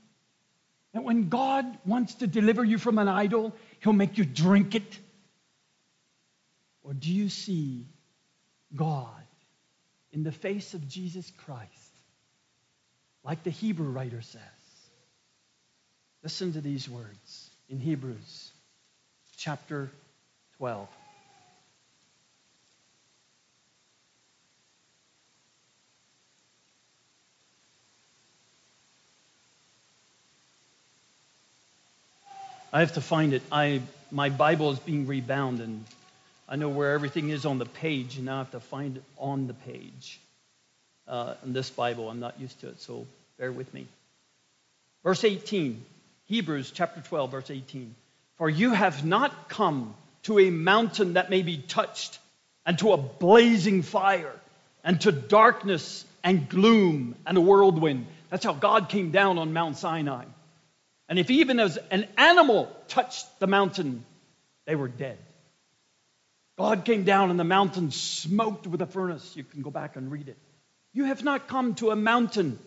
That 0.92 1.04
when 1.04 1.28
God 1.28 1.64
wants 1.86 2.16
to 2.16 2.26
deliver 2.26 2.64
you 2.64 2.78
from 2.78 2.98
an 2.98 3.08
idol, 3.08 3.54
he'll 3.80 3.92
make 3.92 4.18
you 4.18 4.24
drink 4.24 4.74
it? 4.74 4.98
Or 6.82 6.92
do 6.92 7.12
you 7.12 7.28
see 7.28 7.86
God 8.74 9.24
in 10.12 10.22
the 10.22 10.32
face 10.32 10.74
of 10.74 10.88
Jesus 10.88 11.30
Christ, 11.44 11.87
like 13.24 13.42
the 13.42 13.50
Hebrew 13.50 13.90
writer 13.90 14.22
says? 14.22 14.42
Listen 16.22 16.52
to 16.52 16.60
these 16.60 16.88
words 16.88 17.50
in 17.68 17.78
Hebrews 17.78 18.50
chapter 19.36 19.90
12. 20.58 20.88
I 32.72 32.80
have 32.80 32.94
to 32.94 33.00
find 33.00 33.32
it. 33.32 33.42
I 33.50 33.80
my 34.10 34.28
Bible 34.28 34.72
is 34.72 34.78
being 34.78 35.06
rebound, 35.06 35.60
and 35.60 35.84
I 36.48 36.56
know 36.56 36.68
where 36.68 36.92
everything 36.92 37.30
is 37.30 37.46
on 37.46 37.58
the 37.58 37.66
page, 37.66 38.16
and 38.16 38.26
now 38.26 38.36
I 38.36 38.38
have 38.38 38.50
to 38.50 38.60
find 38.60 38.98
it 38.98 39.04
on 39.16 39.46
the 39.46 39.54
page. 39.54 40.20
Uh, 41.08 41.34
in 41.44 41.52
this 41.54 41.70
Bible, 41.70 42.10
I'm 42.10 42.20
not 42.20 42.38
used 42.38 42.60
to 42.60 42.68
it, 42.68 42.80
so 42.80 43.06
bear 43.38 43.50
with 43.50 43.72
me. 43.72 43.86
Verse 45.02 45.24
18. 45.24 45.84
Hebrews 46.26 46.70
chapter 46.74 47.00
12, 47.00 47.30
verse 47.30 47.50
18. 47.50 47.94
For 48.36 48.50
you 48.50 48.72
have 48.72 49.04
not 49.04 49.48
come 49.48 49.94
to 50.24 50.38
a 50.38 50.50
mountain 50.50 51.14
that 51.14 51.30
may 51.30 51.42
be 51.42 51.56
touched, 51.56 52.18
and 52.66 52.78
to 52.80 52.92
a 52.92 52.98
blazing 52.98 53.82
fire, 53.82 54.34
and 54.84 55.00
to 55.00 55.12
darkness 55.12 56.04
and 56.22 56.48
gloom 56.48 57.14
and 57.26 57.38
a 57.38 57.40
whirlwind. 57.40 58.06
That's 58.28 58.44
how 58.44 58.52
God 58.52 58.90
came 58.90 59.10
down 59.10 59.38
on 59.38 59.54
Mount 59.54 59.78
Sinai. 59.78 60.24
And 61.08 61.18
if 61.18 61.30
even 61.30 61.58
as 61.58 61.78
an 61.90 62.06
animal 62.18 62.70
touched 62.88 63.26
the 63.40 63.46
mountain, 63.46 64.04
they 64.66 64.76
were 64.76 64.88
dead. 64.88 65.16
God 66.58 66.84
came 66.84 67.04
down 67.04 67.30
and 67.30 67.40
the 67.40 67.44
mountain 67.44 67.90
smoked 67.90 68.66
with 68.66 68.82
a 68.82 68.86
furnace. 68.86 69.36
You 69.36 69.44
can 69.44 69.62
go 69.62 69.70
back 69.70 69.96
and 69.96 70.10
read 70.10 70.28
it. 70.28 70.36
You 70.92 71.04
have 71.04 71.22
not 71.22 71.48
come 71.48 71.74
to 71.76 71.90
a 71.90 71.96
mountain 71.96 72.58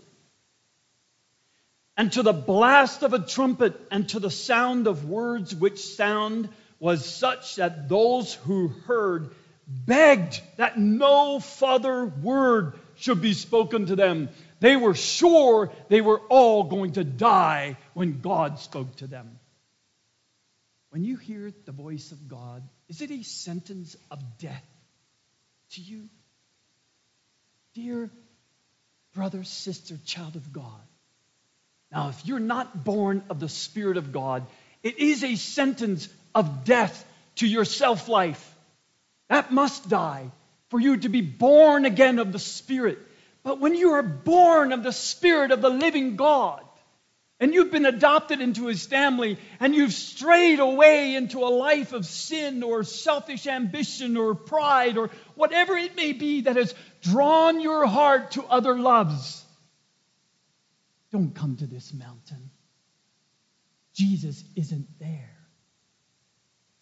and 1.98 2.12
to 2.14 2.24
the 2.24 2.34
blast 2.34 3.04
of 3.04 3.14
a 3.14 3.20
trumpet, 3.20 3.80
and 3.92 4.08
to 4.10 4.20
the 4.20 4.32
sound 4.32 4.88
of 4.88 5.08
words, 5.08 5.54
which 5.54 5.80
sound 5.80 6.50
was 6.80 7.06
such 7.06 7.58
that 7.58 7.90
those 7.90 8.34
who 8.34 8.70
heard 8.70 9.36
begged 9.68 10.42
that 10.58 10.80
no 10.80 11.40
further 11.40 12.06
word 12.06 12.74
should 12.96 13.22
be 13.22 13.34
spoken 13.34 13.86
to 13.86 13.96
them. 13.96 14.30
They 14.60 14.76
were 14.76 14.96
sure 14.96 15.72
they 15.90 16.02
were 16.02 16.20
all 16.20 16.64
going 16.64 16.94
to 16.94 17.04
die 17.04 17.78
when 17.94 18.22
God 18.22 18.58
spoke 18.60 18.96
to 18.98 19.08
them. 19.08 19.40
When 20.90 21.04
you 21.04 21.18
hear 21.18 21.54
the 21.66 21.72
voice 21.72 22.12
of 22.12 22.28
God, 22.28 22.68
is 22.90 23.02
it 23.02 23.12
a 23.12 23.24
sentence 23.24 23.96
of 24.10 24.20
death 24.40 24.66
to 25.72 25.82
you? 25.82 26.10
Dear 27.74 28.10
brother, 29.14 29.44
sister, 29.44 29.98
child 30.06 30.36
of 30.36 30.52
God, 30.52 30.82
Now, 31.92 32.10
if 32.10 32.26
you're 32.26 32.40
not 32.40 32.84
born 32.84 33.24
of 33.30 33.40
the 33.40 33.50
Spirit 33.50 33.98
of 33.98 34.12
God, 34.12 34.46
it 34.84 34.98
is 34.98 35.24
a 35.24 35.36
sentence 35.36 36.08
of 36.34 36.64
death 36.64 37.06
to 37.36 37.48
your 37.48 37.66
self 37.66 38.08
life. 38.08 38.56
That 39.28 39.52
must 39.52 39.90
die 39.90 40.32
for 40.70 40.80
you 40.80 40.98
to 40.98 41.10
be 41.10 41.22
born 41.22 41.86
again 41.86 42.20
of 42.20 42.32
the 42.32 42.40
Spirit. 42.40 43.00
But 43.44 43.60
when 43.60 43.76
you 43.76 43.92
are 43.92 44.04
born 44.04 44.72
of 44.72 44.84
the 44.84 44.94
Spirit 44.94 45.52
of 45.52 45.62
the 45.62 45.70
living 45.70 46.16
God, 46.16 46.64
and 47.42 47.56
you've 47.56 47.72
been 47.72 47.88
adopted 47.88 48.40
into 48.40 48.68
his 48.68 48.86
family, 48.86 49.40
and 49.60 49.74
you've 49.74 49.94
strayed 49.94 50.60
away 50.60 51.16
into 51.16 51.40
a 51.40 51.50
life 51.50 51.92
of 51.92 52.06
sin 52.06 52.62
or 52.62 52.84
selfish 52.84 53.48
ambition 53.48 54.16
or 54.16 54.36
pride 54.36 54.96
or 54.96 55.10
whatever 55.34 55.76
it 55.76 55.96
may 55.96 56.14
be 56.14 56.42
that 56.42 56.56
has 56.56 56.76
drawn 57.02 57.60
your 57.60 57.88
heart 57.88 58.32
to 58.32 58.44
other 58.44 58.78
loves, 58.78 59.44
don't 61.12 61.34
come 61.34 61.56
to 61.58 61.66
this 61.66 61.92
mountain. 61.92 62.52
Jesus 63.96 64.44
isn't 64.56 64.88
there. 65.00 65.36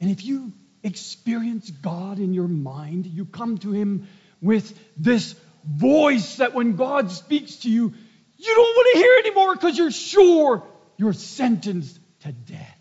And 0.01 0.12
if 0.12 0.26
you 0.26 0.51
experience 0.84 1.72
God 1.72 2.20
in 2.20 2.34
your 2.34 2.49
mind, 2.49 3.05
you 3.05 3.24
come 3.24 3.60
to 3.60 3.72
Him 3.72 4.10
with 4.41 4.78
this 4.97 5.36
voice 5.66 6.36
that 6.36 6.53
when 6.53 6.76
God 6.76 7.12
speaks 7.12 7.57
to 7.57 7.70
you, 7.70 7.93
you 8.39 8.55
don't 8.55 8.75
want 8.75 8.87
to 8.93 8.99
hear 8.99 9.17
anymore 9.19 9.55
because 9.55 9.77
you're 9.77 9.91
sure 9.91 10.63
you're 10.97 11.13
sentenced 11.13 11.99
to 12.21 12.31
death. 12.31 12.77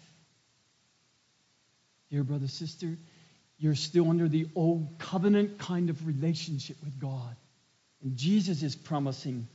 Dear 2.11 2.23
brother, 2.23 2.49
sister, 2.49 2.97
you're 3.59 3.75
still 3.75 4.09
under 4.09 4.29
the 4.29 4.47
old 4.55 4.99
covenant 4.99 5.59
kind 5.59 5.91
of 5.91 6.07
relationship 6.07 6.77
with 6.85 6.99
God. 6.99 7.37
And 8.03 8.17
Jesus 8.17 8.63
is 8.63 8.77
promising 8.77 9.49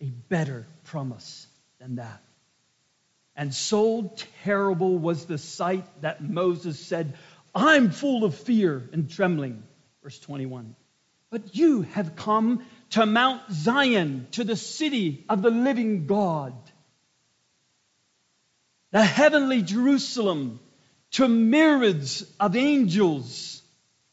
a 0.00 0.06
better 0.06 0.64
promise 0.84 1.46
than 1.80 1.96
that. 1.96 2.22
And 3.34 3.52
so 3.52 4.14
terrible 4.44 4.96
was 4.96 5.26
the 5.26 5.38
sight 5.38 5.84
that 6.02 6.22
Moses 6.22 6.78
said, 6.78 7.14
I'm 7.54 7.90
full 7.90 8.24
of 8.24 8.36
fear 8.36 8.88
and 8.92 9.10
trembling. 9.10 9.62
Verse 10.02 10.18
21. 10.20 10.76
But 11.30 11.56
you 11.56 11.82
have 11.82 12.16
come 12.16 12.64
to 12.90 13.06
Mount 13.06 13.42
Zion, 13.50 14.28
to 14.32 14.44
the 14.44 14.56
city 14.56 15.24
of 15.28 15.42
the 15.42 15.50
living 15.50 16.06
God, 16.06 16.54
the 18.90 19.04
heavenly 19.04 19.62
Jerusalem, 19.62 20.60
to 21.12 21.28
myriads 21.28 22.24
of 22.40 22.56
angels, 22.56 23.62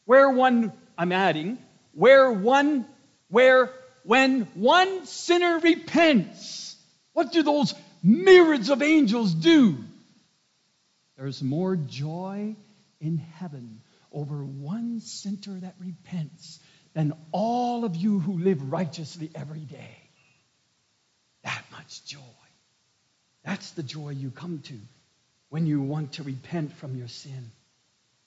where 0.04 0.30
one, 0.30 0.72
I'm 0.98 1.12
adding, 1.12 1.58
where 1.92 2.30
one, 2.30 2.86
where 3.28 3.72
when 4.04 4.42
one 4.54 5.04
sinner 5.06 5.58
repents, 5.58 6.76
what 7.12 7.32
do 7.32 7.42
those 7.42 7.74
myriads 8.02 8.70
of 8.70 8.82
angels 8.82 9.34
do? 9.34 9.78
There's 11.16 11.42
more 11.42 11.76
joy 11.76 12.54
in 13.00 13.18
heaven 13.18 13.80
over 14.12 14.44
one 14.44 15.00
sinner 15.00 15.58
that 15.60 15.74
repents 15.80 16.60
than 16.96 17.12
all 17.30 17.84
of 17.84 17.94
you 17.94 18.18
who 18.18 18.38
live 18.38 18.72
righteously 18.72 19.30
every 19.34 19.60
day. 19.60 19.98
That 21.44 21.62
much 21.70 22.02
joy. 22.06 22.20
That's 23.44 23.72
the 23.72 23.82
joy 23.82 24.10
you 24.10 24.30
come 24.30 24.60
to 24.60 24.74
when 25.50 25.66
you 25.66 25.82
want 25.82 26.14
to 26.14 26.22
repent 26.22 26.72
from 26.72 26.96
your 26.96 27.08
sin. 27.08 27.50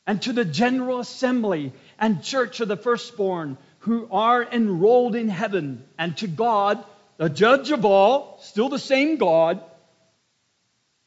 And 0.05 0.21
to 0.21 0.33
the 0.33 0.45
general 0.45 0.99
assembly 0.99 1.73
and 1.97 2.23
church 2.23 2.59
of 2.59 2.67
the 2.67 2.77
firstborn 2.77 3.57
who 3.79 4.07
are 4.11 4.43
enrolled 4.43 5.15
in 5.15 5.29
heaven, 5.29 5.83
and 5.97 6.15
to 6.17 6.27
God, 6.27 6.83
the 7.17 7.27
judge 7.27 7.71
of 7.71 7.85
all, 7.85 8.37
still 8.43 8.69
the 8.69 8.77
same 8.77 9.17
God, 9.17 9.63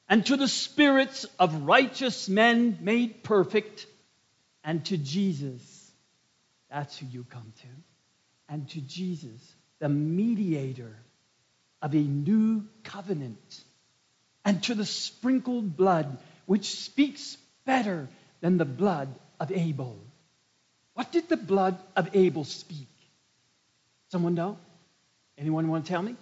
and 0.09 0.27
to 0.27 0.37
the 0.37 0.49
spirits 0.49 1.27
of 1.39 1.63
righteous 1.63 2.29
men 2.29 2.79
made 2.81 3.23
perfect, 3.23 3.87
and 4.65 4.85
to 4.87 4.97
Jesus. 4.97 5.72
That's 6.73 6.97
who 6.97 7.07
you 7.07 7.25
come 7.25 7.53
to. 7.61 7.67
And 8.49 8.69
to 8.71 8.81
Jesus, 8.81 9.55
the 9.79 9.91
mediator 9.91 10.97
of 11.83 11.95
a 11.95 11.99
new 11.99 12.65
covenant, 12.83 13.63
and 14.45 14.63
to 14.65 14.75
the 14.75 14.87
sprinkled 14.87 15.77
blood, 15.77 16.19
which 16.47 16.71
speaks 16.71 17.37
better 17.67 18.09
than 18.41 18.57
the 18.57 18.65
blood 18.65 19.09
of 19.39 19.53
Abel. 19.53 19.99
What 20.95 21.13
did 21.13 21.29
the 21.29 21.37
blood 21.37 21.79
of 21.95 22.09
Abel 22.15 22.45
speak? 22.45 22.89
Someone 24.11 24.35
know? 24.35 24.59
Anyone 25.37 25.69
want 25.69 25.85
to 25.85 25.93
tell 25.93 26.03
me? 26.03 26.17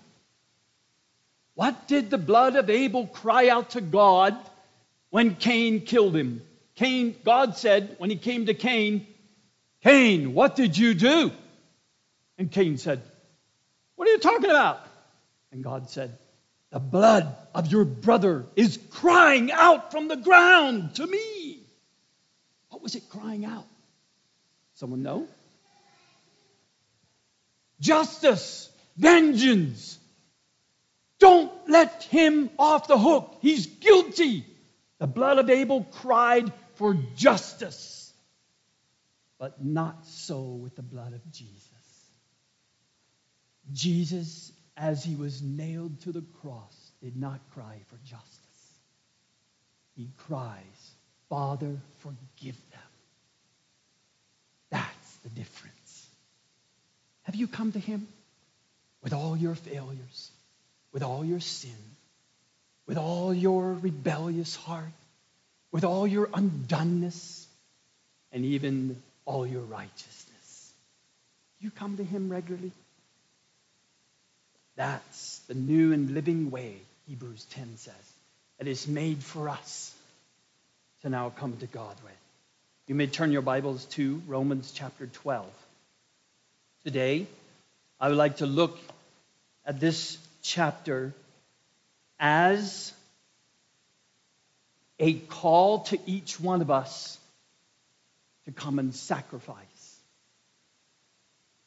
What 1.55 1.89
did 1.89 2.11
the 2.11 2.19
blood 2.19 2.57
of 2.57 2.71
Abel 2.71 3.07
cry 3.07 3.49
out 3.49 3.71
to 3.71 3.81
God 3.81 4.37
when 5.11 5.35
Cain 5.35 5.83
killed 5.83 6.17
him? 6.17 6.43
Cain, 6.75 7.15
God 7.25 7.57
said 7.57 7.97
when 7.99 8.11
he 8.11 8.17
came 8.17 8.47
to 8.47 8.55
Cain, 8.55 9.07
Cain, 9.83 10.35
what 10.35 10.57
did 10.57 10.77
you 10.77 10.95
do? 10.95 11.33
And 12.39 12.51
Cain 12.51 12.79
said, 12.79 13.03
What 13.97 14.09
are 14.09 14.13
you 14.13 14.19
talking 14.19 14.51
about? 14.51 14.81
And 15.53 15.65
God 15.65 15.91
said, 15.91 16.17
The 16.71 16.81
blood 16.81 17.35
of 17.55 17.71
your 17.71 17.85
brother 17.85 18.47
is 18.57 18.79
crying 18.91 19.51
out 19.53 19.91
from 19.91 20.09
the 20.09 20.17
ground 20.17 20.97
to 20.97 21.07
me. 21.07 21.61
What 22.71 22.83
was 22.83 22.95
it 22.95 23.09
crying 23.11 23.45
out? 23.45 23.67
Someone 24.75 25.03
know? 25.03 25.27
Justice, 27.81 28.71
vengeance. 28.97 29.99
Don't 31.19 31.53
let 31.69 32.05
him 32.05 32.49
off 32.59 32.89
the 32.89 32.99
hook. 32.99 33.39
He's 33.43 33.67
guilty. 33.67 34.47
The 34.99 35.07
blood 35.07 35.39
of 35.39 35.51
Abel 35.51 35.87
cried 35.93 36.53
for 36.75 36.95
justice, 37.17 38.00
but 39.41 39.65
not 39.65 40.07
so 40.07 40.43
with 40.43 40.77
the 40.77 40.83
blood 40.83 41.15
of 41.15 41.33
Jesus. 41.33 41.65
Jesus, 43.73 44.53
as 44.77 45.03
he 45.03 45.17
was 45.17 45.41
nailed 45.41 45.99
to 46.03 46.13
the 46.13 46.23
cross, 46.43 46.93
did 47.03 47.17
not 47.17 47.41
cry 47.55 47.79
for 47.87 47.97
justice. 48.05 48.75
He 49.97 50.11
cries, 50.29 50.93
Father, 51.31 51.79
forgive 52.01 52.57
them. 52.71 52.91
That's 54.71 55.17
the 55.25 55.31
difference. 55.31 56.09
Have 57.23 57.35
you 57.35 57.49
come 57.49 57.73
to 57.73 57.79
him 57.79 58.07
with 59.03 59.15
all 59.15 59.37
your 59.37 59.55
failures, 59.55 60.31
with 60.93 61.03
all 61.03 61.25
your 61.25 61.41
sin, 61.41 61.71
with 62.87 62.99
all 62.99 63.33
your 63.33 63.73
rebellious 63.73 64.55
heart, 64.55 64.93
with 65.73 65.85
all 65.85 66.07
your 66.07 66.27
undoneness, 66.27 67.47
and 68.33 68.45
even 68.45 69.01
all 69.25 69.47
your 69.47 69.63
righteousness? 69.63 70.73
You 71.61 71.71
come 71.71 71.97
to 71.97 72.05
him 72.05 72.31
regularly? 72.31 72.73
That's 74.77 75.41
the 75.41 75.55
new 75.55 75.93
and 75.93 76.15
living 76.15 76.51
way, 76.51 76.77
Hebrews 77.09 77.45
10 77.51 77.77
says, 77.77 77.95
that 78.59 78.67
is 78.67 78.89
made 78.89 79.23
for 79.23 79.49
us 79.49 79.95
to 81.03 81.09
now 81.09 81.31
come 81.31 81.57
to 81.59 81.67
God 81.67 81.97
with. 82.03 82.13
You 82.87 82.95
may 82.95 83.07
turn 83.07 83.31
your 83.31 83.43
Bibles 83.43 83.85
to 83.97 84.23
Romans 84.27 84.73
chapter 84.75 85.07
12. 85.07 85.47
Today, 86.85 87.27
I 88.01 88.09
would 88.09 88.17
like 88.17 88.39
to 88.39 88.47
look 88.47 88.79
at 89.67 89.81
this 89.81 90.17
chapter 90.43 91.13
as 92.19 92.93
a 94.99 95.15
call 95.15 95.81
to 95.81 95.99
each 96.07 96.41
one 96.41 96.63
of 96.63 96.71
us 96.71 97.19
come 98.57 98.79
and 98.79 98.95
sacrifice. 98.95 100.01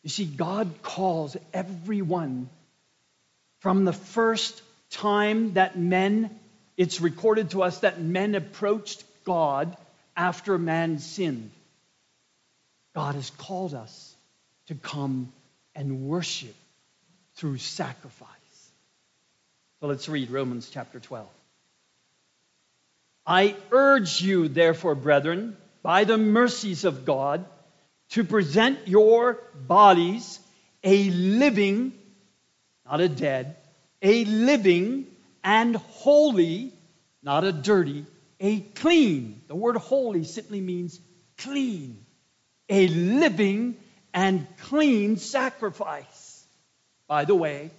You 0.03 0.09
see, 0.09 0.25
God 0.25 0.81
calls 0.81 1.37
everyone 1.53 2.49
from 3.59 3.85
the 3.85 3.93
first 3.93 4.61
time 4.89 5.53
that 5.53 5.77
men, 5.77 6.37
it's 6.77 6.99
recorded 6.99 7.51
to 7.51 7.63
us 7.63 7.79
that 7.79 8.01
men 8.01 8.35
approached 8.35 9.03
God 9.23 9.75
after 10.15 10.57
man 10.57 10.99
sinned. 10.99 11.51
God 12.93 13.15
has 13.15 13.29
called 13.31 13.73
us 13.73 14.15
to 14.67 14.75
come 14.75 15.31
and 15.75 16.07
worship 16.07 16.55
through 17.35 17.57
sacrifice. 17.57 18.29
So 19.79 19.87
let's 19.87 20.07
read 20.07 20.29
Romans 20.29 20.69
chapter 20.71 20.99
12. 20.99 21.27
I 23.25 23.55
urge 23.71 24.21
you, 24.21 24.49
therefore, 24.49 24.95
brethren, 24.95 25.55
by 25.83 26.05
the 26.05 26.17
mercies 26.17 26.85
of 26.85 27.05
God, 27.05 27.45
to 28.11 28.23
present 28.23 28.87
your 28.87 29.39
bodies 29.53 30.39
a 30.83 31.09
living, 31.11 31.93
not 32.85 33.01
a 33.01 33.09
dead, 33.09 33.57
a 34.01 34.25
living 34.25 35.05
and 35.43 35.75
holy, 35.75 36.73
not 37.21 37.43
a 37.43 37.51
dirty, 37.51 38.05
a 38.39 38.61
clean. 38.61 39.41
The 39.47 39.55
word 39.55 39.77
holy 39.77 40.23
simply 40.23 40.61
means 40.61 40.99
clean. 41.37 42.05
A 42.69 42.87
living 42.87 43.77
and 44.13 44.47
clean 44.57 45.17
sacrifice. 45.17 46.45
By 47.07 47.25
the 47.25 47.35
way, 47.35 47.71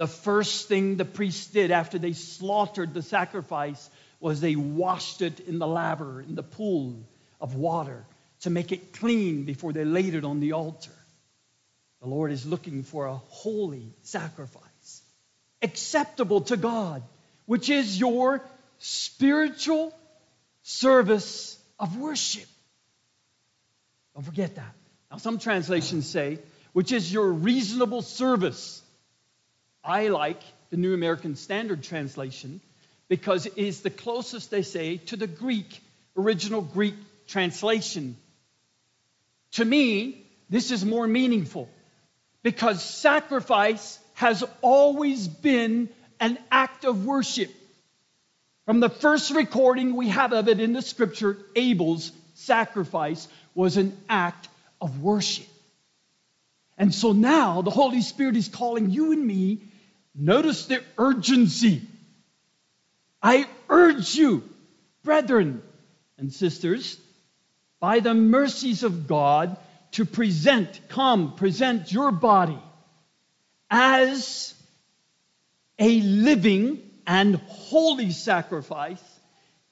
The 0.00 0.06
first 0.06 0.66
thing 0.66 0.96
the 0.96 1.04
priests 1.04 1.48
did 1.48 1.70
after 1.70 1.98
they 1.98 2.14
slaughtered 2.14 2.94
the 2.94 3.02
sacrifice 3.02 3.90
was 4.20 4.40
they 4.40 4.54
washed 4.54 5.22
it 5.22 5.40
in 5.40 5.58
the 5.58 5.66
laver, 5.66 6.20
in 6.20 6.34
the 6.34 6.42
pool 6.42 7.08
of 7.40 7.54
water, 7.54 8.04
to 8.40 8.50
make 8.50 8.70
it 8.70 8.92
clean 8.92 9.44
before 9.44 9.72
they 9.72 9.84
laid 9.84 10.14
it 10.14 10.24
on 10.24 10.40
the 10.40 10.52
altar. 10.52 10.92
The 12.00 12.08
Lord 12.08 12.30
is 12.30 12.46
looking 12.46 12.82
for 12.82 13.06
a 13.06 13.14
holy 13.14 13.92
sacrifice, 14.02 15.02
acceptable 15.62 16.42
to 16.42 16.56
God, 16.56 17.02
which 17.46 17.68
is 17.68 17.98
your 17.98 18.42
spiritual 18.78 19.94
service 20.62 21.58
of 21.78 21.98
worship. 21.98 22.48
Don't 24.14 24.24
forget 24.24 24.56
that. 24.56 24.74
Now, 25.10 25.16
some 25.16 25.38
translations 25.38 26.06
say, 26.06 26.38
which 26.72 26.92
is 26.92 27.12
your 27.12 27.30
reasonable 27.32 28.02
service. 28.02 28.82
I 29.82 30.08
like 30.08 30.40
the 30.70 30.76
New 30.76 30.94
American 30.94 31.36
Standard 31.36 31.82
Translation 31.82 32.60
because 33.10 33.44
it 33.44 33.58
is 33.58 33.80
the 33.80 33.90
closest, 33.90 34.52
they 34.52 34.62
say, 34.62 34.98
to 34.98 35.16
the 35.16 35.26
Greek, 35.26 35.82
original 36.16 36.62
Greek 36.62 36.94
translation. 37.26 38.16
To 39.54 39.64
me, 39.64 40.24
this 40.48 40.70
is 40.70 40.84
more 40.84 41.08
meaningful 41.08 41.68
because 42.44 42.82
sacrifice 42.82 43.98
has 44.14 44.44
always 44.62 45.26
been 45.26 45.88
an 46.20 46.38
act 46.52 46.84
of 46.84 47.04
worship. 47.04 47.50
From 48.64 48.78
the 48.78 48.88
first 48.88 49.32
recording 49.32 49.96
we 49.96 50.10
have 50.10 50.32
of 50.32 50.48
it 50.48 50.60
in 50.60 50.72
the 50.72 50.80
scripture, 50.80 51.36
Abel's 51.56 52.12
sacrifice 52.34 53.26
was 53.56 53.76
an 53.76 53.96
act 54.08 54.48
of 54.80 55.02
worship. 55.02 55.48
And 56.78 56.94
so 56.94 57.12
now 57.12 57.60
the 57.62 57.72
Holy 57.72 58.02
Spirit 58.02 58.36
is 58.36 58.46
calling 58.46 58.88
you 58.88 59.10
and 59.10 59.26
me. 59.26 59.62
Notice 60.14 60.66
the 60.66 60.80
urgency. 60.96 61.82
I 63.22 63.46
urge 63.68 64.14
you, 64.14 64.48
brethren 65.02 65.62
and 66.18 66.32
sisters, 66.32 66.98
by 67.80 68.00
the 68.00 68.14
mercies 68.14 68.82
of 68.82 69.06
God, 69.06 69.56
to 69.92 70.04
present, 70.04 70.80
come, 70.88 71.34
present 71.34 71.92
your 71.92 72.12
body 72.12 72.58
as 73.70 74.54
a 75.78 76.00
living 76.00 76.82
and 77.06 77.36
holy 77.36 78.10
sacrifice 78.10 79.02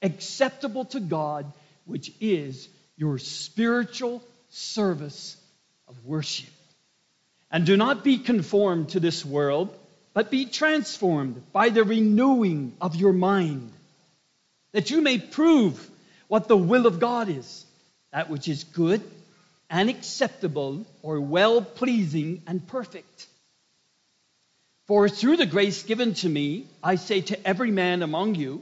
acceptable 0.01 0.85
to 0.85 0.99
God, 0.99 1.51
which 1.85 2.11
is 2.19 2.67
your 2.97 3.17
spiritual 3.17 4.21
service 4.49 5.37
of 5.87 6.05
worship. 6.05 6.49
And 7.51 7.65
do 7.65 7.77
not 7.77 8.03
be 8.03 8.17
conformed 8.17 8.89
to 8.89 8.99
this 8.99 9.25
world, 9.25 9.75
but 10.19 10.29
be 10.29 10.43
transformed 10.43 11.41
by 11.53 11.69
the 11.69 11.81
renewing 11.81 12.75
of 12.81 12.93
your 12.93 13.13
mind, 13.13 13.71
that 14.73 14.91
you 14.91 14.99
may 15.01 15.17
prove 15.17 15.89
what 16.27 16.49
the 16.49 16.57
will 16.57 16.87
of 16.87 16.99
God 16.99 17.29
is, 17.29 17.65
that 18.11 18.29
which 18.29 18.49
is 18.49 18.65
good 18.65 19.01
and 19.69 19.89
acceptable 19.89 20.85
or 21.03 21.21
well 21.21 21.61
pleasing 21.61 22.41
and 22.47 22.67
perfect. 22.67 23.27
For 24.87 25.07
through 25.07 25.37
the 25.37 25.45
grace 25.45 25.83
given 25.83 26.13
to 26.15 26.27
me, 26.27 26.67
I 26.83 26.95
say 26.95 27.21
to 27.21 27.47
every 27.47 27.71
man 27.71 28.03
among 28.03 28.35
you, 28.35 28.61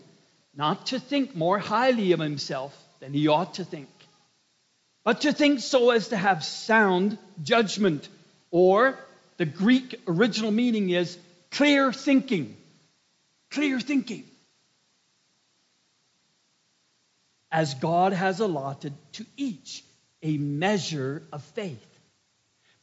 not 0.56 0.86
to 0.88 1.00
think 1.00 1.36
more 1.36 1.58
highly 1.58 2.12
of 2.12 2.20
himself 2.20 2.72
than 3.00 3.14
he 3.14 3.28
ought 3.30 3.56
to 3.56 3.66
think, 3.66 3.90
but 5.04 5.22
to 5.22 5.34
think 5.34 5.62
so 5.62 5.90
as 5.90 6.10
to 6.10 6.18
have 6.18 6.46
sound 6.46 7.18
judgment, 7.42 8.08
or 8.52 8.96
the 9.38 9.46
Greek 9.46 10.00
original 10.08 10.52
meaning 10.52 10.92
is 10.92 11.18
clear 11.52 11.92
thinking. 11.92 12.56
Clear 13.52 13.80
thinking. 13.80 14.24
As 17.52 17.74
God 17.76 18.14
has 18.14 18.40
allotted 18.40 18.94
to 19.14 19.26
each 19.38 19.84
a 20.22 20.38
measure 20.38 21.24
of 21.32 21.44
faith. 21.44 21.86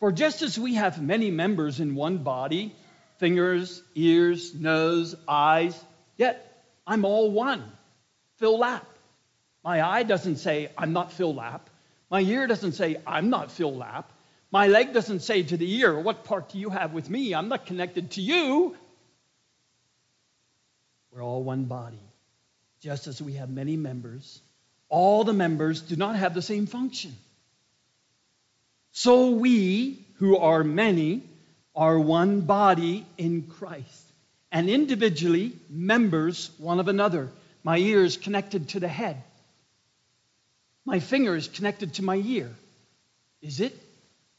For 0.01 0.13
just 0.13 0.43
as 0.43 0.59
we 0.59 0.75
have 0.75 1.01
many 1.01 1.31
members 1.31 1.81
in 1.81 1.95
one 1.95 2.19
body, 2.19 2.75
fingers, 3.19 3.83
ears, 3.95 4.55
nose, 4.55 5.15
eyes, 5.29 5.79
yet 6.17 6.65
I'm 6.87 7.05
all 7.05 7.31
one. 7.31 7.63
Phil 8.37 8.59
Lap. 8.59 8.87
My 9.63 9.83
eye 9.83 10.03
doesn't 10.03 10.37
say, 10.37 10.71
I'm 10.77 10.93
not 10.93 11.13
Phil 11.13 11.35
Lap. 11.35 11.71
My 12.11 12.21
ear 12.21 12.47
doesn't 12.47 12.73
say, 12.73 12.99
I'm 13.07 13.31
not 13.31 13.51
Phil 13.51 13.75
Lap. 13.75 14.13
My 14.55 14.69
leg 14.69 14.93
doesn't 14.93 15.23
say 15.23 15.43
to 15.43 15.57
the 15.57 15.69
ear, 15.81 15.99
What 15.99 16.23
part 16.23 16.51
do 16.51 16.61
you 16.61 16.71
have 16.71 16.93
with 16.93 17.11
me? 17.11 17.35
I'm 17.35 17.49
not 17.49 17.67
connected 17.67 18.13
to 18.13 18.21
you. 18.21 18.77
We're 21.11 21.25
all 21.25 21.43
one 21.43 21.65
body. 21.65 21.99
Just 22.81 23.09
as 23.09 23.21
we 23.21 23.33
have 23.33 23.51
many 23.51 23.77
members, 23.77 24.41
all 24.89 25.25
the 25.25 25.33
members 25.33 25.81
do 25.81 25.97
not 25.97 26.15
have 26.15 26.35
the 26.35 26.41
same 26.41 26.67
function. 26.67 27.17
So 28.93 29.31
we, 29.31 30.07
who 30.19 30.37
are 30.37 30.63
many, 30.63 31.25
are 31.75 31.99
one 31.99 32.43
body 32.43 33.05
in 33.19 33.49
Christ, 33.59 34.07
and 34.53 34.71
individually 34.71 35.59
members 35.69 36.49
one 36.59 36.79
of 36.79 36.87
another. 36.87 37.29
My 37.65 37.79
ear 37.79 38.05
is 38.05 38.17
connected 38.17 38.69
to 38.69 38.79
the 38.79 38.87
head. 38.87 39.21
My 40.85 41.01
finger 41.01 41.35
is 41.35 41.49
connected 41.49 41.95
to 41.95 42.05
my 42.05 42.15
ear. 42.15 42.55
Is 43.43 43.59
it? 43.59 43.84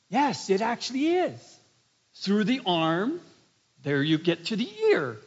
Yes, 0.10 0.50
it 0.50 0.62
actually 0.62 1.08
is. 1.08 1.60
Through 2.16 2.46
the 2.46 2.62
arm, 2.66 3.20
there 3.84 4.02
you 4.02 4.18
get 4.18 4.46
to 4.46 4.56
the 4.56 4.70
ear. 4.90 5.18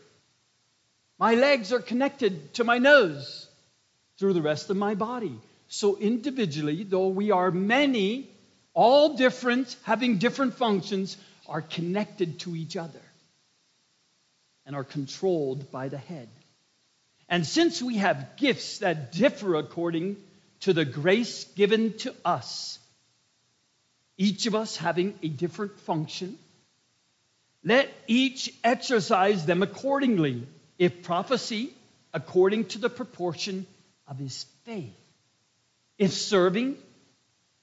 My 1.19 1.35
legs 1.35 1.73
are 1.73 1.81
connected 1.81 2.55
to 2.55 2.65
my 2.65 2.79
nose 2.79 3.49
through 4.19 4.35
the 4.35 4.43
rest 4.43 4.71
of 4.71 4.77
my 4.77 4.95
body. 4.95 5.35
So, 5.69 5.97
individually, 5.97 6.85
though 6.85 7.09
we 7.09 7.31
are 7.31 7.51
many, 7.51 8.31
all 8.73 9.17
different, 9.17 9.77
having 9.83 10.19
different 10.19 10.55
functions, 10.55 11.17
are 11.47 11.61
connected 11.61 12.41
to 12.41 12.55
each 12.55 12.77
other 12.77 13.01
and 14.65 14.77
are 14.77 14.85
controlled 14.85 15.71
by 15.73 15.89
the 15.89 15.99
head. 15.99 16.29
And 17.29 17.47
since 17.47 17.83
we 17.83 17.97
have 17.97 18.37
gifts 18.37 18.79
that 18.79 19.13
differ 19.13 19.57
according 19.57 20.17
to 20.61 20.73
the 20.73 20.85
grace 20.85 21.45
given 21.45 21.95
to 21.99 22.15
us, 22.25 22.79
each 24.19 24.47
of 24.47 24.55
us 24.55 24.77
having 24.77 25.19
a 25.23 25.29
different 25.29 25.79
function, 25.81 26.37
let 27.65 27.89
each 28.09 28.53
exercise 28.65 29.47
them 29.47 29.63
accordingly. 29.63 30.47
If 30.79 31.03
prophecy, 31.03 31.73
according 32.13 32.67
to 32.67 32.79
the 32.79 32.91
proportion 32.91 33.67
of 34.07 34.19
his 34.19 34.45
faith. 34.65 34.95
If 35.99 36.13
serving, 36.13 36.77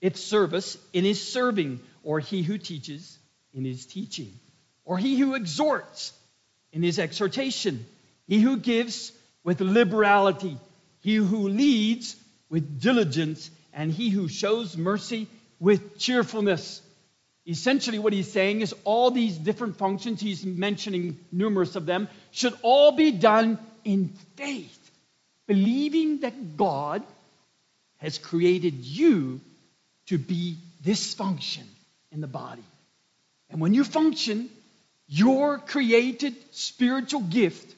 if 0.01 0.17
service, 0.17 0.77
in 0.93 1.05
his 1.05 1.25
serving, 1.25 1.79
or 2.03 2.19
he 2.19 2.41
who 2.43 2.57
teaches, 2.57 3.17
in 3.53 3.63
his 3.63 3.85
teaching, 3.85 4.33
or 4.83 4.97
he 4.97 5.17
who 5.17 5.35
exhorts 5.35 6.13
in 6.71 6.83
his 6.83 6.99
exhortation, 6.99 7.85
he 8.27 8.39
who 8.41 8.57
gives 8.57 9.11
with 9.43 9.61
liberality, 9.61 10.57
he 10.99 11.15
who 11.15 11.47
leads 11.47 12.15
with 12.49 12.81
diligence, 12.81 13.49
and 13.73 13.91
he 13.91 14.09
who 14.09 14.27
shows 14.27 14.75
mercy 14.75 15.27
with 15.59 15.97
cheerfulness. 15.97 16.81
Essentially, 17.47 17.99
what 17.99 18.13
he's 18.13 18.31
saying 18.31 18.61
is 18.61 18.73
all 18.83 19.11
these 19.11 19.37
different 19.37 19.77
functions, 19.77 20.19
he's 20.19 20.45
mentioning 20.45 21.19
numerous 21.31 21.75
of 21.75 21.85
them, 21.85 22.07
should 22.31 22.53
all 22.61 22.91
be 22.91 23.11
done 23.11 23.59
in 23.83 24.09
faith, 24.35 24.91
believing 25.47 26.21
that 26.21 26.57
God 26.57 27.03
has 27.97 28.17
created 28.17 28.73
you 28.83 29.39
to 30.07 30.17
be 30.17 30.57
this 30.83 31.13
function 31.13 31.63
in 32.11 32.21
the 32.21 32.27
body. 32.27 32.63
And 33.49 33.61
when 33.61 33.73
you 33.73 33.83
function, 33.83 34.49
your 35.07 35.59
created 35.59 36.35
spiritual 36.51 37.21
gift, 37.21 37.73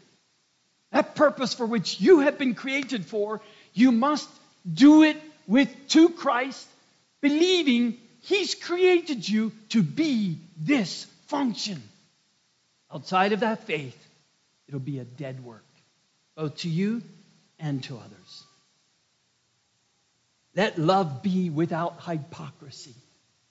that 0.92 1.16
purpose 1.16 1.54
for 1.54 1.66
which 1.66 2.00
you 2.00 2.20
have 2.20 2.38
been 2.38 2.56
created 2.56 3.06
for, 3.06 3.42
you 3.74 3.92
must 3.92 4.30
do 4.72 5.04
it 5.04 5.18
with 5.46 5.70
to 5.90 6.10
Christ, 6.10 6.68
believing 7.22 7.98
He's 8.28 8.56
created 8.56 9.28
you 9.28 9.54
to 9.70 9.82
be 9.82 10.40
this 10.58 11.06
function. 11.28 11.82
Outside 12.94 13.32
of 13.32 13.40
that 13.40 13.64
faith, 13.64 13.98
it'll 14.68 14.82
be 14.82 15.00
a 15.00 15.06
dead 15.06 15.42
work, 15.46 15.64
both 16.36 16.58
to 16.58 16.70
you 16.70 17.02
and 17.58 17.82
to 17.86 17.96
others. 17.96 18.44
Let 20.56 20.78
love 20.78 21.24
be 21.24 21.50
without 21.50 22.04
hypocrisy. 22.04 22.96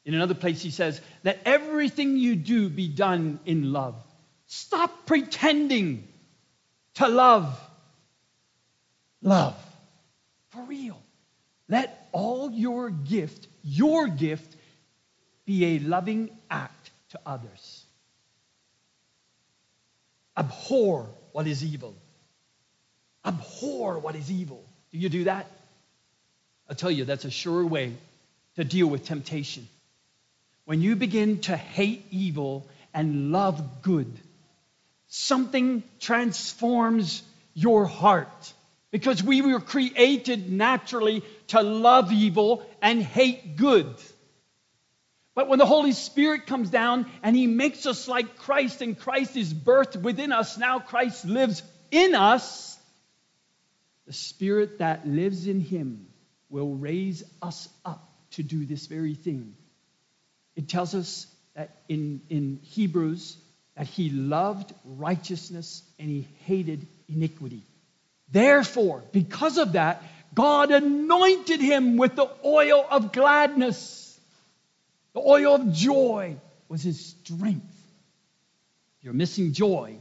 In 0.04 0.12
another 0.12 0.34
place, 0.34 0.60
he 0.60 0.70
says, 0.70 1.00
Let 1.24 1.40
everything 1.46 2.18
you 2.18 2.36
do 2.36 2.68
be 2.68 2.88
done 2.88 3.38
in 3.46 3.72
love. 3.72 3.94
Stop 4.46 5.06
pretending 5.06 6.06
to 6.94 7.08
love. 7.08 7.58
Love. 9.22 9.56
For 10.50 10.62
real. 10.64 11.00
Let 11.66 11.95
all 12.16 12.50
your 12.50 12.88
gift, 12.88 13.46
your 13.62 14.08
gift, 14.08 14.56
be 15.44 15.76
a 15.76 15.78
loving 15.80 16.30
act 16.50 16.90
to 17.10 17.20
others. 17.26 17.84
Abhor 20.34 21.10
what 21.32 21.46
is 21.46 21.62
evil. 21.62 21.94
Abhor 23.22 23.98
what 23.98 24.16
is 24.16 24.30
evil. 24.30 24.64
Do 24.92 24.98
you 24.98 25.10
do 25.10 25.24
that? 25.24 25.46
I'll 26.70 26.74
tell 26.74 26.90
you, 26.90 27.04
that's 27.04 27.26
a 27.26 27.30
sure 27.30 27.66
way 27.66 27.92
to 28.54 28.64
deal 28.64 28.86
with 28.86 29.04
temptation. 29.04 29.68
When 30.64 30.80
you 30.80 30.96
begin 30.96 31.40
to 31.42 31.54
hate 31.56 32.06
evil 32.10 32.66
and 32.94 33.30
love 33.30 33.82
good, 33.82 34.10
something 35.08 35.82
transforms 36.00 37.22
your 37.52 37.84
heart. 37.84 38.54
Because 38.90 39.22
we 39.22 39.42
were 39.42 39.60
created 39.60 40.50
naturally 40.50 41.22
to 41.48 41.62
love 41.62 42.12
evil 42.12 42.66
and 42.82 43.02
hate 43.02 43.56
good. 43.56 43.94
But 45.34 45.48
when 45.48 45.58
the 45.58 45.66
Holy 45.66 45.92
Spirit 45.92 46.46
comes 46.46 46.70
down 46.70 47.06
and 47.22 47.36
He 47.36 47.46
makes 47.46 47.84
us 47.84 48.08
like 48.08 48.38
Christ, 48.38 48.80
and 48.80 48.98
Christ 48.98 49.36
is 49.36 49.52
birthed 49.52 50.00
within 50.00 50.32
us, 50.32 50.56
now 50.56 50.78
Christ 50.78 51.26
lives 51.26 51.62
in 51.90 52.14
us, 52.14 52.78
the 54.06 54.12
Spirit 54.12 54.78
that 54.78 55.06
lives 55.06 55.46
in 55.46 55.60
Him 55.60 56.06
will 56.48 56.74
raise 56.74 57.22
us 57.42 57.68
up 57.84 58.08
to 58.32 58.42
do 58.42 58.64
this 58.64 58.86
very 58.86 59.14
thing. 59.14 59.54
It 60.54 60.68
tells 60.68 60.94
us 60.94 61.26
that 61.54 61.82
in, 61.88 62.22
in 62.30 62.60
Hebrews 62.62 63.36
that 63.76 63.86
He 63.86 64.08
loved 64.08 64.72
righteousness 64.84 65.82
and 65.98 66.08
He 66.08 66.26
hated 66.44 66.86
iniquity. 67.08 67.62
Therefore, 68.30 69.04
because 69.12 69.58
of 69.58 69.72
that, 69.72 70.02
God 70.34 70.70
anointed 70.70 71.60
him 71.60 71.96
with 71.96 72.16
the 72.16 72.28
oil 72.44 72.86
of 72.90 73.12
gladness. 73.12 74.18
The 75.14 75.20
oil 75.20 75.54
of 75.54 75.72
joy 75.72 76.36
was 76.68 76.82
his 76.82 77.04
strength. 77.04 77.72
If 78.98 79.04
you're 79.04 79.14
missing 79.14 79.52
joy, 79.52 79.98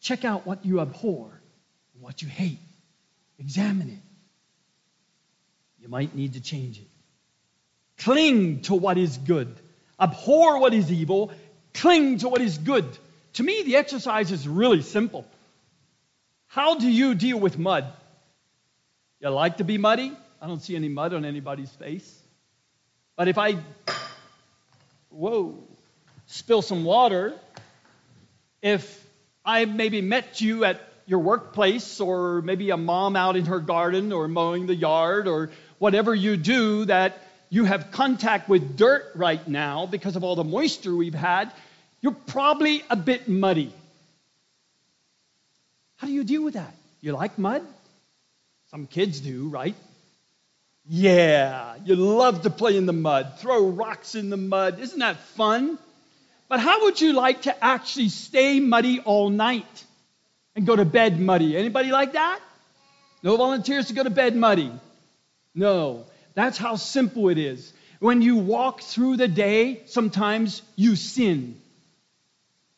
check 0.00 0.24
out 0.24 0.46
what 0.46 0.64
you 0.64 0.80
abhor 0.80 1.30
and 1.94 2.02
what 2.02 2.20
you 2.20 2.28
hate. 2.28 2.58
Examine 3.38 3.88
it. 3.88 4.02
You 5.80 5.88
might 5.88 6.14
need 6.14 6.34
to 6.34 6.40
change 6.40 6.78
it. 6.78 6.88
Cling 7.98 8.62
to 8.62 8.74
what 8.74 8.98
is 8.98 9.16
good. 9.16 9.54
Abhor 9.98 10.60
what 10.60 10.74
is 10.74 10.92
evil. 10.92 11.32
Cling 11.74 12.18
to 12.18 12.28
what 12.28 12.40
is 12.40 12.58
good. 12.58 12.86
To 13.34 13.42
me, 13.42 13.62
the 13.62 13.76
exercise 13.76 14.32
is 14.32 14.46
really 14.46 14.82
simple. 14.82 15.26
How 16.48 16.78
do 16.78 16.88
you 16.90 17.14
deal 17.14 17.38
with 17.38 17.58
mud? 17.58 17.92
You 19.20 19.30
like 19.30 19.56
to 19.56 19.64
be 19.64 19.78
muddy? 19.78 20.12
I 20.40 20.46
don't 20.46 20.62
see 20.62 20.76
any 20.76 20.88
mud 20.88 21.12
on 21.12 21.24
anybody's 21.24 21.70
face. 21.70 22.22
But 23.16 23.28
if 23.28 23.38
I 23.38 23.56
whoa, 25.10 25.58
spill 26.26 26.62
some 26.62 26.84
water, 26.84 27.34
if 28.62 29.04
I 29.44 29.64
maybe 29.64 30.00
met 30.00 30.40
you 30.40 30.64
at 30.64 30.80
your 31.06 31.18
workplace 31.20 32.00
or 32.00 32.42
maybe 32.42 32.70
a 32.70 32.76
mom 32.76 33.16
out 33.16 33.36
in 33.36 33.46
her 33.46 33.60
garden 33.60 34.12
or 34.12 34.28
mowing 34.28 34.66
the 34.66 34.74
yard 34.74 35.26
or 35.26 35.50
whatever 35.78 36.14
you 36.14 36.36
do 36.36 36.84
that 36.84 37.18
you 37.50 37.64
have 37.64 37.90
contact 37.90 38.48
with 38.48 38.76
dirt 38.76 39.10
right 39.14 39.46
now 39.48 39.86
because 39.86 40.16
of 40.16 40.24
all 40.24 40.36
the 40.36 40.44
moisture 40.44 40.94
we've 40.94 41.14
had, 41.14 41.50
you're 42.02 42.12
probably 42.12 42.84
a 42.90 42.96
bit 42.96 43.26
muddy. 43.26 43.72
How 45.96 46.06
do 46.06 46.12
you 46.12 46.24
deal 46.24 46.44
with 46.44 46.54
that? 46.54 46.74
You 47.00 47.12
like 47.12 47.38
mud? 47.38 47.62
Some 48.70 48.86
kids 48.86 49.20
do, 49.20 49.48
right? 49.48 49.74
Yeah, 50.86 51.76
you 51.84 51.96
love 51.96 52.42
to 52.42 52.50
play 52.50 52.76
in 52.76 52.84
the 52.84 52.92
mud, 52.92 53.38
throw 53.38 53.66
rocks 53.66 54.14
in 54.14 54.28
the 54.28 54.36
mud. 54.36 54.78
Isn't 54.78 54.98
that 54.98 55.18
fun? 55.36 55.78
But 56.48 56.60
how 56.60 56.84
would 56.84 57.00
you 57.00 57.14
like 57.14 57.42
to 57.42 57.64
actually 57.64 58.10
stay 58.10 58.60
muddy 58.60 59.00
all 59.00 59.30
night 59.30 59.84
and 60.54 60.66
go 60.66 60.76
to 60.76 60.84
bed 60.84 61.18
muddy? 61.18 61.56
Anybody 61.56 61.90
like 61.90 62.12
that? 62.12 62.40
No 63.22 63.36
volunteers 63.36 63.88
to 63.88 63.94
go 63.94 64.02
to 64.02 64.10
bed 64.10 64.36
muddy? 64.36 64.72
No. 65.54 66.04
That's 66.34 66.58
how 66.58 66.76
simple 66.76 67.30
it 67.30 67.38
is. 67.38 67.72
When 68.00 68.22
you 68.22 68.36
walk 68.36 68.82
through 68.82 69.16
the 69.16 69.28
day, 69.28 69.82
sometimes 69.86 70.62
you 70.76 70.94
sin. 70.94 71.60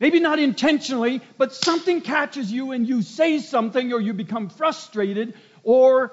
Maybe 0.00 0.18
not 0.18 0.38
intentionally, 0.38 1.20
but 1.36 1.54
something 1.54 2.00
catches 2.00 2.50
you 2.50 2.72
and 2.72 2.88
you 2.88 3.02
say 3.02 3.38
something 3.38 3.92
or 3.92 4.00
you 4.00 4.14
become 4.14 4.48
frustrated 4.48 5.34
or 5.62 6.12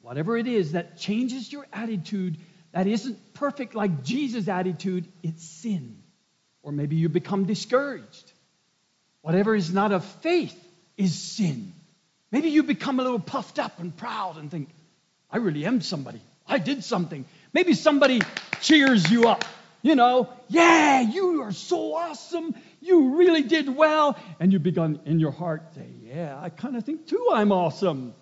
whatever 0.00 0.36
it 0.36 0.46
is 0.46 0.72
that 0.72 0.98
changes 0.98 1.52
your 1.52 1.66
attitude 1.72 2.36
that 2.72 2.86
isn't 2.86 3.34
perfect 3.34 3.74
like 3.74 4.02
Jesus' 4.02 4.48
attitude, 4.48 5.06
it's 5.22 5.44
sin. 5.44 5.98
Or 6.62 6.72
maybe 6.72 6.96
you 6.96 7.08
become 7.08 7.44
discouraged. 7.44 8.32
Whatever 9.20 9.54
is 9.54 9.72
not 9.72 9.92
of 9.92 10.04
faith 10.04 10.58
is 10.96 11.14
sin. 11.14 11.72
Maybe 12.30 12.48
you 12.48 12.62
become 12.62 12.98
a 12.98 13.02
little 13.02 13.18
puffed 13.18 13.58
up 13.58 13.78
and 13.78 13.94
proud 13.94 14.38
and 14.38 14.50
think, 14.50 14.70
I 15.30 15.36
really 15.36 15.66
am 15.66 15.80
somebody. 15.82 16.20
I 16.46 16.58
did 16.58 16.82
something. 16.82 17.24
Maybe 17.52 17.74
somebody 17.74 18.22
cheers 18.60 19.10
you 19.10 19.28
up. 19.28 19.44
You 19.82 19.96
know, 19.96 20.28
yeah, 20.48 21.00
you 21.00 21.42
are 21.42 21.52
so 21.52 21.94
awesome. 21.94 22.54
You 22.80 23.16
really 23.16 23.42
did 23.42 23.68
well. 23.74 24.16
And 24.40 24.52
you 24.52 24.60
begin 24.60 25.00
in 25.04 25.20
your 25.20 25.32
heart 25.32 25.74
say, 25.74 25.86
yeah, 26.02 26.38
I 26.40 26.48
kind 26.48 26.76
of 26.76 26.84
think 26.84 27.06
too 27.06 27.30
I'm 27.32 27.52
awesome 27.52 28.14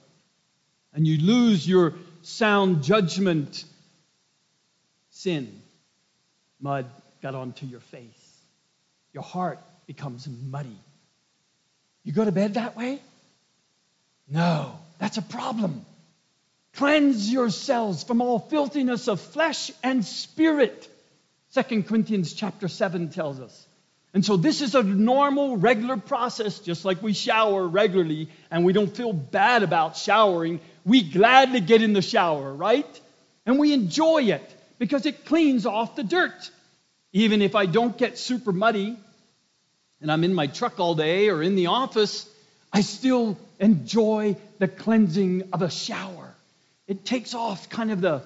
and 0.94 1.06
you 1.06 1.18
lose 1.18 1.66
your 1.66 1.94
sound 2.22 2.82
judgment, 2.82 3.64
sin, 5.10 5.60
mud 6.60 6.86
got 7.22 7.34
onto 7.34 7.66
your 7.66 7.80
face. 7.80 8.38
Your 9.12 9.22
heart 9.22 9.58
becomes 9.86 10.28
muddy. 10.28 10.76
You 12.04 12.12
go 12.12 12.24
to 12.24 12.32
bed 12.32 12.54
that 12.54 12.76
way? 12.76 13.00
No, 14.28 14.78
that's 14.98 15.18
a 15.18 15.22
problem. 15.22 15.84
Cleanse 16.74 17.30
yourselves 17.30 18.04
from 18.04 18.22
all 18.22 18.38
filthiness 18.38 19.08
of 19.08 19.20
flesh 19.20 19.72
and 19.82 20.04
spirit. 20.04 20.88
2 21.54 21.82
Corinthians 21.82 22.32
chapter 22.32 22.68
7 22.68 23.10
tells 23.10 23.40
us. 23.40 23.66
And 24.12 24.24
so 24.24 24.36
this 24.36 24.60
is 24.60 24.74
a 24.74 24.82
normal, 24.82 25.56
regular 25.56 25.96
process, 25.96 26.58
just 26.58 26.84
like 26.84 27.02
we 27.02 27.12
shower 27.12 27.66
regularly 27.66 28.28
and 28.50 28.64
we 28.64 28.72
don't 28.72 28.94
feel 28.94 29.12
bad 29.12 29.62
about 29.62 29.96
showering 29.96 30.60
we 30.84 31.02
gladly 31.02 31.60
get 31.60 31.82
in 31.82 31.92
the 31.92 32.02
shower, 32.02 32.52
right? 32.52 33.00
And 33.46 33.58
we 33.58 33.72
enjoy 33.72 34.24
it 34.24 34.42
because 34.78 35.06
it 35.06 35.24
cleans 35.24 35.66
off 35.66 35.96
the 35.96 36.04
dirt. 36.04 36.50
Even 37.12 37.42
if 37.42 37.54
I 37.54 37.66
don't 37.66 37.96
get 37.96 38.18
super 38.18 38.52
muddy 38.52 38.96
and 40.00 40.10
I'm 40.12 40.24
in 40.24 40.34
my 40.34 40.46
truck 40.46 40.78
all 40.78 40.94
day 40.94 41.28
or 41.28 41.42
in 41.42 41.56
the 41.56 41.66
office, 41.66 42.28
I 42.72 42.82
still 42.82 43.36
enjoy 43.58 44.36
the 44.58 44.68
cleansing 44.68 45.50
of 45.52 45.62
a 45.62 45.70
shower. 45.70 46.34
It 46.86 47.04
takes 47.04 47.34
off 47.34 47.68
kind 47.68 47.90
of 47.90 48.00
the, 48.00 48.22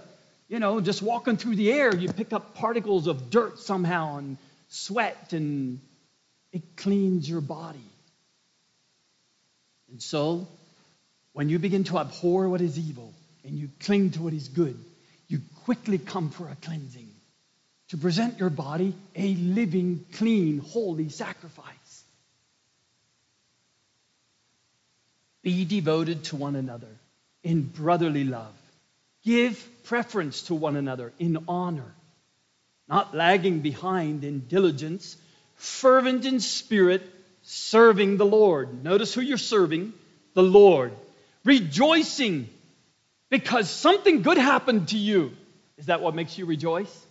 you 0.49 0.59
know, 0.59 0.81
just 0.81 1.03
walking 1.03 1.37
through 1.37 1.57
the 1.57 1.73
air, 1.73 1.95
you 1.95 2.13
pick 2.13 2.33
up 2.33 2.55
particles 2.55 3.07
of 3.07 3.31
dirt 3.31 3.59
somehow 3.59 4.19
and 4.19 4.37
sweat, 4.69 5.33
and 5.33 5.81
it 6.53 6.77
cleans 6.77 7.29
your 7.29 7.41
body. 7.41 7.91
And 9.91 10.03
so, 10.03 10.47
when 11.35 11.49
you 11.49 11.59
begin 11.59 11.85
to 11.85 11.99
abhor 11.99 12.49
what 12.49 12.61
is 12.61 12.79
evil 12.79 13.13
and 13.45 13.59
you 13.59 13.69
cling 13.81 14.13
to 14.13 14.23
what 14.23 14.33
is 14.33 14.49
good, 14.49 14.79
you 15.29 15.41
quickly 15.65 15.99
come 15.99 16.31
for 16.31 16.49
a 16.49 16.57
cleansing 16.63 17.09
to 17.89 17.99
present 17.99 18.39
your 18.39 18.51
body 18.51 18.95
a 19.15 19.35
living, 19.35 20.07
clean, 20.15 20.61
holy 20.61 21.09
sacrifice. 21.09 22.05
Be 25.43 25.65
devoted 25.65 26.25
to 26.25 26.37
one 26.37 26.57
another 26.57 26.89
in 27.43 27.63
brotherly 27.63 28.25
love. 28.25 28.55
Give 29.25 29.69
preference 29.85 30.43
to 30.43 30.55
one 30.55 30.77
another 30.77 31.13
in 31.19 31.45
honor, 31.49 31.93
not 32.89 33.15
lagging 33.15 33.61
behind 33.61 34.23
in 34.23 34.47
diligence, 34.47 35.17
fervent 35.57 36.25
in 36.25 36.39
spirit, 36.41 37.03
serving 37.43 38.19
the 38.19 38.27
Lord. 38.27 38.85
Notice 38.85 39.13
who 39.13 39.21
you're 39.21 39.37
serving 39.37 39.93
the 40.35 40.43
Lord 40.43 40.93
rejoicing 41.45 42.49
because 43.31 43.69
something 43.69 44.23
good 44.23 44.39
happened 44.39 44.89
to 44.89 44.99
you. 44.99 45.33
Is 45.77 45.87
that 45.87 46.01
what 46.01 46.15
makes 46.15 46.39
you 46.39 46.47
rejoice? 46.47 47.07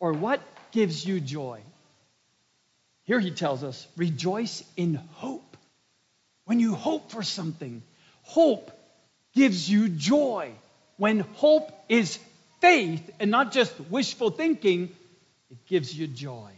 Or 0.00 0.12
what 0.12 0.40
gives 0.72 1.04
you 1.04 1.20
joy? 1.20 1.60
Here 3.04 3.20
he 3.20 3.30
tells 3.30 3.62
us 3.64 3.86
rejoice 3.96 4.64
in 4.76 4.94
hope. 5.12 5.56
When 6.44 6.60
you 6.60 6.74
hope 6.74 7.10
for 7.10 7.22
something, 7.22 7.82
hope 8.22 8.70
gives 9.34 9.70
you 9.70 9.88
joy. 9.88 10.52
When 10.96 11.20
hope 11.20 11.70
is 11.88 12.18
faith 12.60 13.10
and 13.20 13.30
not 13.30 13.52
just 13.52 13.78
wishful 13.90 14.30
thinking, 14.30 14.90
it 15.50 15.66
gives 15.66 15.96
you 15.96 16.06
joy. 16.06 16.50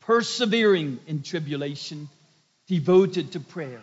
Persevering 0.00 1.00
in 1.06 1.22
tribulation, 1.22 2.08
devoted 2.66 3.32
to 3.32 3.40
prayer 3.40 3.80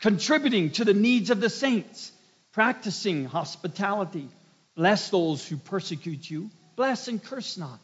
contributing 0.00 0.70
to 0.70 0.84
the 0.84 0.94
needs 0.94 1.30
of 1.30 1.40
the 1.40 1.50
saints, 1.50 2.12
practicing 2.52 3.24
hospitality. 3.24 4.28
Bless 4.74 5.10
those 5.10 5.46
who 5.46 5.56
persecute 5.56 6.28
you, 6.30 6.50
bless 6.76 7.08
and 7.08 7.22
curse 7.22 7.56
not. 7.56 7.80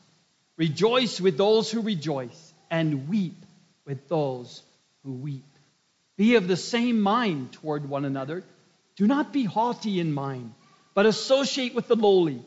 Rejoice 0.56 1.20
with 1.20 1.36
those 1.36 1.70
who 1.70 1.80
rejoice, 1.80 2.52
and 2.70 3.08
weep 3.08 3.44
with 3.84 4.08
those 4.08 4.62
who 5.02 5.12
weep. 5.12 5.44
Be 6.16 6.36
of 6.36 6.46
the 6.46 6.56
same 6.56 7.00
mind 7.00 7.52
toward 7.52 7.88
one 7.88 8.04
another. 8.04 8.44
Do 8.96 9.06
not 9.06 9.32
be 9.32 9.44
haughty 9.44 9.98
in 9.98 10.12
mind, 10.12 10.54
but 10.94 11.06
associate 11.06 11.74
with 11.74 11.88
the 11.88 11.96
lowly. 11.96 12.40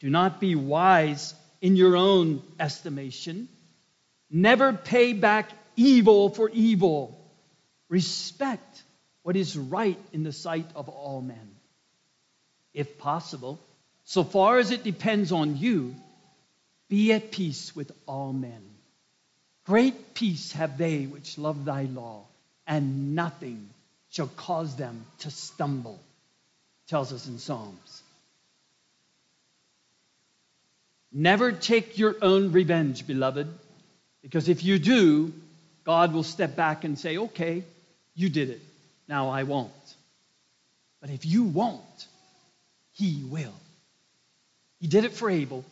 Do 0.00 0.10
not 0.10 0.40
be 0.40 0.56
wise 0.56 1.34
in 1.60 1.76
your 1.76 1.96
own 1.96 2.42
estimation. 2.58 3.48
Never 4.28 4.72
pay 4.72 5.12
back 5.12 5.50
evil 5.76 6.30
for 6.30 6.50
evil. 6.50 7.16
Respect 7.88 8.81
what 9.22 9.36
is 9.36 9.56
right 9.56 9.98
in 10.12 10.22
the 10.22 10.32
sight 10.32 10.66
of 10.74 10.88
all 10.88 11.20
men. 11.20 11.50
If 12.74 12.98
possible, 12.98 13.60
so 14.04 14.24
far 14.24 14.58
as 14.58 14.70
it 14.70 14.84
depends 14.84 15.32
on 15.32 15.56
you, 15.56 15.94
be 16.88 17.12
at 17.12 17.30
peace 17.30 17.74
with 17.74 17.92
all 18.06 18.32
men. 18.32 18.62
Great 19.64 20.14
peace 20.14 20.52
have 20.52 20.76
they 20.76 21.06
which 21.06 21.38
love 21.38 21.64
thy 21.64 21.84
law, 21.84 22.24
and 22.66 23.14
nothing 23.14 23.68
shall 24.10 24.26
cause 24.26 24.74
them 24.76 25.06
to 25.20 25.30
stumble, 25.30 26.00
tells 26.88 27.12
us 27.12 27.28
in 27.28 27.38
Psalms. 27.38 28.02
Never 31.12 31.52
take 31.52 31.98
your 31.98 32.16
own 32.22 32.52
revenge, 32.52 33.06
beloved, 33.06 33.46
because 34.22 34.48
if 34.48 34.64
you 34.64 34.78
do, 34.78 35.32
God 35.84 36.12
will 36.12 36.22
step 36.22 36.56
back 36.56 36.84
and 36.84 36.98
say, 36.98 37.18
okay, 37.18 37.64
you 38.14 38.28
did 38.28 38.50
it. 38.50 38.60
Now 39.12 39.28
I 39.28 39.42
won't. 39.42 39.94
But 41.02 41.10
if 41.10 41.26
you 41.26 41.42
won't, 41.44 42.06
He 42.94 43.22
will. 43.22 43.52
He 44.80 44.86
did 44.86 45.04
it 45.04 45.12
for 45.12 45.28
Abel, 45.28 45.66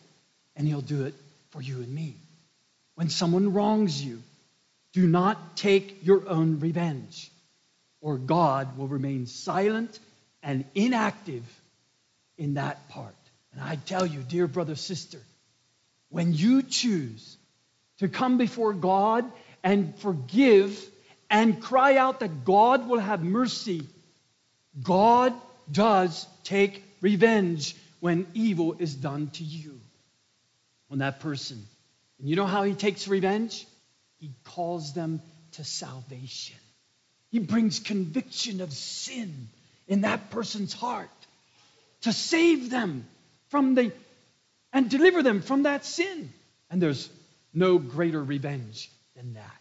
and 0.55 0.67
He'll 0.67 0.81
do 0.81 1.05
it 1.05 1.15
for 1.49 1.59
you 1.59 1.77
and 1.77 1.91
me. 1.91 2.13
When 2.93 3.09
someone 3.09 3.51
wrongs 3.51 3.99
you, 3.99 4.21
do 4.93 5.07
not 5.07 5.57
take 5.57 6.05
your 6.05 6.29
own 6.29 6.59
revenge, 6.59 7.31
or 7.99 8.19
God 8.19 8.77
will 8.77 8.87
remain 8.87 9.25
silent 9.25 9.97
and 10.43 10.63
inactive 10.75 11.43
in 12.37 12.53
that 12.53 12.89
part. 12.89 13.15
And 13.53 13.59
I 13.59 13.77
tell 13.87 14.05
you, 14.05 14.19
dear 14.19 14.45
brother, 14.45 14.75
sister, 14.75 15.17
when 16.09 16.31
you 16.35 16.61
choose 16.61 17.37
to 17.97 18.07
come 18.07 18.37
before 18.37 18.73
God 18.73 19.25
and 19.63 19.97
forgive 19.97 20.90
and 21.31 21.61
cry 21.61 21.95
out 21.95 22.19
that 22.19 22.43
God 22.43 22.87
will 22.87 22.99
have 22.99 23.23
mercy, 23.23 23.87
God 24.83 25.33
does 25.71 26.27
take 26.43 26.83
revenge 26.99 27.75
when 28.01 28.27
evil 28.33 28.75
is 28.77 28.93
done 28.93 29.29
to 29.31 29.43
you, 29.43 29.79
on 30.91 30.99
that 30.99 31.21
person. 31.21 31.65
And 32.19 32.29
you 32.29 32.35
know 32.35 32.45
how 32.45 32.63
he 32.63 32.73
takes 32.73 33.07
revenge? 33.07 33.65
He 34.19 34.31
calls 34.43 34.93
them 34.93 35.21
to 35.53 35.63
salvation. 35.63 36.57
He 37.31 37.39
brings 37.39 37.79
conviction 37.79 38.59
of 38.59 38.73
sin 38.73 39.47
in 39.87 40.01
that 40.01 40.31
person's 40.31 40.73
heart 40.73 41.09
to 42.01 42.11
save 42.11 42.69
them 42.69 43.07
from 43.49 43.73
the 43.73 43.93
and 44.73 44.89
deliver 44.89 45.23
them 45.23 45.41
from 45.41 45.63
that 45.63 45.85
sin. 45.85 46.31
And 46.69 46.81
there's 46.81 47.09
no 47.53 47.77
greater 47.77 48.21
revenge 48.21 48.89
than 49.15 49.33
that. 49.35 49.60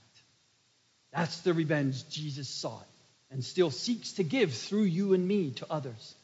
That's 1.12 1.40
the 1.40 1.54
revenge 1.54 2.08
Jesus 2.08 2.48
sought 2.48 2.86
and 3.30 3.44
still 3.44 3.70
seeks 3.70 4.14
to 4.14 4.24
give 4.24 4.52
through 4.54 4.82
you 4.82 5.14
and 5.14 5.26
me 5.26 5.50
to 5.52 5.66
others. 5.70 6.14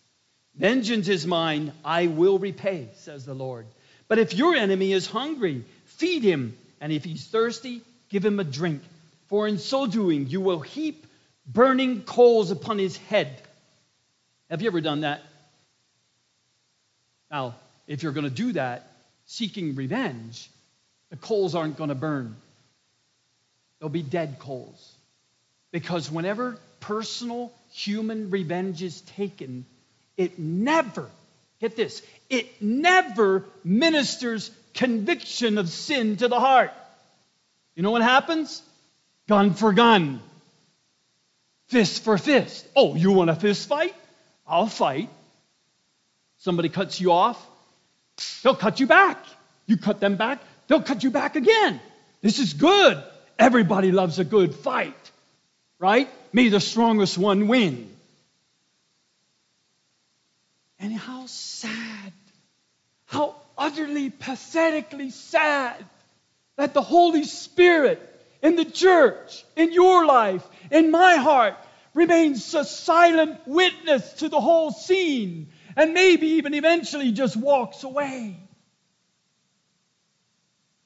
Vengeance 0.55 1.09
is 1.09 1.27
mine, 1.27 1.73
I 1.85 2.07
will 2.07 2.39
repay, 2.39 2.89
says 2.97 3.25
the 3.25 3.35
Lord. 3.35 3.67
But 4.09 4.19
if 4.19 4.35
your 4.35 4.55
enemy 4.55 4.93
is 4.93 5.07
hungry, 5.07 5.65
feed 5.85 6.23
him, 6.23 6.57
and 6.81 6.93
if 6.93 7.05
he's 7.05 7.27
thirsty, 7.27 7.83
give 8.09 8.25
him 8.25 8.41
a 8.41 8.45
drink. 8.45 8.83
For 9.27 9.47
in 9.47 9.59
so 9.59 9.87
doing, 9.87 10.29
you 10.29 10.41
will 10.41 10.61
heap 10.61 11.07
burning 11.47 12.03
coals 12.03 12.51
upon 12.51 12.79
his 12.79 12.97
head. 12.97 13.41
Have 14.51 14.63
you 14.63 14.69
ever 14.69 14.81
done 14.81 15.03
that? 15.03 15.23
Now, 17.31 17.55
if 17.87 18.03
you're 18.03 18.13
going 18.13 18.25
to 18.25 18.31
do 18.31 18.53
that, 18.53 18.91
seeking 19.27 19.75
revenge, 19.75 20.49
the 21.11 21.17
coals 21.17 21.55
aren't 21.55 21.77
going 21.77 21.89
to 21.89 21.95
burn. 21.95 22.37
They'll 23.81 23.89
be 23.89 24.03
dead 24.03 24.39
coals. 24.39 24.93
Because 25.73 26.11
whenever 26.11 26.59
personal 26.81 27.53
human 27.73 28.31
revenge 28.31 28.83
is 28.83 29.01
taken, 29.03 29.67
it 30.17 30.39
never, 30.39 31.11
get 31.61 31.77
this, 31.77 32.03
it 32.31 32.63
never 32.63 33.45
ministers 33.65 34.51
conviction 34.75 35.59
of 35.59 35.69
sin 35.69 36.17
to 36.19 36.29
the 36.29 36.41
heart. 36.41 36.73
You 37.75 37.83
know 37.83 37.91
what 37.91 38.03
happens? 38.03 38.63
Gun 39.29 39.55
for 39.55 39.73
gun, 39.73 40.21
fist 41.69 42.05
for 42.05 42.17
fist. 42.17 42.67
Oh, 42.77 42.95
you 42.95 43.11
want 43.11 43.29
a 43.29 43.35
fist 43.35 43.69
fight? 43.69 43.95
I'll 44.47 44.69
fight. 44.69 45.11
Somebody 46.39 46.69
cuts 46.69 47.01
you 47.01 47.13
off, 47.13 47.45
they'll 48.43 48.55
cut 48.55 48.79
you 48.79 48.87
back. 48.87 49.19
You 49.67 49.77
cut 49.77 49.99
them 49.99 50.17
back, 50.17 50.41
they'll 50.69 50.83
cut 50.83 51.03
you 51.03 51.11
back 51.11 51.35
again. 51.35 51.81
This 52.23 52.39
is 52.39 52.55
good. 52.55 53.03
Everybody 53.39 53.93
loves 53.93 54.19
a 54.19 54.25
good 54.25 54.55
fight, 54.55 55.11
right? 55.79 56.09
May 56.33 56.49
the 56.49 56.61
strongest 56.61 57.19
one 57.19 57.49
win. 57.49 57.95
And 60.79 60.93
how 60.93 61.27
sad, 61.27 62.13
how 63.07 63.35
utterly, 63.59 64.11
pathetically 64.11 65.11
sad 65.11 65.85
that 66.57 66.75
the 66.75 66.83
Holy 66.83 67.25
Spirit 67.25 68.01
in 68.43 68.57
the 68.57 68.65
church, 68.65 69.45
in 69.57 69.73
your 69.73 70.07
life, 70.07 70.47
in 70.71 70.91
my 70.91 71.17
heart, 71.17 71.57
remains 71.95 72.55
a 72.55 72.65
silent 72.65 73.41
witness 73.47 74.13
to 74.15 74.29
the 74.29 74.41
whole 74.41 74.71
scene 74.71 75.49
and 75.77 75.93
maybe 75.93 76.27
even 76.29 76.55
eventually 76.55 77.13
just 77.13 77.37
walks 77.37 77.85
away. 77.85 78.37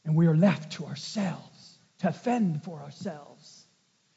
And 0.05 0.16
we 0.16 0.27
are 0.27 0.36
left 0.36 0.72
to 0.72 0.86
ourselves 0.86 1.49
to 2.01 2.12
fend 2.12 2.62
for 2.64 2.81
ourselves. 2.81 3.64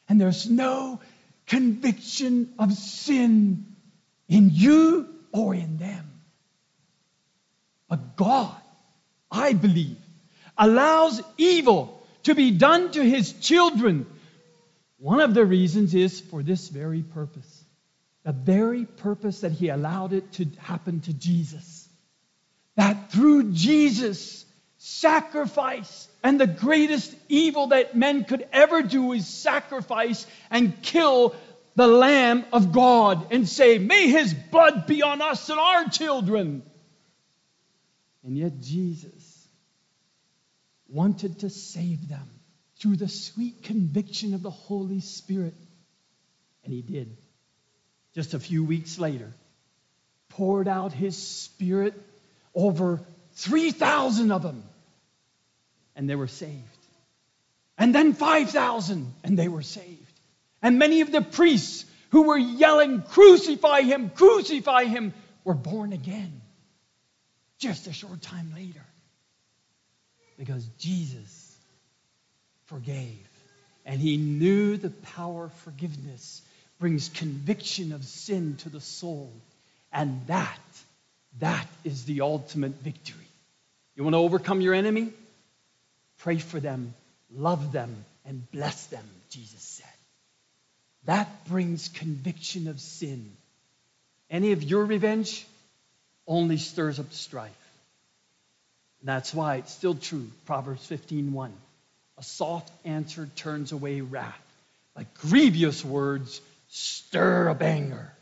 And 0.09 0.19
there's 0.19 0.49
no 0.49 0.99
conviction 1.47 2.53
of 2.59 2.73
sin 2.73 3.65
in 4.27 4.49
you 4.51 5.07
or 5.31 5.53
in 5.53 5.77
them. 5.77 6.09
But 7.89 8.15
God, 8.15 8.55
I 9.31 9.53
believe, 9.53 9.97
allows 10.57 11.21
evil 11.37 12.05
to 12.23 12.35
be 12.35 12.51
done 12.51 12.91
to 12.91 13.03
his 13.03 13.33
children. 13.33 14.05
One 14.97 15.19
of 15.19 15.33
the 15.33 15.45
reasons 15.45 15.93
is 15.93 16.19
for 16.19 16.41
this 16.41 16.69
very 16.69 17.01
purpose. 17.01 17.63
The 18.23 18.31
very 18.31 18.85
purpose 18.85 19.41
that 19.41 19.51
he 19.51 19.69
allowed 19.69 20.13
it 20.13 20.31
to 20.33 20.45
happen 20.59 21.01
to 21.01 21.13
Jesus. 21.13 21.87
That 22.75 23.11
through 23.11 23.51
Jesus' 23.51 24.42
sacrifice, 24.85 26.09
and 26.23 26.37
the 26.37 26.45
greatest 26.45 27.15
evil 27.29 27.67
that 27.67 27.95
men 27.95 28.25
could 28.25 28.45
ever 28.51 28.81
do 28.81 29.13
is 29.13 29.25
sacrifice 29.25 30.27
and 30.51 30.81
kill 30.81 31.33
the 31.75 31.87
Lamb 31.87 32.43
of 32.51 32.73
God 32.73 33.31
and 33.31 33.47
say, 33.47 33.77
May 33.77 34.09
his 34.09 34.33
blood 34.33 34.85
be 34.85 35.01
on 35.01 35.21
us 35.21 35.49
and 35.49 35.57
our 35.57 35.87
children. 35.87 36.63
And 38.25 38.37
yet 38.37 38.59
Jesus 38.59 39.47
wanted 40.89 41.39
to 41.39 41.49
save 41.49 42.09
them 42.09 42.29
through 42.77 42.97
the 42.97 43.07
sweet 43.07 43.63
conviction 43.63 44.33
of 44.33 44.41
the 44.41 44.51
Holy 44.51 44.99
Spirit. 44.99 45.55
And 46.65 46.73
he 46.73 46.81
did. 46.81 47.15
Just 48.15 48.33
a 48.33 48.39
few 48.39 48.65
weeks 48.65 48.99
later, 48.99 49.33
poured 50.27 50.67
out 50.67 50.91
his 50.91 51.15
Spirit 51.17 51.93
over 52.53 52.99
3,000 53.35 54.31
of 54.31 54.43
them, 54.43 54.63
and 55.95 56.09
they 56.09 56.15
were 56.15 56.27
saved. 56.27 56.61
And 57.77 57.93
then 57.93 58.13
5,000, 58.13 59.13
and 59.23 59.37
they 59.37 59.47
were 59.47 59.61
saved. 59.61 59.99
And 60.61 60.79
many 60.79 61.01
of 61.01 61.11
the 61.11 61.21
priests 61.21 61.85
who 62.11 62.23
were 62.23 62.37
yelling, 62.37 63.01
Crucify 63.01 63.81
him, 63.81 64.09
crucify 64.09 64.85
him, 64.85 65.13
were 65.43 65.55
born 65.55 65.93
again 65.93 66.41
just 67.63 67.87
a 67.87 67.93
short 67.93 68.21
time 68.21 68.51
later. 68.55 68.85
Because 70.37 70.65
Jesus 70.77 71.57
forgave. 72.65 73.29
And 73.85 73.99
he 73.99 74.17
knew 74.17 74.77
the 74.77 74.89
power 74.89 75.45
of 75.45 75.53
forgiveness 75.53 76.41
brings 76.79 77.09
conviction 77.09 77.93
of 77.93 78.03
sin 78.03 78.57
to 78.57 78.69
the 78.69 78.81
soul. 78.81 79.31
And 79.91 80.21
that, 80.27 80.59
that 81.39 81.67
is 81.85 82.03
the 82.05 82.21
ultimate 82.21 82.73
victory. 82.73 83.27
You 83.95 84.03
want 84.03 84.13
to 84.13 84.19
overcome 84.19 84.59
your 84.59 84.73
enemy? 84.73 85.13
Pray 86.23 86.37
for 86.37 86.61
them, 86.61 86.93
love 87.35 87.73
them, 87.73 88.05
and 88.23 88.49
bless 88.49 88.85
them, 88.85 89.05
Jesus 89.29 89.61
said. 89.61 89.85
That 91.03 91.27
brings 91.49 91.89
conviction 91.89 92.69
of 92.69 92.79
sin. 92.79 93.29
Any 94.29 94.53
of 94.53 94.63
your 94.63 94.85
revenge 94.85 95.45
only 96.25 96.55
stirs 96.55 96.97
up 96.97 97.11
strife. 97.11 97.51
And 99.01 99.09
that's 99.09 99.33
why 99.33 99.57
it's 99.57 99.73
still 99.73 99.95
true. 99.95 100.31
Proverbs 100.45 100.87
15:1. 100.87 101.51
A 102.17 102.23
soft 102.23 102.71
answer 102.85 103.29
turns 103.35 103.73
away 103.73 103.99
wrath, 103.99 104.41
but 104.95 105.13
grievous 105.15 105.83
words 105.83 106.39
stir 106.69 107.49
up 107.49 107.61
anger. 107.61 108.13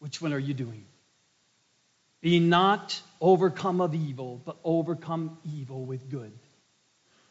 Which 0.00 0.20
one 0.20 0.32
are 0.32 0.38
you 0.38 0.52
doing? 0.52 0.84
Be 2.22 2.38
not 2.38 3.02
overcome 3.20 3.80
of 3.80 3.94
evil, 3.94 4.40
but 4.44 4.56
overcome 4.64 5.36
evil 5.44 5.84
with 5.84 6.08
good. 6.08 6.32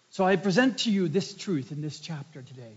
So 0.09 0.25
I 0.25 0.35
present 0.35 0.79
to 0.79 0.91
you 0.91 1.07
this 1.07 1.33
truth 1.33 1.71
in 1.71 1.81
this 1.81 1.99
chapter 1.99 2.41
today. 2.41 2.75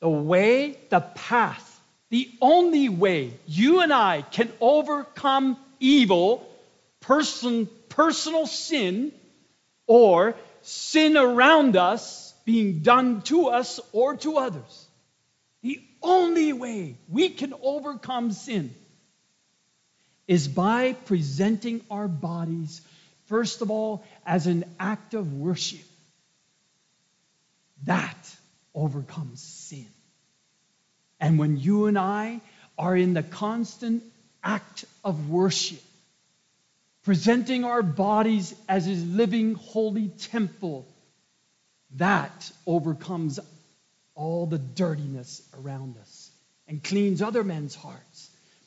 The 0.00 0.10
way, 0.10 0.78
the 0.90 1.00
path, 1.00 1.80
the 2.10 2.30
only 2.42 2.90
way 2.90 3.32
you 3.46 3.80
and 3.80 3.92
I 3.92 4.20
can 4.20 4.52
overcome 4.60 5.56
evil, 5.80 6.46
person, 7.00 7.68
personal 7.88 8.46
sin, 8.46 9.10
or 9.86 10.34
sin 10.60 11.16
around 11.16 11.76
us 11.76 12.34
being 12.44 12.80
done 12.80 13.22
to 13.22 13.48
us 13.48 13.80
or 13.92 14.16
to 14.18 14.36
others. 14.36 14.86
The 15.62 15.80
only 16.02 16.52
way 16.52 16.96
we 17.08 17.30
can 17.30 17.54
overcome 17.62 18.32
sin 18.32 18.74
is 20.28 20.46
by 20.46 20.92
presenting 20.92 21.80
our 21.90 22.06
bodies, 22.06 22.82
first 23.26 23.62
of 23.62 23.70
all, 23.70 24.04
as 24.26 24.46
an 24.46 24.64
act 24.78 25.14
of 25.14 25.32
worship. 25.32 25.84
That 27.84 28.36
overcomes 28.74 29.40
sin. 29.40 29.86
And 31.18 31.38
when 31.38 31.56
you 31.56 31.86
and 31.86 31.98
I 31.98 32.40
are 32.78 32.94
in 32.96 33.14
the 33.14 33.22
constant 33.22 34.04
act 34.44 34.84
of 35.04 35.30
worship, 35.30 35.82
presenting 37.04 37.64
our 37.64 37.82
bodies 37.82 38.54
as 38.68 38.84
his 38.84 39.04
living 39.04 39.54
holy 39.54 40.08
temple, 40.08 40.86
that 41.96 42.52
overcomes 42.66 43.40
all 44.14 44.46
the 44.46 44.58
dirtiness 44.58 45.42
around 45.58 45.96
us 45.98 46.30
and 46.66 46.84
cleans 46.84 47.22
other 47.22 47.42
men's 47.42 47.74
hearts. 47.74 48.07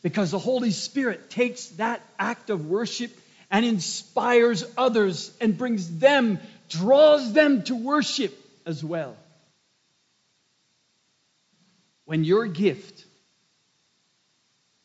Because 0.01 0.31
the 0.31 0.39
Holy 0.39 0.71
Spirit 0.71 1.29
takes 1.29 1.67
that 1.77 2.01
act 2.17 2.49
of 2.49 2.67
worship 2.67 3.11
and 3.51 3.65
inspires 3.65 4.63
others 4.77 5.31
and 5.39 5.57
brings 5.57 5.99
them, 5.99 6.39
draws 6.69 7.33
them 7.33 7.63
to 7.63 7.75
worship 7.75 8.35
as 8.65 8.83
well. 8.83 9.15
When 12.05 12.23
your 12.23 12.47
gift 12.47 13.05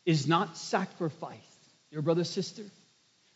is 0.05 0.29
not 0.29 0.57
sacrificed, 0.57 1.41
your 1.91 2.03
brother, 2.03 2.25
sister, 2.25 2.63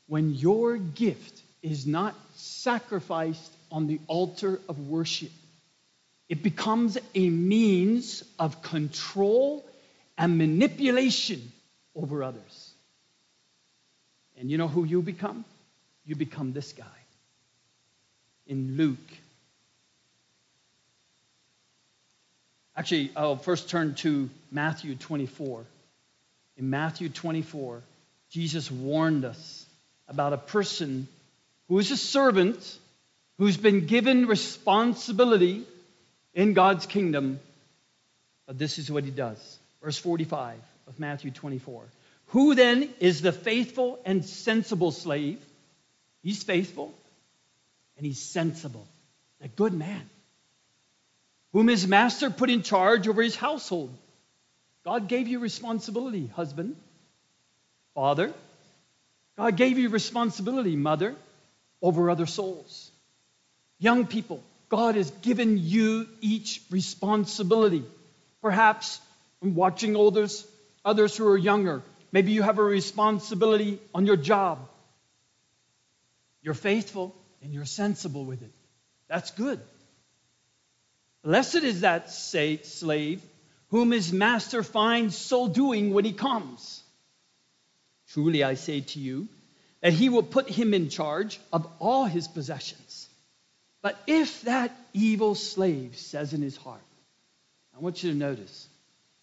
when 0.07 0.35
your 0.35 0.77
gift 0.77 1.41
is 1.63 1.87
not 1.87 2.15
sacrificed 2.35 3.53
on 3.73 3.87
the 3.87 4.01
altar 4.07 4.61
of 4.69 4.89
worship, 4.89 5.33
it 6.29 6.43
becomes 6.43 6.99
a 7.15 7.31
means 7.31 8.23
of 8.39 8.63
control 8.63 9.65
and 10.19 10.39
manipulation 10.39 11.51
over 11.95 12.23
others. 12.23 12.73
And 14.39 14.51
you 14.51 14.59
know 14.59 14.69
who 14.69 14.85
you 14.85 15.03
become? 15.03 15.45
You 16.07 16.17
become 16.17 16.53
this 16.53 16.73
guy. 16.73 16.85
In 18.47 18.77
Luke. 18.77 18.99
Actually, 22.77 23.11
I'll 23.15 23.37
first 23.37 23.69
turn 23.69 23.95
to 23.97 24.31
Matthew 24.51 24.95
24. 24.95 25.65
In 26.57 26.71
Matthew 26.71 27.09
24, 27.09 27.83
Jesus 28.31 28.71
warned 28.71 29.25
us 29.25 29.67
about 30.09 30.33
a 30.33 30.39
person 30.39 31.07
who 31.69 31.79
is 31.79 31.91
a 31.91 31.97
servant 31.97 32.79
who's 33.39 33.57
been 33.57 33.87
given 33.87 34.27
responsibility 34.27 35.65
in 36.35 36.53
God's 36.55 36.87
kingdom. 36.87 37.41
But 38.47 38.59
this 38.59 38.79
is 38.79 38.91
what 38.91 39.05
he 39.05 39.11
does. 39.11 39.59
Verse 39.83 39.99
45 39.99 40.57
of 40.91 41.01
Matthew 41.01 41.31
24. 41.31 41.83
Who 42.29 42.55
then 42.55 42.91
is 43.01 43.23
the 43.23 43.33
faithful 43.33 43.99
and 44.05 44.25
sensible 44.25 44.93
slave? 44.93 45.39
He's 46.23 46.43
faithful 46.43 46.93
and 47.97 48.05
he's 48.05 48.21
sensible, 48.21 48.87
a 49.43 49.49
good 49.49 49.73
man, 49.73 50.03
whom 51.53 51.69
his 51.69 51.87
master 51.87 52.31
put 52.31 52.51
in 52.51 52.63
charge 52.63 53.09
over 53.09 53.23
his 53.23 53.37
household. 53.37 53.91
God 54.85 55.09
gave 55.09 55.29
you 55.29 55.39
responsibility, 55.39 56.27
husband, 56.27 56.77
father, 57.95 58.33
God 59.37 59.57
gave 59.57 59.79
you 59.79 59.89
responsibility, 59.89 60.77
mother, 60.77 61.15
over 61.81 62.11
other 62.11 62.27
souls. 62.27 62.91
Young 63.79 64.07
people, 64.07 64.43
God 64.69 64.97
has 64.97 65.11
given 65.11 65.57
you 65.59 66.07
each 66.21 66.61
responsibility. 66.71 67.83
Perhaps 68.43 69.01
from 69.41 69.55
watching 69.55 69.97
others, 69.97 70.47
others 70.85 71.17
who 71.17 71.27
are 71.27 71.37
younger, 71.37 71.83
maybe 72.13 72.33
you 72.33 72.43
have 72.43 72.59
a 72.59 72.63
responsibility 72.63 73.79
on 73.95 74.07
your 74.07 74.17
job. 74.17 74.59
You're 76.43 76.55
faithful 76.55 77.15
and 77.43 77.53
you're 77.53 77.65
sensible 77.65 78.25
with 78.25 78.43
it. 78.43 78.53
That's 79.09 79.31
good. 79.33 79.61
Blessed 81.23 81.57
is 81.57 81.83
that 81.83 82.11
slave 82.11 83.23
whom 83.69 83.91
his 83.91 84.13
master 84.13 84.63
finds 84.63 85.17
so 85.17 85.49
doing 85.49 85.93
when 85.93 86.05
he 86.05 86.13
comes. 86.13 86.83
Truly 88.09 88.43
I 88.43 88.55
say 88.55 88.81
to 88.81 88.99
you 88.99 89.29
that 89.81 89.93
he 89.93 90.09
will 90.09 90.23
put 90.23 90.49
him 90.49 90.75
in 90.75 90.89
charge 90.89 91.39
of 91.53 91.67
all 91.79 92.05
his 92.05 92.27
possessions. 92.27 93.09
But 93.83 93.97
if 94.07 94.43
that 94.43 94.77
evil 94.93 95.35
slave 95.35 95.97
says 95.97 96.33
in 96.33 96.43
his 96.43 96.57
heart, 96.57 96.83
I 97.77 97.81
want 97.81 98.03
you 98.03 98.11
to 98.11 98.17
notice, 98.17 98.69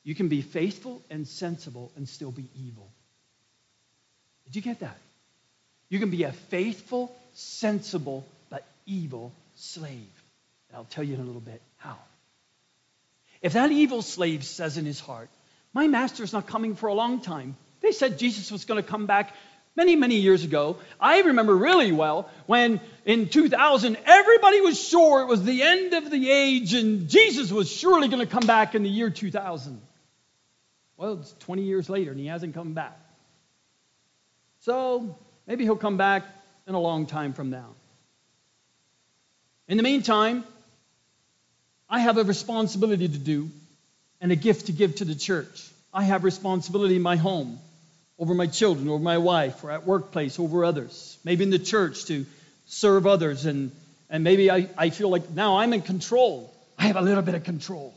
you 0.07 0.15
can 0.15 0.29
be 0.29 0.41
faithful 0.41 1.01
and 1.09 1.27
sensible 1.27 1.91
and 1.97 2.07
still 2.07 2.31
be 2.31 2.45
evil. 2.65 2.87
Did 4.45 4.55
you 4.55 4.61
get 4.61 4.79
that? 4.79 4.95
You 5.89 5.99
can 5.99 6.09
be 6.09 6.23
a 6.23 6.31
faithful, 6.31 7.13
sensible, 7.33 8.25
but 8.49 8.65
evil 8.85 9.33
slave. 9.57 10.23
And 10.69 10.77
I'll 10.77 10.85
tell 10.85 11.03
you 11.03 11.15
in 11.15 11.19
a 11.19 11.25
little 11.25 11.41
bit 11.41 11.61
how. 11.79 11.97
If 13.41 13.51
that 13.51 13.69
evil 13.73 14.01
slave 14.01 14.45
says 14.45 14.77
in 14.77 14.85
his 14.85 15.01
heart, 15.01 15.27
My 15.73 15.87
master 15.87 16.23
is 16.23 16.31
not 16.31 16.47
coming 16.47 16.75
for 16.75 16.87
a 16.87 16.93
long 16.93 17.19
time, 17.19 17.57
they 17.81 17.91
said 17.91 18.17
Jesus 18.17 18.49
was 18.49 18.63
going 18.63 18.81
to 18.81 18.89
come 18.89 19.07
back 19.07 19.35
many, 19.75 19.97
many 19.97 20.15
years 20.15 20.45
ago. 20.45 20.77
I 21.01 21.19
remember 21.23 21.53
really 21.53 21.91
well 21.91 22.29
when 22.45 22.79
in 23.05 23.27
2000 23.27 23.97
everybody 24.05 24.61
was 24.61 24.81
sure 24.81 25.23
it 25.23 25.27
was 25.27 25.43
the 25.43 25.63
end 25.63 25.93
of 25.95 26.09
the 26.09 26.31
age 26.31 26.73
and 26.73 27.09
Jesus 27.09 27.51
was 27.51 27.69
surely 27.69 28.07
going 28.07 28.25
to 28.25 28.31
come 28.31 28.47
back 28.47 28.73
in 28.73 28.83
the 28.83 28.89
year 28.89 29.09
2000. 29.09 29.81
Well, 30.97 31.19
it's 31.19 31.33
20 31.39 31.61
years 31.61 31.89
later 31.89 32.11
and 32.11 32.19
he 32.19 32.25
hasn't 32.25 32.55
come 32.55 32.73
back. 32.73 32.97
So 34.61 35.15
maybe 35.45 35.63
he'll 35.63 35.75
come 35.75 35.97
back 35.97 36.23
in 36.67 36.73
a 36.75 36.79
long 36.79 37.05
time 37.05 37.33
from 37.33 37.51
now. 37.51 37.69
In 39.67 39.77
the 39.77 39.83
meantime, 39.83 40.43
I 41.89 41.99
have 41.99 42.17
a 42.17 42.23
responsibility 42.23 43.07
to 43.07 43.17
do 43.17 43.49
and 44.19 44.31
a 44.31 44.35
gift 44.35 44.65
to 44.65 44.71
give 44.71 44.95
to 44.95 45.05
the 45.05 45.15
church. 45.15 45.69
I 45.93 46.03
have 46.03 46.23
responsibility 46.23 46.95
in 46.95 47.01
my 47.01 47.15
home 47.15 47.59
over 48.19 48.33
my 48.33 48.47
children, 48.47 48.89
over 48.89 49.03
my 49.03 49.19
wife, 49.19 49.63
or 49.63 49.71
at 49.71 49.85
workplace, 49.85 50.39
over 50.39 50.65
others. 50.65 51.17
Maybe 51.23 51.43
in 51.43 51.51
the 51.51 51.59
church 51.59 52.05
to 52.05 52.25
serve 52.65 53.05
others. 53.05 53.45
And, 53.45 53.71
and 54.09 54.23
maybe 54.23 54.49
I, 54.49 54.67
I 54.77 54.89
feel 54.89 55.09
like 55.09 55.29
now 55.29 55.59
I'm 55.59 55.73
in 55.73 55.81
control. 55.81 56.51
I 56.77 56.87
have 56.87 56.95
a 56.95 57.01
little 57.01 57.21
bit 57.21 57.35
of 57.35 57.43
control. 57.43 57.93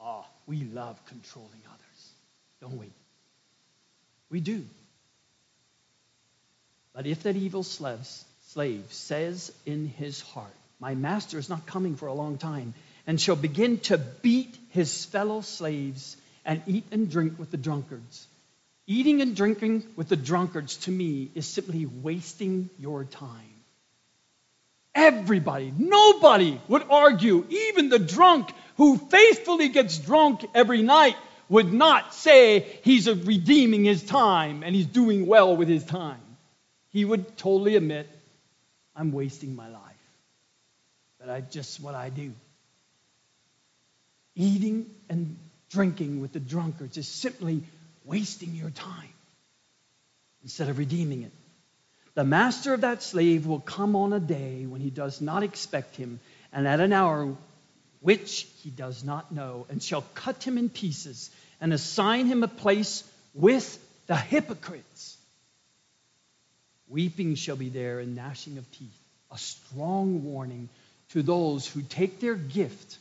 Ah, 0.00 0.22
oh, 0.22 0.26
we 0.46 0.64
love 0.64 0.98
controlling 1.06 1.60
don't 2.60 2.78
we? 2.78 2.92
We 4.30 4.40
do. 4.40 4.64
But 6.92 7.06
if 7.06 7.22
that 7.22 7.36
evil 7.36 7.62
slave, 7.62 8.84
says 8.90 9.52
in 9.64 9.86
his 9.86 10.20
heart, 10.20 10.54
My 10.80 10.94
master 10.94 11.38
is 11.38 11.48
not 11.48 11.66
coming 11.66 11.96
for 11.96 12.06
a 12.06 12.14
long 12.14 12.38
time, 12.38 12.74
and 13.06 13.20
shall 13.20 13.36
begin 13.36 13.78
to 13.80 13.98
beat 13.98 14.56
his 14.70 15.04
fellow 15.04 15.40
slaves 15.40 16.16
and 16.44 16.62
eat 16.66 16.84
and 16.90 17.10
drink 17.10 17.38
with 17.38 17.50
the 17.50 17.56
drunkards, 17.56 18.26
Eating 18.90 19.22
and 19.22 19.36
drinking 19.36 19.84
with 19.94 20.08
the 20.08 20.16
drunkards 20.16 20.76
to 20.78 20.90
me 20.90 21.30
is 21.36 21.46
simply 21.46 21.86
wasting 21.86 22.68
your 22.76 23.04
time. 23.04 23.54
Everybody, 24.96 25.72
nobody 25.78 26.60
would 26.66 26.82
argue, 26.90 27.46
even 27.50 27.88
the 27.88 28.00
drunk 28.00 28.50
who 28.78 28.96
faithfully 28.96 29.68
gets 29.68 29.96
drunk 29.96 30.44
every 30.56 30.82
night 30.82 31.14
would 31.50 31.72
not 31.72 32.14
say 32.14 32.60
he's 32.82 33.10
redeeming 33.10 33.84
his 33.84 34.02
time 34.02 34.62
and 34.62 34.74
he's 34.74 34.86
doing 34.86 35.26
well 35.26 35.54
with 35.54 35.68
his 35.68 35.84
time. 35.84 36.20
He 36.92 37.04
would 37.04 37.36
totally 37.36 37.76
admit, 37.76 38.08
I'm 38.96 39.12
wasting 39.12 39.54
my 39.54 39.68
life. 39.68 39.82
But 41.18 41.28
I 41.28 41.40
just 41.42 41.80
what 41.80 41.94
I 41.94 42.08
do. 42.08 42.32
Eating 44.36 44.86
and 45.08 45.36
drinking 45.70 46.20
with 46.20 46.32
the 46.32 46.40
drunkards 46.40 46.96
is 46.96 47.06
simply 47.06 47.62
wasting 48.04 48.54
your 48.54 48.70
time 48.70 49.12
instead 50.42 50.68
of 50.68 50.78
redeeming 50.78 51.24
it. 51.24 51.32
the 52.14 52.24
master 52.24 52.74
of 52.74 52.82
that 52.82 53.02
slave 53.02 53.46
will 53.46 53.60
come 53.60 53.94
on 53.96 54.12
a 54.12 54.20
day 54.20 54.66
when 54.66 54.80
he 54.80 54.90
does 54.90 55.20
not 55.20 55.42
expect 55.42 55.96
him, 55.96 56.20
and 56.52 56.66
at 56.66 56.80
an 56.80 56.92
hour 56.92 57.34
which 58.00 58.46
he 58.62 58.70
does 58.70 59.04
not 59.04 59.30
know, 59.32 59.66
and 59.68 59.82
shall 59.82 60.04
cut 60.14 60.42
him 60.42 60.58
in 60.58 60.68
pieces 60.68 61.30
and 61.60 61.72
assign 61.72 62.26
him 62.26 62.42
a 62.42 62.48
place 62.48 63.04
with 63.34 63.78
the 64.06 64.16
hypocrites. 64.16 65.16
Weeping 66.88 67.34
shall 67.34 67.56
be 67.56 67.68
there 67.68 68.00
and 68.00 68.16
gnashing 68.16 68.58
of 68.58 68.70
teeth, 68.72 68.98
a 69.30 69.38
strong 69.38 70.24
warning 70.24 70.68
to 71.10 71.22
those 71.22 71.66
who 71.66 71.82
take 71.82 72.20
their 72.20 72.34
gift 72.34 72.98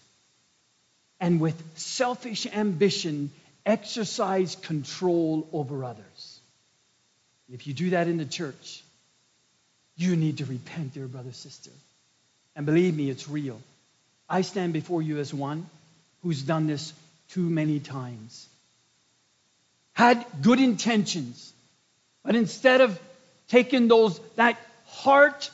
and 1.20 1.40
with 1.40 1.62
selfish 1.76 2.46
ambition 2.48 3.32
exercise 3.66 4.56
control 4.56 5.48
over 5.52 5.84
others. 5.84 6.40
If 7.52 7.68
you 7.68 7.74
do 7.74 7.92
that 7.92 8.08
in 8.08 8.18
the 8.18 8.26
church, 8.26 8.84
you 9.98 10.16
need 10.16 10.38
to 10.38 10.46
repent, 10.46 10.94
dear 10.94 11.08
brother, 11.08 11.32
sister. 11.32 11.72
And 12.56 12.66
believe 12.66 12.96
me, 12.96 13.10
it's 13.10 13.28
real. 13.28 13.60
I 14.30 14.42
stand 14.42 14.74
before 14.74 15.02
you 15.02 15.18
as 15.20 15.34
one 15.34 15.66
who's 16.22 16.42
done 16.42 16.68
this 16.68 16.94
too 17.30 17.50
many 17.50 17.80
times. 17.80 18.49
Had 19.94 20.26
good 20.42 20.60
intentions, 20.60 21.54
but 22.24 22.36
instead 22.36 22.82
of 22.82 23.00
taking 23.50 23.88
those 23.88 24.20
that 24.36 24.58
heart 24.86 25.52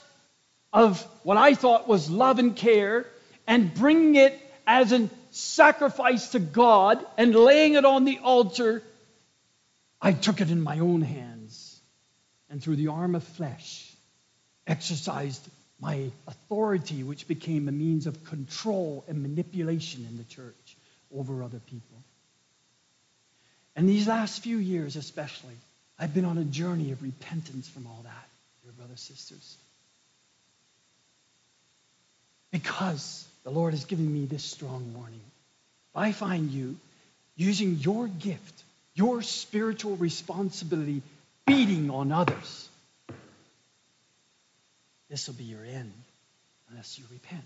of 0.72 1.02
what 1.24 1.38
I 1.38 1.56
thought 1.56 1.88
was 1.88 2.10
love 2.10 2.40
and 2.40 2.56
care 2.56 3.06
and 3.48 3.74
bringing 3.74 4.16
it 4.16 4.40
as 4.68 4.91
a 4.91 5.10
sacrifice 5.32 6.30
to 6.30 6.40
God 6.40 7.06
and 7.18 7.34
laying 7.36 7.74
it 7.74 7.86
on 7.86 8.06
the 8.06 8.20
altar, 8.20 8.84
I 10.02 10.12
took 10.12 10.41
it 10.41 10.52
in 10.52 10.62
my 10.62 10.80
own 10.80 11.02
hands 11.02 11.80
and 12.49 12.62
through 12.62 12.76
the 12.76 12.90
arm 12.90 13.16
of 13.16 13.24
flesh 13.24 13.91
exercised 14.68 15.48
my 15.80 16.10
authority, 16.28 17.03
which 17.03 17.28
became 17.28 17.68
a 17.68 17.72
means 17.72 18.07
of 18.07 18.24
control 18.26 19.03
and 19.07 19.22
manipulation 19.22 20.06
in 20.10 20.18
the 20.18 20.24
church 20.24 20.78
over 21.14 21.44
other 21.44 21.60
people. 21.60 21.98
And 23.76 23.89
these 23.89 24.07
last 24.07 24.41
few 24.41 24.57
years, 24.57 24.95
especially, 24.95 25.56
I've 25.99 26.14
been 26.14 26.26
on 26.26 26.38
a 26.38 26.43
journey 26.43 26.91
of 26.91 27.02
repentance 27.03 27.68
from 27.68 27.88
all 27.88 28.02
that, 28.03 28.27
dear 28.64 28.72
brothers, 28.77 29.02
sisters. 29.02 29.57
Because 32.52 33.27
the 33.43 33.49
Lord 33.49 33.73
has 33.73 33.85
given 33.85 34.11
me 34.11 34.26
this 34.26 34.43
strong 34.43 34.93
warning. 34.95 35.19
If 35.91 35.97
I 35.97 36.11
find 36.14 36.52
you 36.52 36.77
using 37.35 37.76
your 37.76 38.07
gift, 38.07 38.64
your 38.95 39.22
spiritual 39.22 39.97
responsibility, 39.97 41.02
beating 41.45 41.89
on 41.89 42.11
others, 42.14 42.69
this 45.10 45.27
will 45.27 45.35
be 45.35 45.43
your 45.43 45.64
end 45.64 45.91
unless 46.69 46.97
you 46.97 47.06
repent. 47.11 47.43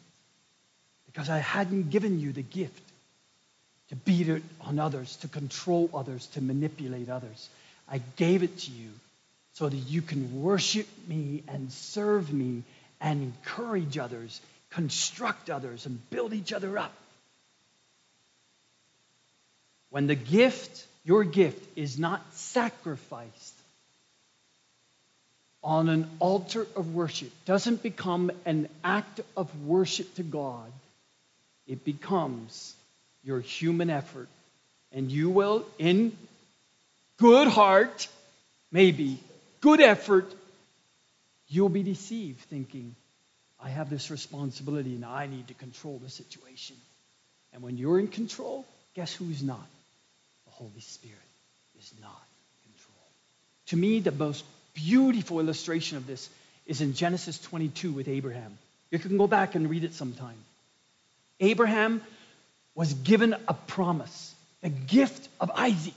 Because 1.08 1.30
I 1.30 1.40
hadn't 1.40 1.90
given 1.90 2.20
you 2.20 2.32
the 2.32 2.44
gift 2.44 2.89
to 3.90 3.96
beat 3.96 4.30
it 4.30 4.44
on 4.62 4.80
others, 4.80 5.16
to 5.18 5.28
control 5.28 5.90
others, 5.94 6.28
to 6.28 6.42
manipulate 6.42 7.10
others. 7.10 7.50
I 7.88 8.00
gave 8.18 8.44
it 8.44 8.58
to 8.60 8.72
you 8.72 8.90
so 9.54 9.68
that 9.68 9.76
you 9.76 10.02
can 10.02 10.42
worship 10.42 10.88
me 11.08 11.44
and 11.48 11.72
serve 11.72 12.32
me 12.32 12.64
and 13.02 13.24
encourage 13.24 13.98
others, 13.98 14.40
construct 14.70 15.50
others, 15.50 15.86
and 15.86 16.00
build 16.10 16.34
each 16.34 16.54
other 16.54 16.78
up. 16.78 16.94
When 19.90 20.06
the 20.06 20.16
gift, 20.16 20.86
your 21.04 21.24
gift, 21.24 21.66
is 21.76 21.98
not 21.98 22.22
sacrificed 22.34 23.56
on 25.64 25.90
an 25.90 26.10
altar 26.20 26.68
of 26.76 26.94
worship, 26.94 27.32
doesn't 27.46 27.82
become 27.82 28.32
an 28.46 28.70
act 28.84 29.20
of 29.36 29.50
worship 29.66 30.14
to 30.16 30.24
God, 30.24 30.72
it 31.68 31.84
becomes 31.84 32.76
your 33.30 33.40
human 33.42 33.92
effort. 33.92 34.28
And 34.92 35.12
you 35.12 35.30
will, 35.30 35.64
in 35.78 36.18
good 37.18 37.48
heart, 37.48 38.08
maybe, 38.72 39.20
good 39.62 39.82
effort, 39.82 40.26
you'll 41.48 41.70
be 41.70 41.84
deceived 41.84 42.40
thinking, 42.50 42.96
I 43.64 43.70
have 43.70 43.88
this 43.92 44.10
responsibility 44.10 44.96
and 44.96 45.06
I 45.06 45.28
need 45.28 45.48
to 45.50 45.54
control 45.54 46.00
the 46.04 46.10
situation. 46.10 46.76
And 47.54 47.62
when 47.62 47.78
you're 47.78 48.00
in 48.00 48.08
control, 48.08 48.66
guess 48.96 49.14
who's 49.14 49.44
not? 49.44 49.68
The 50.48 50.54
Holy 50.54 50.82
Spirit 50.82 51.30
is 51.80 51.94
not 52.02 52.24
in 52.66 52.72
control. 52.72 53.06
To 53.68 53.76
me, 53.78 54.00
the 54.00 54.12
most 54.12 54.44
beautiful 54.74 55.40
illustration 55.40 55.98
of 55.98 56.08
this 56.08 56.28
is 56.66 56.82
in 56.82 56.94
Genesis 56.96 57.38
22 57.38 57.92
with 57.92 58.08
Abraham. 58.08 58.58
You 58.90 58.98
can 58.98 59.18
go 59.18 59.28
back 59.28 59.54
and 59.54 59.70
read 59.70 59.84
it 59.84 59.94
sometime. 59.94 60.38
Abraham 61.40 62.02
was 62.80 62.94
given 62.94 63.36
a 63.50 63.54
promise, 63.54 64.34
the 64.62 64.70
gift 64.70 65.28
of 65.42 65.52
Isaac 65.54 65.94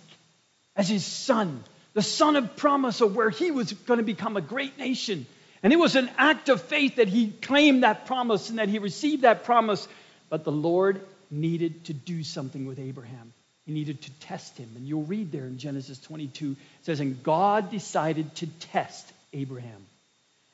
as 0.75 0.89
his 0.89 1.05
son, 1.05 1.63
the 1.95 2.03
son 2.03 2.35
of 2.35 2.57
promise 2.57 3.01
of 3.01 3.15
where 3.15 3.31
he 3.31 3.53
was 3.53 3.73
going 3.73 3.99
to 3.99 4.05
become 4.05 4.37
a 4.37 4.41
great 4.41 4.77
nation. 4.79 5.25
And 5.63 5.73
it 5.73 5.77
was 5.77 5.95
an 5.95 6.11
act 6.19 6.49
of 6.49 6.61
faith 6.61 6.97
that 6.97 7.07
he 7.07 7.29
claimed 7.29 7.85
that 7.85 8.07
promise 8.07 8.51
and 8.51 8.59
that 8.59 8.69
he 8.69 8.81
received 8.81 9.23
that 9.23 9.45
promise. 9.45 9.87
But 10.29 10.43
the 10.43 10.51
Lord 10.51 11.01
needed 11.31 11.85
to 11.85 11.93
do 11.93 12.25
something 12.25 12.67
with 12.67 12.81
Abraham. 12.81 13.33
He 13.65 13.73
needed 13.73 14.03
to 14.03 14.11
test 14.23 14.59
him. 14.59 14.69
And 14.75 14.85
you'll 14.85 15.05
read 15.05 15.31
there 15.31 15.47
in 15.47 15.59
Genesis 15.59 16.01
22, 16.01 16.51
it 16.51 16.85
says, 16.85 16.99
And 16.99 17.23
God 17.23 17.71
decided 17.71 18.35
to 18.37 18.49
test 18.73 19.09
Abraham. 19.33 19.87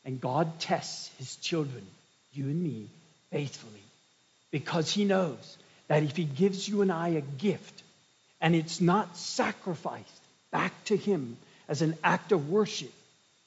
And 0.04 0.20
God 0.20 0.60
tests 0.60 1.10
his 1.16 1.36
children, 1.36 1.86
you 2.34 2.44
and 2.44 2.62
me, 2.62 2.88
faithfully. 3.30 3.80
Because 4.50 4.90
he 4.90 5.06
knows 5.06 5.56
that 5.88 6.02
if 6.02 6.16
he 6.16 6.24
gives 6.24 6.68
you 6.68 6.82
and 6.82 6.92
I 6.92 7.08
a 7.08 7.20
gift, 7.20 7.82
and 8.40 8.54
it's 8.54 8.80
not 8.80 9.16
sacrificed 9.16 10.22
back 10.50 10.72
to 10.84 10.96
him 10.96 11.36
as 11.68 11.82
an 11.82 11.96
act 12.04 12.32
of 12.32 12.48
worship, 12.48 12.92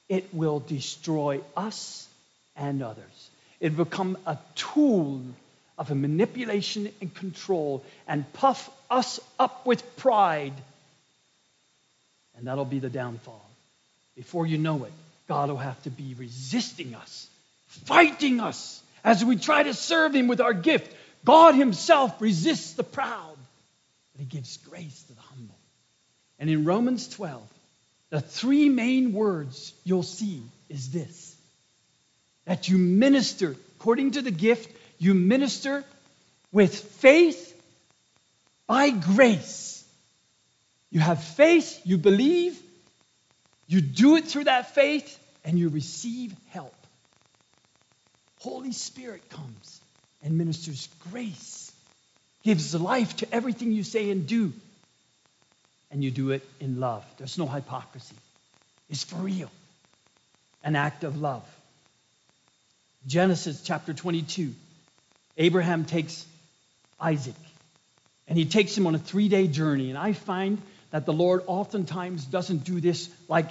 it 0.09 0.33
will 0.33 0.59
destroy 0.59 1.39
us 1.55 2.07
and 2.55 2.83
others. 2.83 3.29
It 3.59 3.77
will 3.77 3.85
become 3.85 4.17
a 4.25 4.37
tool 4.55 5.21
of 5.77 5.89
a 5.89 5.95
manipulation 5.95 6.89
and 6.99 7.13
control 7.13 7.83
and 8.07 8.31
puff 8.33 8.69
us 8.89 9.19
up 9.39 9.65
with 9.65 9.95
pride. 9.97 10.53
And 12.37 12.47
that'll 12.47 12.65
be 12.65 12.79
the 12.79 12.89
downfall. 12.89 13.49
Before 14.15 14.45
you 14.45 14.57
know 14.57 14.83
it, 14.83 14.91
God 15.27 15.49
will 15.49 15.57
have 15.57 15.81
to 15.83 15.89
be 15.89 16.15
resisting 16.17 16.93
us, 16.95 17.27
fighting 17.67 18.39
us 18.41 18.81
as 19.03 19.23
we 19.23 19.37
try 19.37 19.63
to 19.63 19.73
serve 19.73 20.13
Him 20.13 20.27
with 20.27 20.41
our 20.41 20.53
gift. 20.53 20.93
God 21.25 21.55
Himself 21.55 22.21
resists 22.21 22.73
the 22.73 22.83
proud, 22.83 23.37
but 24.13 24.19
He 24.19 24.25
gives 24.25 24.57
grace 24.57 25.03
to 25.03 25.13
the 25.13 25.21
humble. 25.21 25.57
And 26.39 26.49
in 26.49 26.65
Romans 26.65 27.07
12, 27.09 27.41
the 28.09 28.21
three 28.21 28.69
main 28.69 29.13
words 29.13 29.73
you'll 29.83 30.03
see 30.03 30.41
is 30.69 30.91
this 30.91 31.35
that 32.45 32.67
you 32.67 32.77
minister 32.77 33.55
according 33.77 34.11
to 34.11 34.21
the 34.21 34.31
gift, 34.31 34.75
you 34.99 35.13
minister 35.13 35.83
with 36.51 36.75
faith 36.75 37.59
by 38.67 38.89
grace. 38.89 39.83
You 40.91 40.99
have 40.99 41.23
faith, 41.23 41.81
you 41.83 41.97
believe, 41.97 42.61
you 43.67 43.81
do 43.81 44.17
it 44.17 44.27
through 44.27 44.43
that 44.43 44.75
faith, 44.75 45.17
and 45.43 45.57
you 45.57 45.69
receive 45.69 46.35
help. 46.49 46.75
Holy 48.39 48.71
Spirit 48.71 49.29
comes 49.29 49.80
and 50.23 50.37
ministers 50.37 50.87
grace, 51.11 51.71
gives 52.43 52.73
life 52.75 53.15
to 53.17 53.33
everything 53.33 53.71
you 53.71 53.83
say 53.83 54.09
and 54.09 54.27
do. 54.27 54.53
And 55.91 56.03
you 56.03 56.11
do 56.11 56.31
it 56.31 56.47
in 56.59 56.79
love. 56.79 57.05
There's 57.17 57.37
no 57.37 57.47
hypocrisy. 57.47 58.15
It's 58.89 59.03
for 59.03 59.17
real. 59.17 59.51
An 60.63 60.75
act 60.75 61.03
of 61.03 61.19
love. 61.19 61.43
Genesis 63.07 63.61
chapter 63.63 63.93
22. 63.93 64.53
Abraham 65.37 65.85
takes 65.85 66.25
Isaac 66.99 67.35
and 68.27 68.37
he 68.37 68.45
takes 68.45 68.77
him 68.77 68.87
on 68.87 68.95
a 68.95 68.99
three 68.99 69.27
day 69.27 69.47
journey. 69.47 69.89
And 69.89 69.97
I 69.97 70.13
find 70.13 70.61
that 70.91 71.05
the 71.05 71.13
Lord 71.13 71.41
oftentimes 71.47 72.25
doesn't 72.25 72.63
do 72.63 72.79
this 72.79 73.09
like 73.27 73.49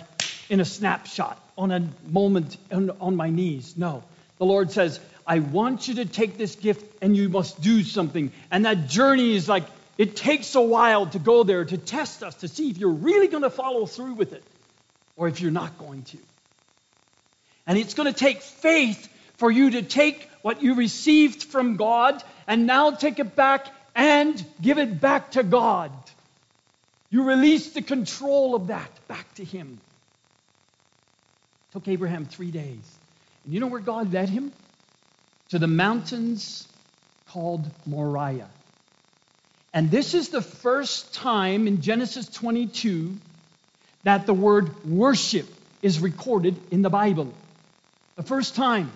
in 0.48 0.60
a 0.60 0.64
snapshot, 0.64 1.38
on 1.58 1.70
a 1.70 1.88
moment 2.06 2.56
on, 2.70 2.90
on 3.00 3.16
my 3.16 3.30
knees. 3.30 3.76
No. 3.76 4.02
The 4.38 4.46
Lord 4.46 4.70
says, 4.70 5.00
I 5.30 5.38
want 5.38 5.86
you 5.86 5.94
to 5.94 6.06
take 6.06 6.36
this 6.36 6.56
gift 6.56 6.84
and 7.00 7.16
you 7.16 7.28
must 7.28 7.60
do 7.60 7.84
something. 7.84 8.32
And 8.50 8.64
that 8.64 8.88
journey 8.88 9.36
is 9.36 9.48
like, 9.48 9.62
it 9.96 10.16
takes 10.16 10.56
a 10.56 10.60
while 10.60 11.06
to 11.06 11.20
go 11.20 11.44
there 11.44 11.64
to 11.64 11.78
test 11.78 12.24
us, 12.24 12.34
to 12.36 12.48
see 12.48 12.68
if 12.68 12.78
you're 12.78 12.90
really 12.90 13.28
going 13.28 13.44
to 13.44 13.50
follow 13.50 13.86
through 13.86 14.14
with 14.14 14.32
it 14.32 14.42
or 15.16 15.28
if 15.28 15.40
you're 15.40 15.52
not 15.52 15.78
going 15.78 16.02
to. 16.02 16.18
And 17.64 17.78
it's 17.78 17.94
going 17.94 18.12
to 18.12 18.18
take 18.18 18.42
faith 18.42 19.08
for 19.36 19.52
you 19.52 19.70
to 19.70 19.82
take 19.82 20.28
what 20.42 20.64
you 20.64 20.74
received 20.74 21.44
from 21.44 21.76
God 21.76 22.20
and 22.48 22.66
now 22.66 22.90
take 22.90 23.20
it 23.20 23.36
back 23.36 23.68
and 23.94 24.44
give 24.60 24.78
it 24.78 25.00
back 25.00 25.30
to 25.32 25.44
God. 25.44 25.92
You 27.08 27.22
release 27.22 27.70
the 27.70 27.82
control 27.82 28.56
of 28.56 28.66
that 28.66 28.90
back 29.06 29.32
to 29.36 29.44
Him. 29.44 29.78
It 31.68 31.72
took 31.74 31.86
Abraham 31.86 32.24
three 32.24 32.50
days. 32.50 32.98
And 33.44 33.54
you 33.54 33.60
know 33.60 33.68
where 33.68 33.78
God 33.78 34.12
led 34.12 34.28
him? 34.28 34.52
To 35.50 35.58
the 35.58 35.66
mountains 35.66 36.66
called 37.28 37.68
Moriah. 37.86 38.48
And 39.72 39.90
this 39.90 40.14
is 40.14 40.30
the 40.30 40.42
first 40.42 41.14
time 41.14 41.66
in 41.66 41.80
Genesis 41.80 42.28
22 42.28 43.16
that 44.04 44.26
the 44.26 44.34
word 44.34 44.84
worship 44.84 45.46
is 45.82 46.00
recorded 46.00 46.56
in 46.70 46.82
the 46.82 46.90
Bible. 46.90 47.32
The 48.16 48.22
first 48.22 48.54
time 48.54 48.90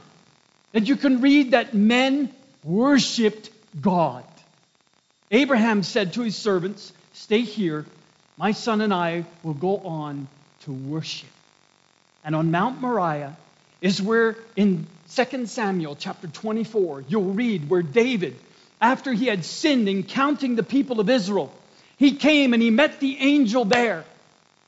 that 0.73 0.89
you 0.89 0.97
can 0.97 1.21
read 1.21 1.53
that 1.53 1.75
men 1.75 2.33
worshiped 2.65 3.51
God. 3.81 4.25
Abraham 5.31 5.83
said 5.83 6.15
to 6.15 6.23
his 6.23 6.37
servants, 6.37 6.93
Stay 7.13 7.43
here. 7.43 7.87
My 8.37 8.53
son 8.53 8.81
and 8.81 8.93
I 8.93 9.25
will 9.43 9.55
go 9.55 9.79
on 9.79 10.27
to 10.63 10.73
worship. 10.73 11.29
And 12.25 12.35
on 12.35 12.51
Mount 12.51 12.81
Moriah 12.81 13.37
is 13.81 14.03
where 14.03 14.37
in 14.57 14.87
2 15.15 15.47
Samuel 15.47 15.97
chapter 15.97 16.27
24, 16.27 17.05
you'll 17.09 17.33
read 17.33 17.69
where 17.69 17.83
David, 17.83 18.37
after 18.81 19.13
he 19.13 19.27
had 19.27 19.45
sinned 19.45 19.89
in 19.89 20.03
counting 20.03 20.57
the 20.57 20.63
people 20.63 20.99
of 20.99 21.09
Israel, 21.09 21.53
he 21.99 22.17
came 22.17 22.53
and 22.53 22.63
he 22.63 22.71
met 22.71 22.99
the 22.99 23.17
angel 23.19 23.65
there. 23.65 24.05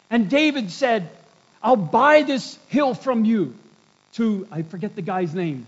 And 0.08 0.30
David 0.30 0.70
said, 0.70 1.10
I'll 1.62 1.74
buy 1.74 2.22
this 2.22 2.56
hill 2.68 2.94
from 2.94 3.24
you 3.24 3.54
to, 4.14 4.46
I 4.52 4.62
forget 4.62 4.94
the 4.94 5.02
guy's 5.02 5.34
name. 5.34 5.66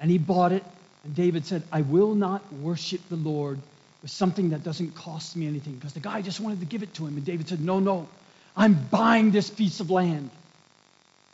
And 0.00 0.10
he 0.10 0.18
bought 0.18 0.52
it. 0.52 0.64
And 1.04 1.14
David 1.14 1.46
said, 1.46 1.62
I 1.70 1.82
will 1.82 2.14
not 2.14 2.42
worship 2.52 3.00
the 3.08 3.16
Lord 3.16 3.58
with 4.02 4.10
something 4.10 4.50
that 4.50 4.64
doesn't 4.64 4.96
cost 4.96 5.36
me 5.36 5.46
anything. 5.46 5.74
Because 5.74 5.92
the 5.92 6.00
guy 6.00 6.22
just 6.22 6.40
wanted 6.40 6.60
to 6.60 6.66
give 6.66 6.82
it 6.82 6.94
to 6.94 7.06
him. 7.06 7.16
And 7.16 7.24
David 7.24 7.48
said, 7.48 7.60
No, 7.60 7.78
no, 7.78 8.08
I'm 8.56 8.74
buying 8.74 9.30
this 9.30 9.48
piece 9.50 9.78
of 9.78 9.90
land. 9.90 10.30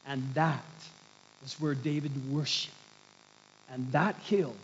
And 0.07 0.35
that 0.35 0.63
is 1.45 1.55
where 1.61 1.75
David 1.75 2.13
worshiped. 2.33 2.75
And 3.71 3.91
that 3.93 4.17
hill 4.17 4.55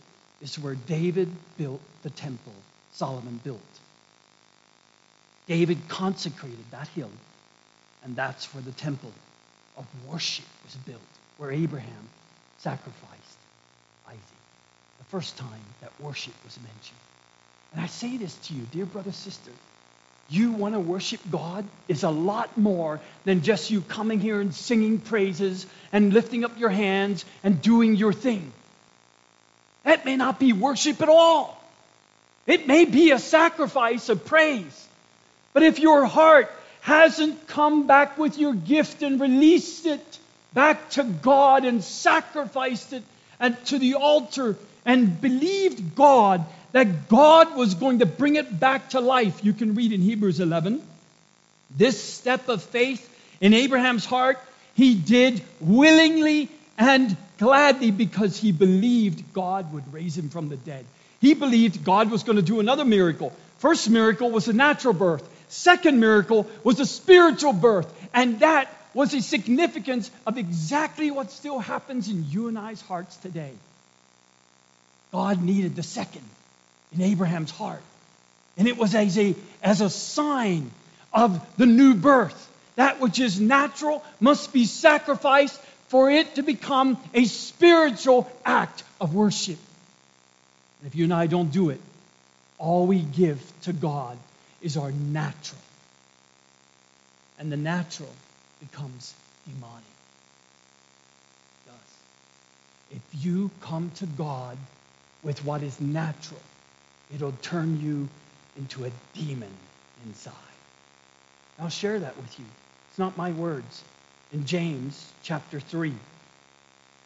is 0.41 0.57
where 0.59 0.75
David 0.75 1.29
built 1.57 1.81
the 2.03 2.09
temple 2.09 2.53
Solomon 2.93 3.39
built. 3.43 3.59
David 5.47 5.79
consecrated 5.87 6.63
that 6.71 6.87
hill, 6.89 7.09
and 8.03 8.15
that's 8.15 8.53
where 8.53 8.63
the 8.63 8.71
temple 8.73 9.11
of 9.77 9.85
worship 10.07 10.45
was 10.63 10.75
built, 10.75 11.01
where 11.37 11.51
Abraham 11.51 12.09
sacrificed 12.59 13.37
Isaac. 14.07 14.21
The 14.99 15.05
first 15.05 15.37
time 15.37 15.63
that 15.81 15.91
worship 15.99 16.33
was 16.43 16.57
mentioned. 16.57 16.99
And 17.73 17.81
I 17.81 17.87
say 17.87 18.17
this 18.17 18.35
to 18.35 18.53
you, 18.53 18.63
dear 18.71 18.85
brother, 18.85 19.11
sister. 19.11 19.51
You 20.31 20.53
want 20.53 20.75
to 20.75 20.79
worship 20.79 21.19
God 21.29 21.65
is 21.89 22.03
a 22.03 22.09
lot 22.09 22.57
more 22.57 23.01
than 23.25 23.41
just 23.41 23.69
you 23.69 23.81
coming 23.81 24.21
here 24.21 24.39
and 24.39 24.55
singing 24.55 24.97
praises 24.97 25.65
and 25.91 26.13
lifting 26.13 26.45
up 26.45 26.57
your 26.57 26.69
hands 26.69 27.25
and 27.43 27.61
doing 27.61 27.97
your 27.97 28.13
thing. 28.13 28.53
That 29.83 30.05
may 30.05 30.15
not 30.15 30.39
be 30.39 30.53
worship 30.53 31.01
at 31.01 31.09
all. 31.09 31.61
It 32.47 32.65
may 32.65 32.85
be 32.85 33.11
a 33.11 33.19
sacrifice 33.19 34.07
of 34.07 34.23
praise. 34.23 34.87
But 35.51 35.63
if 35.63 35.79
your 35.79 36.05
heart 36.05 36.49
hasn't 36.79 37.47
come 37.47 37.85
back 37.85 38.17
with 38.17 38.37
your 38.37 38.53
gift 38.53 39.03
and 39.03 39.19
released 39.19 39.85
it 39.85 40.19
back 40.53 40.91
to 40.91 41.03
God 41.03 41.65
and 41.65 41.83
sacrificed 41.83 42.93
it 42.93 43.03
and 43.37 43.57
to 43.65 43.79
the 43.79 43.95
altar 43.95 44.55
and 44.85 45.19
believed 45.19 45.93
God 45.93 46.45
that 46.71 47.09
God 47.09 47.55
was 47.55 47.75
going 47.75 47.99
to 47.99 48.05
bring 48.05 48.35
it 48.35 48.59
back 48.59 48.91
to 48.91 48.99
life. 48.99 49.43
You 49.43 49.53
can 49.53 49.75
read 49.75 49.91
in 49.91 50.01
Hebrews 50.01 50.39
11. 50.39 50.81
This 51.75 52.01
step 52.01 52.49
of 52.49 52.63
faith 52.63 53.07
in 53.39 53.53
Abraham's 53.53 54.05
heart, 54.05 54.39
he 54.75 54.95
did 54.95 55.41
willingly 55.59 56.49
and 56.77 57.15
gladly 57.37 57.91
because 57.91 58.37
he 58.37 58.51
believed 58.51 59.33
God 59.33 59.73
would 59.73 59.93
raise 59.93 60.17
him 60.17 60.29
from 60.29 60.49
the 60.49 60.57
dead. 60.57 60.85
He 61.19 61.33
believed 61.33 61.83
God 61.83 62.09
was 62.09 62.23
going 62.23 62.37
to 62.37 62.41
do 62.41 62.59
another 62.59 62.85
miracle. 62.85 63.33
First 63.59 63.89
miracle 63.89 64.31
was 64.31 64.47
a 64.47 64.53
natural 64.53 64.93
birth. 64.93 65.27
Second 65.49 65.99
miracle 65.99 66.49
was 66.63 66.79
a 66.79 66.85
spiritual 66.85 67.53
birth. 67.53 67.91
And 68.13 68.39
that 68.39 68.73
was 68.93 69.11
the 69.11 69.21
significance 69.21 70.09
of 70.25 70.37
exactly 70.37 71.11
what 71.11 71.31
still 71.31 71.59
happens 71.59 72.09
in 72.09 72.29
you 72.29 72.47
and 72.47 72.57
I's 72.57 72.81
hearts 72.81 73.15
today. 73.17 73.51
God 75.11 75.41
needed 75.41 75.75
the 75.75 75.83
second 75.83 76.23
in 76.93 77.01
Abraham's 77.01 77.51
heart. 77.51 77.81
And 78.57 78.67
it 78.67 78.77
was 78.77 78.95
as 78.95 79.17
a, 79.17 79.35
as 79.63 79.81
a 79.81 79.89
sign 79.89 80.71
of 81.13 81.45
the 81.57 81.65
new 81.65 81.95
birth. 81.95 82.49
That 82.75 82.99
which 82.99 83.19
is 83.19 83.39
natural 83.39 84.03
must 84.19 84.53
be 84.53 84.65
sacrificed 84.65 85.59
for 85.87 86.09
it 86.09 86.35
to 86.35 86.43
become 86.43 86.97
a 87.13 87.25
spiritual 87.25 88.31
act 88.45 88.83
of 88.99 89.13
worship. 89.13 89.57
And 90.79 90.87
if 90.87 90.95
you 90.95 91.03
and 91.03 91.13
I 91.13 91.27
don't 91.27 91.51
do 91.51 91.69
it, 91.69 91.81
all 92.57 92.87
we 92.87 92.99
give 92.99 93.41
to 93.63 93.73
God 93.73 94.17
is 94.61 94.77
our 94.77 94.91
natural. 94.91 95.59
And 97.39 97.51
the 97.51 97.57
natural 97.57 98.13
becomes 98.59 99.13
demonic. 99.45 99.83
Thus. 101.65 101.75
If 102.91 103.25
you 103.25 103.49
come 103.61 103.91
to 103.95 104.05
God 104.05 104.57
with 105.23 105.43
what 105.43 105.63
is 105.63 105.79
natural, 105.81 106.39
it'll 107.13 107.33
turn 107.41 107.81
you 107.81 108.09
into 108.57 108.85
a 108.85 108.91
demon 109.13 109.51
inside. 110.05 110.33
I'll 111.59 111.69
share 111.69 111.99
that 111.99 112.17
with 112.17 112.39
you. 112.39 112.45
It's 112.89 112.99
not 112.99 113.17
my 113.17 113.31
words. 113.31 113.83
In 114.33 114.45
James 114.45 115.11
chapter 115.23 115.59
3, 115.59 115.93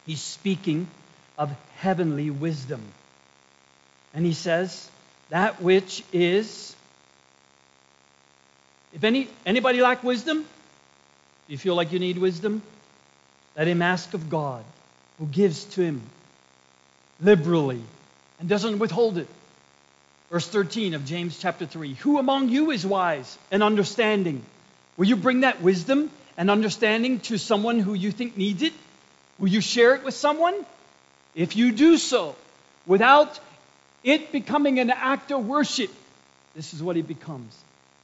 he's 0.06 0.22
speaking 0.22 0.88
of 1.38 1.56
heavenly 1.78 2.30
wisdom. 2.30 2.82
And 4.14 4.26
he 4.26 4.34
says, 4.34 4.90
that 5.30 5.62
which 5.62 6.04
is 6.14 6.76
if 8.94 9.04
any 9.04 9.28
anybody 9.46 9.82
lack 9.82 10.04
wisdom, 10.04 10.38
do 10.38 11.52
you 11.52 11.58
feel 11.58 11.76
like 11.76 11.92
you 11.92 12.00
need 12.00 12.18
wisdom? 12.18 12.62
Let 13.58 13.68
him 13.68 13.82
ask 13.82 14.14
of 14.14 14.30
God, 14.30 14.64
who 15.20 15.26
gives 15.26 15.66
to 15.76 15.82
him 15.82 16.02
liberally 17.22 17.82
and 18.40 18.48
doesn't 18.48 18.80
withhold 18.80 19.18
it. 19.18 19.28
Verse 20.30 20.48
13 20.48 20.96
of 20.96 21.06
James 21.06 21.38
chapter 21.40 21.66
3 21.66 21.94
Who 21.96 22.18
among 22.18 22.50
you 22.50 22.72
is 22.72 22.86
wise 22.86 23.38
and 23.52 23.62
understanding? 23.62 24.44
Will 24.98 25.06
you 25.06 25.16
bring 25.16 25.42
that 25.42 25.62
wisdom 25.62 26.10
and 26.38 26.50
understanding 26.50 27.20
to 27.22 27.38
someone 27.38 27.80
who 27.80 27.94
you 27.94 28.12
think 28.12 28.36
needs 28.38 28.62
it? 28.62 28.74
Will 29.38 29.50
you 29.50 29.62
share 29.62 29.96
it 29.96 30.04
with 30.04 30.14
someone? 30.14 30.66
If 31.36 31.56
you 31.56 31.72
do 31.72 31.98
so, 31.98 32.36
without 32.86 33.40
it 34.04 34.32
becoming 34.32 34.80
an 34.80 34.90
act 34.90 35.32
of 35.32 35.46
worship, 35.46 35.92
this 36.56 36.74
is 36.74 36.82
what 36.82 36.98
it 36.98 37.08
becomes. 37.08 37.56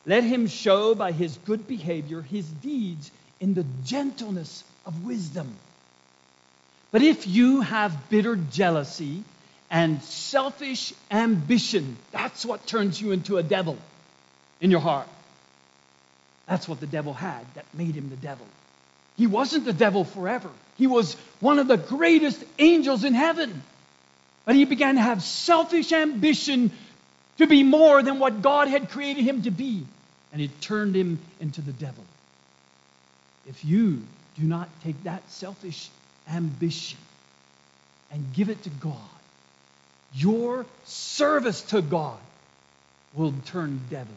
Let 0.05 0.23
him 0.23 0.47
show 0.47 0.93
by 0.95 1.11
his 1.13 1.37
good 1.37 1.67
behavior 1.67 2.21
his 2.21 2.45
deeds 2.45 3.11
in 3.39 3.53
the 3.53 3.65
gentleness 3.85 4.63
of 4.85 5.05
wisdom. 5.05 5.55
But 6.91 7.01
if 7.01 7.25
you 7.25 7.61
have 7.61 8.09
bitter 8.09 8.35
jealousy 8.35 9.23
and 9.71 10.03
selfish 10.03 10.93
ambition. 11.09 11.97
That's 12.11 12.45
what 12.45 12.67
turns 12.67 13.01
you 13.01 13.11
into 13.13 13.37
a 13.37 13.43
devil 13.43 13.77
in 14.59 14.69
your 14.69 14.81
heart. 14.81 15.07
That's 16.45 16.67
what 16.67 16.81
the 16.81 16.87
devil 16.87 17.13
had 17.13 17.45
that 17.55 17.65
made 17.73 17.95
him 17.95 18.09
the 18.09 18.17
devil. 18.17 18.45
He 19.17 19.27
wasn't 19.27 19.63
the 19.63 19.73
devil 19.73 20.03
forever, 20.03 20.49
he 20.77 20.87
was 20.87 21.15
one 21.39 21.57
of 21.57 21.67
the 21.67 21.77
greatest 21.77 22.43
angels 22.59 23.03
in 23.03 23.13
heaven. 23.13 23.63
But 24.43 24.55
he 24.55 24.65
began 24.65 24.95
to 24.95 25.01
have 25.01 25.21
selfish 25.21 25.91
ambition 25.91 26.71
to 27.37 27.45
be 27.45 27.61
more 27.61 28.01
than 28.01 28.17
what 28.17 28.41
God 28.41 28.67
had 28.67 28.89
created 28.89 29.23
him 29.23 29.43
to 29.43 29.51
be. 29.51 29.85
And 30.33 30.41
it 30.41 30.61
turned 30.61 30.95
him 30.95 31.19
into 31.39 31.61
the 31.61 31.71
devil. 31.71 32.03
If 33.47 33.63
you 33.63 34.01
do 34.39 34.43
not 34.43 34.67
take 34.83 35.03
that 35.03 35.29
selfish 35.29 35.89
ambition 36.27 36.97
and 38.11 38.33
give 38.33 38.49
it 38.49 38.63
to 38.63 38.69
God, 38.71 38.97
your 40.15 40.65
service 40.85 41.61
to 41.61 41.81
God 41.81 42.17
will 43.13 43.33
turn 43.45 43.81
devilish. 43.89 44.07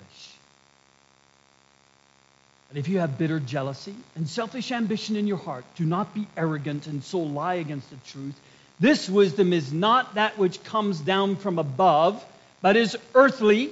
And 2.70 2.78
if 2.78 2.88
you 2.88 2.98
have 2.98 3.18
bitter 3.18 3.38
jealousy 3.38 3.94
and 4.16 4.28
selfish 4.28 4.72
ambition 4.72 5.14
in 5.16 5.26
your 5.26 5.36
heart, 5.36 5.64
do 5.76 5.84
not 5.84 6.14
be 6.14 6.26
arrogant 6.36 6.86
and 6.88 7.04
so 7.04 7.20
lie 7.20 7.54
against 7.54 7.88
the 7.90 7.96
truth. 8.08 8.34
This 8.80 9.08
wisdom 9.08 9.52
is 9.52 9.72
not 9.72 10.16
that 10.16 10.38
which 10.38 10.62
comes 10.64 10.98
down 10.98 11.36
from 11.36 11.60
above, 11.60 12.24
but 12.60 12.76
is 12.76 12.96
earthly, 13.14 13.70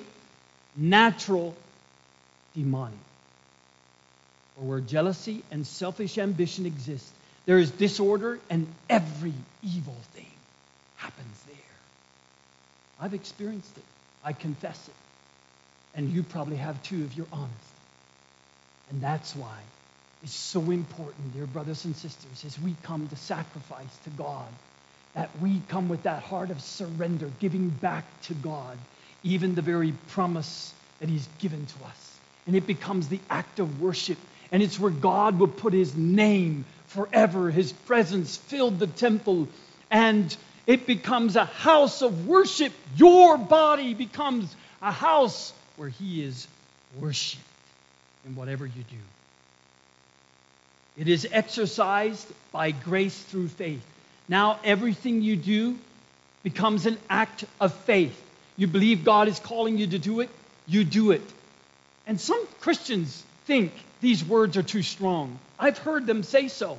natural, 0.76 1.56
demonic. 2.54 2.94
For 4.54 4.64
where 4.64 4.80
jealousy 4.80 5.42
and 5.50 5.66
selfish 5.66 6.18
ambition 6.18 6.66
exist, 6.66 7.10
there 7.46 7.58
is 7.58 7.72
disorder 7.72 8.38
and 8.48 8.68
every 8.88 9.34
evil 9.64 9.96
thing 10.14 10.30
happens. 10.96 11.41
I've 13.02 13.14
experienced 13.14 13.76
it. 13.76 13.82
I 14.24 14.32
confess 14.32 14.78
it. 14.86 14.94
And 15.96 16.10
you 16.10 16.22
probably 16.22 16.56
have 16.56 16.80
too 16.84 17.02
if 17.04 17.16
you're 17.16 17.26
honest. 17.32 17.52
And 18.90 19.00
that's 19.00 19.34
why 19.34 19.58
it's 20.22 20.32
so 20.32 20.60
important, 20.70 21.34
dear 21.34 21.46
brothers 21.46 21.84
and 21.84 21.96
sisters, 21.96 22.44
as 22.46 22.60
we 22.60 22.76
come 22.84 23.08
to 23.08 23.16
sacrifice 23.16 23.98
to 24.04 24.10
God, 24.10 24.46
that 25.14 25.30
we 25.40 25.60
come 25.68 25.88
with 25.88 26.04
that 26.04 26.22
heart 26.22 26.50
of 26.50 26.60
surrender, 26.60 27.28
giving 27.40 27.70
back 27.70 28.04
to 28.22 28.34
God, 28.34 28.78
even 29.24 29.56
the 29.56 29.62
very 29.62 29.92
promise 30.10 30.72
that 31.00 31.08
He's 31.08 31.26
given 31.40 31.66
to 31.66 31.84
us. 31.86 32.18
And 32.46 32.54
it 32.54 32.68
becomes 32.68 33.08
the 33.08 33.20
act 33.28 33.58
of 33.58 33.80
worship. 33.80 34.18
And 34.52 34.62
it's 34.62 34.78
where 34.78 34.92
God 34.92 35.40
will 35.40 35.48
put 35.48 35.72
His 35.72 35.96
name 35.96 36.66
forever. 36.86 37.50
His 37.50 37.72
presence 37.72 38.36
filled 38.36 38.78
the 38.78 38.86
temple. 38.86 39.48
And 39.90 40.34
it 40.66 40.86
becomes 40.86 41.36
a 41.36 41.44
house 41.44 42.02
of 42.02 42.26
worship. 42.26 42.72
Your 42.96 43.36
body 43.36 43.94
becomes 43.94 44.54
a 44.80 44.92
house 44.92 45.52
where 45.76 45.88
He 45.88 46.22
is 46.22 46.46
worshiped 47.00 47.42
in 48.24 48.36
whatever 48.36 48.66
you 48.66 48.72
do. 48.72 48.96
It 50.96 51.08
is 51.08 51.26
exercised 51.30 52.26
by 52.52 52.70
grace 52.70 53.18
through 53.18 53.48
faith. 53.48 53.84
Now, 54.28 54.60
everything 54.62 55.22
you 55.22 55.36
do 55.36 55.78
becomes 56.42 56.86
an 56.86 56.98
act 57.08 57.44
of 57.60 57.72
faith. 57.72 58.20
You 58.56 58.66
believe 58.66 59.04
God 59.04 59.28
is 59.28 59.38
calling 59.38 59.78
you 59.78 59.86
to 59.88 59.98
do 59.98 60.20
it, 60.20 60.30
you 60.66 60.84
do 60.84 61.10
it. 61.12 61.22
And 62.06 62.20
some 62.20 62.46
Christians 62.60 63.24
think 63.46 63.72
these 64.00 64.24
words 64.24 64.56
are 64.56 64.62
too 64.62 64.82
strong. 64.82 65.38
I've 65.58 65.78
heard 65.78 66.06
them 66.06 66.22
say 66.22 66.48
so. 66.48 66.78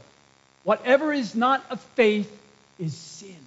Whatever 0.64 1.12
is 1.12 1.36
not 1.36 1.64
of 1.70 1.82
faith 1.96 2.32
is 2.80 2.94
sin. 2.94 3.43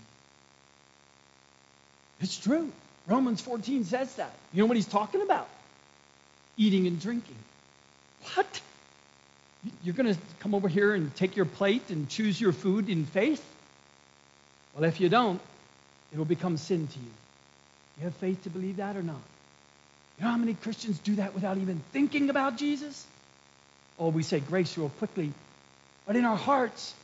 It's 2.20 2.38
true. 2.38 2.70
Romans 3.06 3.40
14 3.40 3.84
says 3.84 4.14
that. 4.16 4.32
You 4.52 4.62
know 4.62 4.66
what 4.66 4.76
he's 4.76 4.86
talking 4.86 5.22
about? 5.22 5.48
Eating 6.56 6.86
and 6.86 7.00
drinking. 7.00 7.36
What? 8.34 8.60
You're 9.82 9.94
going 9.94 10.12
to 10.12 10.20
come 10.40 10.54
over 10.54 10.68
here 10.68 10.94
and 10.94 11.14
take 11.14 11.36
your 11.36 11.44
plate 11.44 11.90
and 11.90 12.08
choose 12.08 12.40
your 12.40 12.52
food 12.52 12.88
in 12.88 13.04
faith? 13.04 13.44
Well, 14.74 14.84
if 14.84 15.00
you 15.00 15.08
don't, 15.08 15.40
it 16.12 16.18
will 16.18 16.24
become 16.24 16.56
sin 16.56 16.86
to 16.86 16.98
you. 16.98 17.10
You 17.98 18.04
have 18.04 18.14
faith 18.16 18.42
to 18.44 18.50
believe 18.50 18.76
that 18.76 18.96
or 18.96 19.02
not? 19.02 19.20
You 20.18 20.24
know 20.24 20.30
how 20.30 20.36
many 20.36 20.54
Christians 20.54 20.98
do 20.98 21.16
that 21.16 21.34
without 21.34 21.58
even 21.58 21.82
thinking 21.92 22.30
about 22.30 22.56
Jesus? 22.56 23.06
Oh, 23.98 24.08
we 24.08 24.22
say 24.22 24.40
grace 24.40 24.76
real 24.76 24.90
quickly. 24.90 25.32
But 26.06 26.16
in 26.16 26.24
our 26.24 26.36
hearts, 26.36 26.94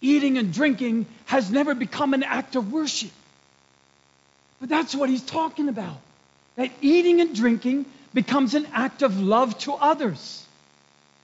eating 0.00 0.38
and 0.38 0.52
drinking 0.52 1.06
has 1.26 1.50
never 1.50 1.74
become 1.74 2.14
an 2.14 2.22
act 2.22 2.56
of 2.56 2.72
worship. 2.72 3.10
But 4.62 4.68
that's 4.68 4.94
what 4.94 5.10
he's 5.10 5.22
talking 5.22 5.68
about. 5.68 5.96
That 6.54 6.70
eating 6.80 7.20
and 7.20 7.34
drinking 7.34 7.84
becomes 8.14 8.54
an 8.54 8.68
act 8.72 9.02
of 9.02 9.20
love 9.20 9.58
to 9.60 9.72
others, 9.72 10.46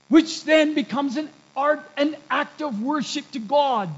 which 0.09 0.43
then 0.43 0.73
becomes 0.73 1.15
an 1.15 1.29
art, 1.55 1.79
an 1.95 2.17
act 2.29 2.61
of 2.61 2.83
worship 2.83 3.31
to 3.31 3.39
God. 3.39 3.89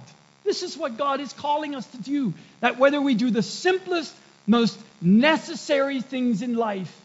This 0.43 0.61
is 0.61 0.77
what 0.77 0.95
God 0.95 1.21
is 1.21 1.33
calling 1.33 1.73
us 1.73 1.87
to 1.87 1.97
do. 1.97 2.35
That 2.59 2.77
whether 2.77 3.01
we 3.01 3.15
do 3.15 3.31
the 3.31 3.41
simplest, 3.41 4.13
most 4.45 4.79
necessary 5.01 6.01
things 6.01 6.43
in 6.43 6.53
life, 6.55 6.95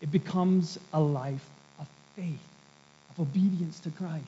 it 0.00 0.10
becomes 0.10 0.78
a 0.94 1.00
life 1.00 1.44
of 1.78 1.86
faith, 2.16 2.48
of 3.10 3.28
obedience 3.28 3.78
to 3.80 3.90
Christ. 3.90 4.24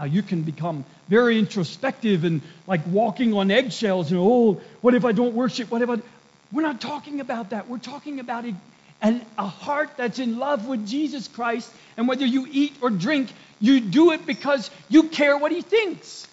Now, 0.00 0.04
you 0.04 0.22
can 0.22 0.42
become 0.42 0.84
very 1.08 1.38
introspective 1.38 2.24
and 2.24 2.40
like 2.66 2.80
walking 2.86 3.34
on 3.34 3.50
eggshells 3.50 4.10
and, 4.10 4.20
oh, 4.22 4.60
what 4.80 4.94
if 4.94 5.04
I 5.04 5.12
don't 5.12 5.34
worship? 5.34 5.70
What 5.70 5.82
if 5.82 5.90
I. 5.90 5.96
We're 6.52 6.62
not 6.62 6.80
talking 6.80 7.20
about 7.20 7.50
that. 7.50 7.68
We're 7.68 7.78
talking 7.78 8.20
about 8.20 8.44
a, 8.44 8.54
an, 9.02 9.24
a 9.38 9.46
heart 9.46 9.90
that's 9.96 10.18
in 10.18 10.38
love 10.38 10.66
with 10.66 10.86
Jesus 10.86 11.28
Christ. 11.28 11.72
And 11.96 12.08
whether 12.08 12.26
you 12.26 12.46
eat 12.50 12.74
or 12.80 12.90
drink, 12.90 13.32
you 13.60 13.80
do 13.80 14.12
it 14.12 14.26
because 14.26 14.70
you 14.88 15.04
care 15.04 15.36
what 15.36 15.52
he 15.52 15.62
thinks. 15.62 16.26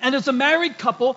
And 0.00 0.14
as 0.14 0.28
a 0.28 0.32
married 0.32 0.78
couple, 0.78 1.16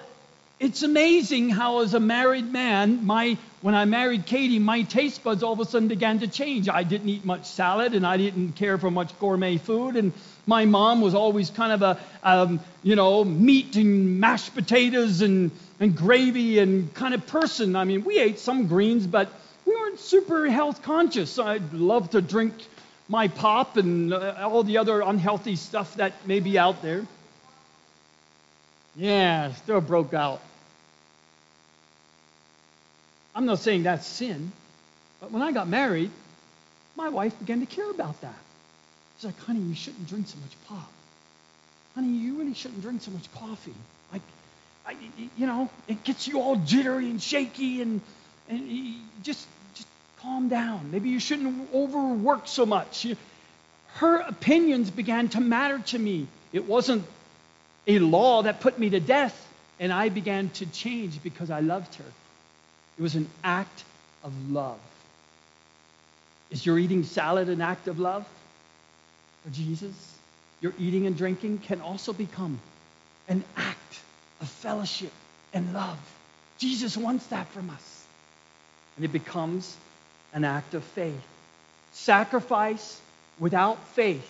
it's 0.59 0.83
amazing 0.83 1.49
how, 1.49 1.79
as 1.79 1.93
a 1.93 1.99
married 1.99 2.51
man, 2.51 3.05
my 3.05 3.37
when 3.61 3.73
I 3.73 3.85
married 3.85 4.27
Katie, 4.27 4.59
my 4.59 4.83
taste 4.83 5.23
buds 5.23 5.41
all 5.41 5.53
of 5.53 5.59
a 5.59 5.65
sudden 5.65 5.87
began 5.87 6.19
to 6.19 6.27
change. 6.27 6.69
I 6.69 6.83
didn't 6.83 7.09
eat 7.09 7.25
much 7.25 7.45
salad, 7.45 7.95
and 7.95 8.05
I 8.05 8.15
didn't 8.15 8.53
care 8.53 8.77
for 8.77 8.91
much 8.91 9.17
gourmet 9.19 9.57
food. 9.57 9.95
And 9.95 10.13
my 10.45 10.65
mom 10.65 11.01
was 11.01 11.15
always 11.15 11.49
kind 11.49 11.71
of 11.71 11.81
a, 11.81 11.99
um, 12.23 12.59
you 12.83 12.95
know, 12.95 13.25
meat 13.25 13.75
and 13.75 14.19
mashed 14.19 14.53
potatoes 14.53 15.21
and 15.21 15.49
and 15.80 15.95
gravy 15.95 16.60
and 16.60 16.93
kind 16.93 17.14
of 17.14 17.26
person. 17.27 17.76
I 17.76 17.84
mean, 17.84 18.03
we 18.03 18.19
ate 18.19 18.39
some 18.39 18.68
greens, 18.68 19.07
but 19.07 19.30
we 19.65 19.76
weren't 19.76 19.99
super 19.99 20.47
health 20.47 20.81
conscious. 20.81 21.38
I'd 21.39 21.73
love 21.73 22.11
to 22.11 22.22
drink 22.22 22.53
my 23.07 23.27
pop 23.27 23.77
and 23.77 24.14
uh, 24.14 24.35
all 24.41 24.64
the 24.64 24.77
other 24.77 25.02
unhealthy 25.02 25.56
stuff 25.56 25.95
that 25.95 26.14
may 26.26 26.39
be 26.39 26.57
out 26.57 26.81
there. 26.81 27.06
Yeah, 28.95 29.52
still 29.53 29.81
broke 29.81 30.14
out. 30.14 30.41
I'm 33.35 33.45
not 33.45 33.60
saying 33.60 33.84
that's 33.84 34.07
sin, 34.07 34.52
but 35.19 35.31
when 35.31 35.41
I 35.41 35.52
got 35.52 35.68
married, 35.68 36.10
my 36.95 37.10
wife 37.10 37.38
began 37.39 37.60
to 37.60 37.65
care 37.65 37.91
about 37.91 38.22
that. 38.22 38.38
She's 39.18 39.26
like, 39.26 39.39
honey, 39.39 39.60
you 39.60 39.76
shouldn't 39.76 40.07
drink 40.07 40.27
so 40.27 40.38
much 40.39 40.56
pop. 40.69 40.89
Honey, 41.95 42.18
you 42.18 42.38
really 42.38 42.53
shouldn't 42.53 42.81
drink 42.81 43.02
so 43.02 43.11
much 43.11 43.31
coffee. 43.34 43.73
Like, 44.14 44.22
I, 44.88 44.95
you 45.36 45.48
know, 45.48 45.70
it 45.88 46.03
gets 46.03 46.28
you 46.28 46.41
all 46.41 46.56
jittery 46.56 47.10
and 47.10 47.22
shaky, 47.22 47.82
and, 47.82 48.02
and 48.49 48.95
just, 49.24 49.48
just 49.74 49.88
calm 50.20 50.48
down. 50.48 50.91
Maybe 50.91 51.10
you 51.10 51.20
shouldn't 51.20 51.74
overwork 51.74 52.48
so 52.48 52.66
much. 52.66 53.07
Her 53.95 54.20
opinions 54.20 54.91
began 54.91 55.30
to 55.30 55.41
matter 55.41 55.80
to 55.80 55.99
me. 55.99 56.28
It 56.53 56.68
wasn't 56.68 57.06
a 57.88 57.99
law 57.99 58.44
that 58.44 58.62
put 58.62 58.78
me 58.78 58.90
to 58.91 58.99
death, 58.99 59.36
and 59.80 59.91
I 59.91 60.10
began 60.10 60.49
to 60.52 60.66
change 60.66 61.22
because 61.24 61.49
I 61.49 61.62
loved 61.62 61.95
her. 61.95 62.06
It 62.98 63.02
was 63.02 63.16
an 63.16 63.28
act 63.44 63.84
of 64.24 64.34
love. 64.52 64.80
Is 66.52 66.66
your 66.66 66.78
eating 66.78 67.03
salad 67.03 67.49
an 67.49 67.62
act 67.62 67.88
of 67.88 67.99
love 67.99 68.26
for 69.44 69.49
Jesus? 69.49 69.94
Your 70.62 70.74
eating 70.78 71.07
and 71.07 71.18
drinking 71.18 71.60
can 71.60 71.82
also 71.82 72.14
become 72.14 72.60
an 73.28 73.44
act 73.57 73.99
of 74.41 74.48
fellowship 74.48 75.12
and 75.53 75.74
love. 75.74 75.98
Jesus 76.57 76.95
wants 76.95 77.26
that 77.28 77.48
from 77.49 77.70
us. 77.70 78.06
And 78.95 79.06
it 79.06 79.12
becomes 79.12 79.76
an 80.34 80.44
act 80.44 80.74
of 80.74 80.84
faith. 80.84 81.22
Sacrifice 81.94 82.99
without 83.40 83.78
faith 83.90 84.26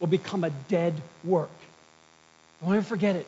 will 0.00 0.06
become 0.06 0.44
a 0.44 0.50
dead 0.68 0.94
work. 1.24 1.50
Don't 2.62 2.74
ever 2.74 2.84
forget 2.84 3.16
it. 3.16 3.26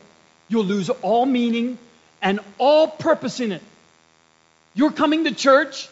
You'll 0.49 0.65
lose 0.65 0.89
all 0.89 1.25
meaning 1.25 1.77
and 2.21 2.39
all 2.57 2.87
purpose 2.87 3.39
in 3.39 3.51
it. 3.51 3.61
You're 4.73 4.91
coming 4.91 5.23
to 5.25 5.33
church, 5.33 5.89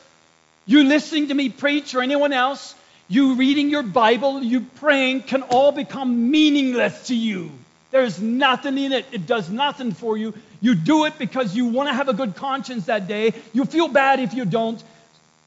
you 0.66 0.84
listening 0.84 1.30
to 1.30 1.34
me 1.34 1.50
preach 1.50 1.96
or 1.96 2.02
anyone 2.02 2.34
else, 2.34 2.76
you 3.08 3.36
reading 3.36 3.70
your 3.70 3.84
Bible, 3.84 4.42
you 4.44 4.62
praying 4.62 5.24
can 5.24 5.42
all 5.44 5.72
become 5.72 6.32
meaningless 6.32 7.08
to 7.08 7.16
you. 7.16 7.52
There's 7.92 8.22
nothing 8.22 8.78
in 8.78 8.92
it. 8.92 9.06
It 9.12 9.26
does 9.26 9.50
nothing 9.50 9.94
for 9.94 10.18
you. 10.18 10.34
You 10.62 10.76
do 10.76 11.06
it 11.06 11.18
because 11.18 11.56
you 11.56 11.66
want 11.66 11.90
to 11.90 11.94
have 11.94 12.10
a 12.10 12.14
good 12.14 12.36
conscience 12.36 12.86
that 12.86 13.08
day. 13.08 13.34
You 13.54 13.66
feel 13.66 13.88
bad 13.88 14.20
if 14.20 14.34
you 14.34 14.46
don't, 14.46 14.82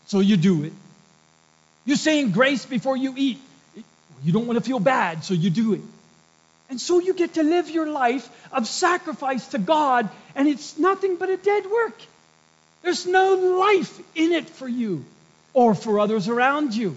so 0.07 0.21
you 0.21 0.37
do 0.37 0.65
it. 0.65 0.73
You're 1.85 1.97
saying 1.97 2.33
grace 2.33 2.65
before 2.65 2.97
you 2.97 3.15
eat. 3.17 3.39
You 4.25 4.33
don't 4.33 4.47
want 4.47 4.59
to 4.59 4.65
feel 4.65 4.81
bad, 4.81 5.25
so 5.25 5.35
you 5.35 5.51
do 5.51 5.75
it. 5.75 5.81
And 6.71 6.81
so 6.81 7.01
you 7.01 7.13
get 7.13 7.35
to 7.35 7.43
live 7.43 7.69
your 7.69 7.87
life 7.87 8.29
of 8.53 8.67
sacrifice 8.67 9.47
to 9.49 9.59
God, 9.59 10.09
and 10.35 10.49
it's 10.49 10.79
nothing 10.79 11.17
but 11.17 11.29
a 11.29 11.37
dead 11.37 11.67
work. 11.67 12.01
There's 12.83 13.07
no 13.07 13.35
life 13.35 14.01
in 14.15 14.33
it 14.33 14.49
for 14.49 14.67
you 14.67 15.05
or 15.53 15.75
for 15.75 16.01
others 16.01 16.29
around 16.29 16.75
you. 16.75 16.97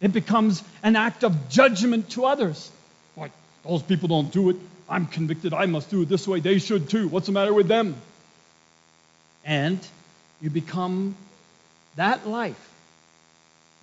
It 0.00 0.12
becomes 0.12 0.62
an 0.82 0.96
act 0.96 1.24
of 1.24 1.48
judgment 1.48 2.10
to 2.10 2.26
others. 2.26 2.70
Those 3.64 3.82
people 3.82 4.08
don't 4.08 4.32
do 4.32 4.50
it. 4.50 4.56
I'm 4.88 5.06
convicted. 5.06 5.54
I 5.54 5.66
must 5.66 5.90
do 5.90 6.02
it 6.02 6.08
this 6.08 6.26
way. 6.26 6.40
They 6.40 6.58
should 6.58 6.88
too. 6.90 7.08
What's 7.08 7.26
the 7.26 7.32
matter 7.32 7.52
with 7.52 7.68
them? 7.68 7.94
And 9.44 9.78
you 10.40 10.50
become 10.50 11.14
that 11.96 12.26
life, 12.26 12.68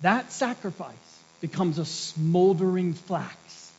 that 0.00 0.32
sacrifice 0.32 0.94
becomes 1.40 1.78
a 1.78 1.84
smoldering 1.84 2.94
flax. 2.94 3.72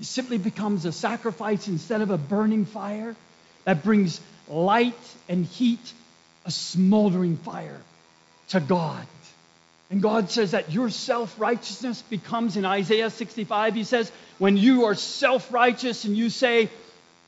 It 0.00 0.06
simply 0.06 0.38
becomes 0.38 0.84
a 0.84 0.92
sacrifice 0.92 1.68
instead 1.68 2.00
of 2.00 2.10
a 2.10 2.18
burning 2.18 2.64
fire 2.64 3.14
that 3.64 3.84
brings 3.84 4.20
light 4.48 4.94
and 5.28 5.46
heat 5.46 5.92
a 6.44 6.50
smoldering 6.50 7.36
fire 7.36 7.80
to 8.48 8.60
God. 8.60 9.06
And 9.92 10.00
God 10.00 10.30
says 10.30 10.52
that 10.52 10.72
your 10.72 10.88
self 10.88 11.38
righteousness 11.38 12.00
becomes, 12.00 12.56
in 12.56 12.64
Isaiah 12.64 13.10
65, 13.10 13.74
he 13.74 13.84
says, 13.84 14.10
when 14.38 14.56
you 14.56 14.86
are 14.86 14.94
self 14.94 15.52
righteous 15.52 16.06
and 16.06 16.16
you 16.16 16.30
say, 16.30 16.70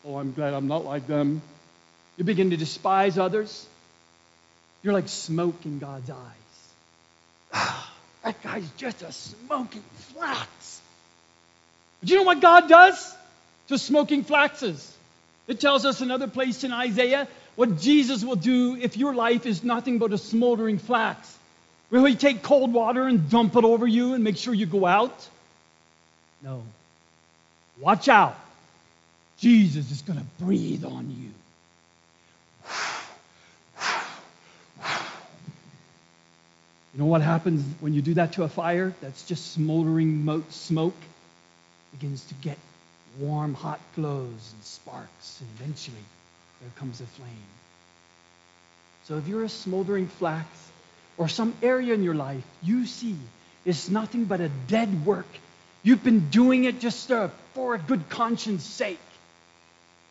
Oh, 0.03 0.17
I'm 0.17 0.33
glad 0.33 0.55
I'm 0.55 0.67
not 0.67 0.83
like 0.83 1.07
them, 1.07 1.43
you 2.17 2.25
begin 2.25 2.51
to 2.51 2.57
despise 2.57 3.19
others, 3.19 3.67
you're 4.83 4.95
like 4.95 5.09
smoke 5.09 5.57
in 5.67 5.79
God's 5.79 6.09
eyes. 6.09 7.75
that 8.25 8.43
guy's 8.43 8.69
just 8.79 9.03
a 9.03 9.13
smoking 9.13 9.85
flax. 10.15 10.81
But 12.01 12.09
you 12.09 12.17
know 12.17 12.23
what 12.23 12.41
God 12.41 12.67
does 12.67 13.15
to 13.69 13.77
smoking 13.77 14.25
flaxes? 14.25 14.91
It 15.49 15.61
tells 15.61 15.85
us 15.85 16.01
another 16.01 16.29
place 16.29 16.65
in 16.65 16.73
Isaiah 16.73 17.29
what 17.57 17.79
Jesus 17.79 18.25
will 18.25 18.37
do 18.37 18.75
if 18.75 18.97
your 18.97 19.15
life 19.15 19.45
is 19.45 19.63
nothing 19.63 19.99
but 19.99 20.15
a 20.15 20.19
smoldering 20.19 20.79
flax. 20.79 21.39
Will 21.95 22.05
he 22.07 22.17
take 22.17 22.43
cold 22.43 22.73
water 22.73 23.07
and 23.07 23.31
dump 23.31 23.55
it 23.55 23.63
over 23.63 23.87
you 23.87 24.15
and 24.15 24.25
make 24.25 24.37
sure 24.37 24.53
you 24.53 24.67
go 24.67 24.85
out? 24.85 25.15
No. 26.43 26.65
Watch 27.79 28.09
out. 28.09 28.37
Jesus 29.39 29.93
is 29.93 30.03
going 30.03 30.19
to 30.19 30.25
breathe 30.45 30.85
on 30.85 31.09
you. 31.17 31.31
You 36.95 37.01
know 37.01 37.07
what 37.07 37.23
happens 37.23 37.65
when 37.79 37.95
you 37.95 38.03
do 38.03 38.15
that 38.15 38.33
to 38.33 38.43
a 38.43 38.49
fire 38.49 38.93
that's 39.01 39.25
just 39.27 39.53
smoldering 39.53 40.25
mo- 40.25 40.43
smoke? 40.51 40.97
begins 41.93 42.25
to 42.25 42.35
get 42.35 42.59
warm, 43.21 43.55
hot 43.55 43.79
glows 43.95 44.53
and 44.53 44.65
sparks, 44.65 45.41
and 45.41 45.49
eventually 45.61 45.97
there 46.61 46.71
comes 46.75 47.01
a 47.01 47.07
flame. 47.07 47.29
So 49.05 49.17
if 49.17 49.29
you're 49.29 49.45
a 49.45 49.49
smoldering 49.49 50.09
flax 50.09 50.49
or 51.17 51.29
some 51.29 51.55
area 51.63 51.95
in 51.95 52.03
your 52.03 52.15
life 52.15 52.43
you 52.63 52.87
see 52.87 53.17
is 53.65 53.91
nothing 53.91 54.25
but 54.25 54.41
a 54.41 54.49
dead 54.69 55.07
work, 55.07 55.27
you've 55.83 56.05
been 56.05 56.29
doing 56.31 56.65
it 56.65 56.81
just 56.81 57.11
uh, 57.11 57.29
for 57.55 57.75
a 57.75 57.79
good 57.79 58.09
conscience 58.09 58.65
sake, 58.65 58.99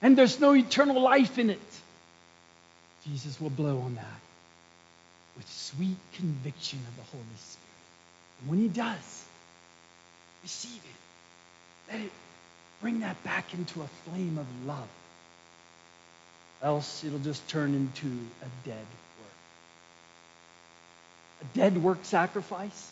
and 0.01 0.17
there's 0.17 0.39
no 0.39 0.55
eternal 0.55 1.01
life 1.01 1.37
in 1.37 1.49
it, 1.49 1.59
Jesus 3.05 3.39
will 3.39 3.49
blow 3.49 3.79
on 3.79 3.95
that 3.95 4.05
with 5.35 5.49
sweet 5.49 5.97
conviction 6.15 6.79
of 6.87 6.95
the 6.95 7.11
Holy 7.11 7.23
Spirit. 7.37 7.59
And 8.41 8.49
when 8.49 8.59
He 8.59 8.67
does, 8.67 9.25
receive 10.43 10.81
it. 10.83 11.91
Let 11.93 12.01
it 12.05 12.11
bring 12.81 13.01
that 13.01 13.21
back 13.23 13.53
into 13.53 13.81
a 13.81 13.87
flame 14.05 14.37
of 14.37 14.67
love. 14.67 14.87
Else 16.61 17.03
it'll 17.03 17.19
just 17.19 17.47
turn 17.49 17.73
into 17.73 18.07
a 18.07 18.67
dead. 18.67 18.85
A 21.43 21.57
dead 21.57 21.81
work 21.81 21.99
sacrifice 22.03 22.91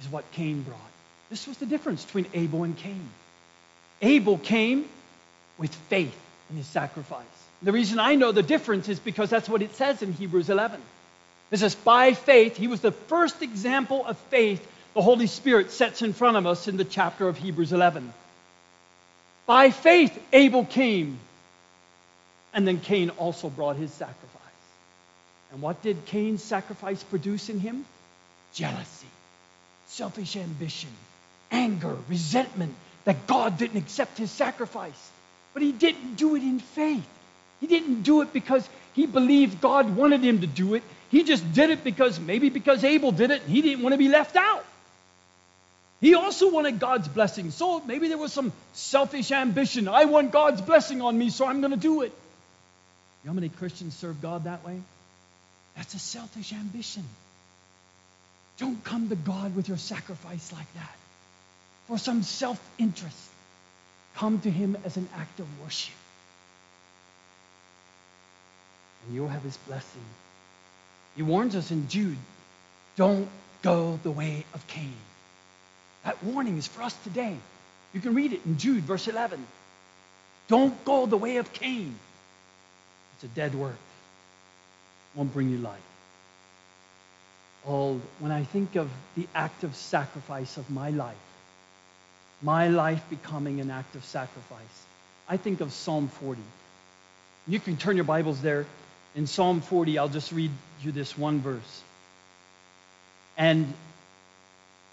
is 0.00 0.08
what 0.08 0.30
Cain 0.32 0.62
brought. 0.62 0.78
This 1.30 1.46
was 1.46 1.58
the 1.58 1.66
difference 1.66 2.04
between 2.04 2.26
Abel 2.34 2.64
and 2.64 2.76
Cain. 2.76 3.08
Abel 4.00 4.38
came 4.38 4.88
with 5.58 5.74
faith 5.74 6.16
in 6.50 6.56
his 6.56 6.66
sacrifice. 6.66 7.24
The 7.62 7.72
reason 7.72 7.98
I 7.98 8.14
know 8.14 8.32
the 8.32 8.42
difference 8.42 8.88
is 8.88 8.98
because 8.98 9.30
that's 9.30 9.48
what 9.48 9.62
it 9.62 9.74
says 9.74 10.02
in 10.02 10.12
Hebrews 10.12 10.48
11. 10.48 10.80
It 11.50 11.58
says, 11.58 11.74
by 11.74 12.12
faith, 12.12 12.56
he 12.56 12.68
was 12.68 12.80
the 12.80 12.92
first 12.92 13.42
example 13.42 14.06
of 14.06 14.16
faith 14.30 14.66
the 14.94 15.02
Holy 15.02 15.26
Spirit 15.26 15.70
sets 15.70 16.02
in 16.02 16.12
front 16.12 16.36
of 16.36 16.46
us 16.46 16.68
in 16.68 16.76
the 16.76 16.84
chapter 16.84 17.28
of 17.28 17.36
Hebrews 17.36 17.72
11. 17.72 18.12
By 19.46 19.70
faith, 19.70 20.18
Abel 20.32 20.64
came. 20.64 21.18
And 22.52 22.66
then 22.66 22.80
Cain 22.80 23.10
also 23.10 23.48
brought 23.48 23.76
his 23.76 23.92
sacrifice. 23.92 24.37
And 25.52 25.62
what 25.62 25.82
did 25.82 26.04
Cain's 26.06 26.42
sacrifice 26.42 27.02
produce 27.02 27.48
in 27.48 27.58
him? 27.58 27.84
Jealousy, 28.54 29.06
selfish 29.86 30.36
ambition, 30.36 30.90
anger, 31.50 31.96
resentment 32.08 32.74
that 33.04 33.26
God 33.26 33.58
didn't 33.58 33.78
accept 33.78 34.18
his 34.18 34.30
sacrifice. 34.30 35.10
But 35.54 35.62
he 35.62 35.72
didn't 35.72 36.16
do 36.16 36.36
it 36.36 36.42
in 36.42 36.60
faith. 36.60 37.06
He 37.60 37.66
didn't 37.66 38.02
do 38.02 38.20
it 38.20 38.32
because 38.32 38.68
he 38.94 39.06
believed 39.06 39.60
God 39.60 39.96
wanted 39.96 40.22
him 40.22 40.40
to 40.40 40.46
do 40.46 40.74
it. 40.74 40.82
He 41.10 41.24
just 41.24 41.52
did 41.52 41.70
it 41.70 41.82
because 41.84 42.20
maybe 42.20 42.50
because 42.50 42.84
Abel 42.84 43.12
did 43.12 43.30
it 43.30 43.42
and 43.42 43.50
he 43.50 43.62
didn't 43.62 43.82
want 43.82 43.94
to 43.94 43.98
be 43.98 44.08
left 44.08 44.36
out. 44.36 44.64
He 46.00 46.14
also 46.14 46.50
wanted 46.50 46.78
God's 46.78 47.08
blessing. 47.08 47.50
So 47.50 47.80
maybe 47.80 48.08
there 48.08 48.18
was 48.18 48.32
some 48.32 48.52
selfish 48.74 49.32
ambition. 49.32 49.88
I 49.88 50.04
want 50.04 50.30
God's 50.30 50.60
blessing 50.60 51.02
on 51.02 51.18
me, 51.18 51.30
so 51.30 51.46
I'm 51.46 51.60
going 51.60 51.72
to 51.72 51.76
do 51.76 52.02
it. 52.02 52.12
You 52.12 53.26
know 53.26 53.30
how 53.30 53.34
many 53.34 53.48
Christians 53.48 53.96
serve 53.96 54.22
God 54.22 54.44
that 54.44 54.64
way? 54.64 54.80
That's 55.78 55.94
a 55.94 55.98
selfish 55.98 56.52
ambition. 56.52 57.04
Don't 58.58 58.82
come 58.82 59.08
to 59.08 59.14
God 59.16 59.54
with 59.54 59.68
your 59.68 59.78
sacrifice 59.78 60.52
like 60.52 60.72
that 60.74 60.96
for 61.86 61.96
some 61.98 62.24
self 62.24 62.60
interest. 62.78 63.16
Come 64.16 64.40
to 64.40 64.50
Him 64.50 64.76
as 64.84 64.96
an 64.96 65.08
act 65.16 65.38
of 65.38 65.46
worship. 65.62 65.94
And 69.06 69.14
you'll 69.14 69.28
have 69.28 69.42
His 69.42 69.56
blessing. 69.56 70.02
He 71.14 71.22
warns 71.22 71.54
us 71.54 71.70
in 71.70 71.88
Jude 71.88 72.18
don't 72.96 73.28
go 73.62 74.00
the 74.02 74.10
way 74.10 74.44
of 74.54 74.66
Cain. 74.66 74.96
That 76.04 76.20
warning 76.24 76.58
is 76.58 76.66
for 76.66 76.82
us 76.82 76.96
today. 77.04 77.36
You 77.94 78.00
can 78.00 78.16
read 78.16 78.32
it 78.32 78.40
in 78.44 78.58
Jude, 78.58 78.82
verse 78.82 79.06
11. 79.06 79.46
Don't 80.48 80.84
go 80.84 81.06
the 81.06 81.16
way 81.16 81.36
of 81.36 81.52
Cain. 81.52 81.94
It's 83.14 83.24
a 83.24 83.28
dead 83.28 83.54
work. 83.54 83.76
Won't 85.18 85.32
bring 85.32 85.50
you 85.50 85.58
life. 85.58 85.80
Oh, 87.66 88.00
when 88.20 88.30
I 88.30 88.44
think 88.44 88.76
of 88.76 88.88
the 89.16 89.26
act 89.34 89.64
of 89.64 89.74
sacrifice 89.74 90.56
of 90.56 90.70
my 90.70 90.90
life, 90.90 91.16
my 92.40 92.68
life 92.68 93.02
becoming 93.10 93.60
an 93.60 93.68
act 93.68 93.96
of 93.96 94.04
sacrifice, 94.04 94.84
I 95.28 95.36
think 95.36 95.60
of 95.60 95.72
Psalm 95.72 96.06
40. 96.06 96.40
You 97.48 97.58
can 97.58 97.76
turn 97.76 97.96
your 97.96 98.04
Bibles 98.04 98.40
there. 98.40 98.64
In 99.16 99.26
Psalm 99.26 99.60
40, 99.60 99.98
I'll 99.98 100.08
just 100.08 100.30
read 100.30 100.52
you 100.82 100.92
this 100.92 101.18
one 101.18 101.40
verse. 101.40 101.82
And 103.36 103.74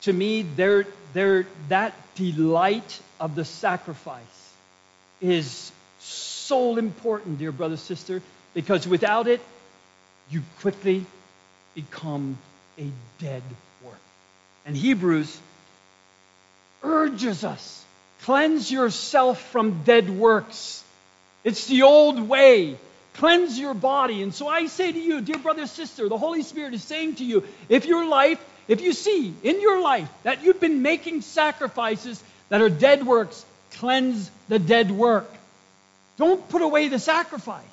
to 0.02 0.12
me, 0.12 0.42
there, 0.42 0.88
there, 1.14 1.46
that 1.70 1.94
delight 2.16 3.00
of 3.20 3.36
the 3.36 3.46
sacrifice 3.46 4.54
is 5.22 5.72
so 6.00 6.78
important, 6.78 7.38
dear 7.38 7.52
brother, 7.52 7.78
sister, 7.78 8.24
because 8.56 8.88
without 8.88 9.28
it, 9.28 9.40
you 10.30 10.44
quickly 10.62 11.06
become 11.74 12.38
a 12.78 12.88
dead 13.20 13.44
work. 13.84 14.00
And 14.66 14.76
Hebrews 14.76 15.40
urges 16.84 17.44
us 17.44 17.86
cleanse 18.26 18.72
yourself 18.72 19.40
from 19.52 19.84
dead 19.84 20.10
works. 20.10 20.84
It's 21.44 21.68
the 21.68 21.84
old 21.84 22.20
way. 22.20 22.76
Cleanse 23.14 23.58
your 23.58 23.76
body. 23.76 24.24
And 24.24 24.34
so 24.34 24.48
I 24.48 24.66
say 24.66 24.92
to 24.92 25.00
you, 25.00 25.22
dear 25.22 25.38
brother, 25.38 25.68
sister, 25.68 26.10
the 26.10 26.18
Holy 26.18 26.42
Spirit 26.42 26.74
is 26.74 26.84
saying 26.84 27.16
to 27.16 27.24
you, 27.24 27.44
if 27.70 27.86
your 27.86 28.08
life, 28.08 28.44
if 28.68 28.82
you 28.82 28.94
see 28.94 29.32
in 29.44 29.62
your 29.62 29.80
life 29.80 30.10
that 30.24 30.44
you've 30.44 30.60
been 30.60 30.82
making 30.82 31.22
sacrifices 31.22 32.22
that 32.50 32.62
are 32.62 32.70
dead 32.70 33.06
works, 33.06 33.46
cleanse 33.74 34.32
the 34.48 34.58
dead 34.58 34.90
work. 34.90 35.32
Don't 36.18 36.50
put 36.50 36.64
away 36.64 36.88
the 36.88 37.00
sacrifice. 37.00 37.64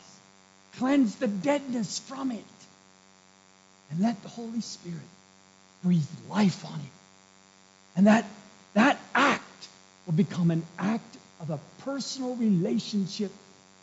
Cleanse 0.78 1.16
the 1.16 1.28
deadness 1.28 1.98
from 1.98 2.30
it. 2.32 2.44
And 3.90 4.00
let 4.00 4.22
the 4.22 4.28
Holy 4.28 4.60
Spirit 4.60 4.98
breathe 5.84 6.06
life 6.30 6.64
on 6.64 6.78
it. 6.80 7.96
And 7.96 8.06
that, 8.06 8.24
that 8.74 8.98
act 9.14 9.68
will 10.06 10.14
become 10.14 10.50
an 10.50 10.62
act 10.78 11.16
of 11.40 11.50
a 11.50 11.58
personal 11.84 12.34
relationship 12.36 13.30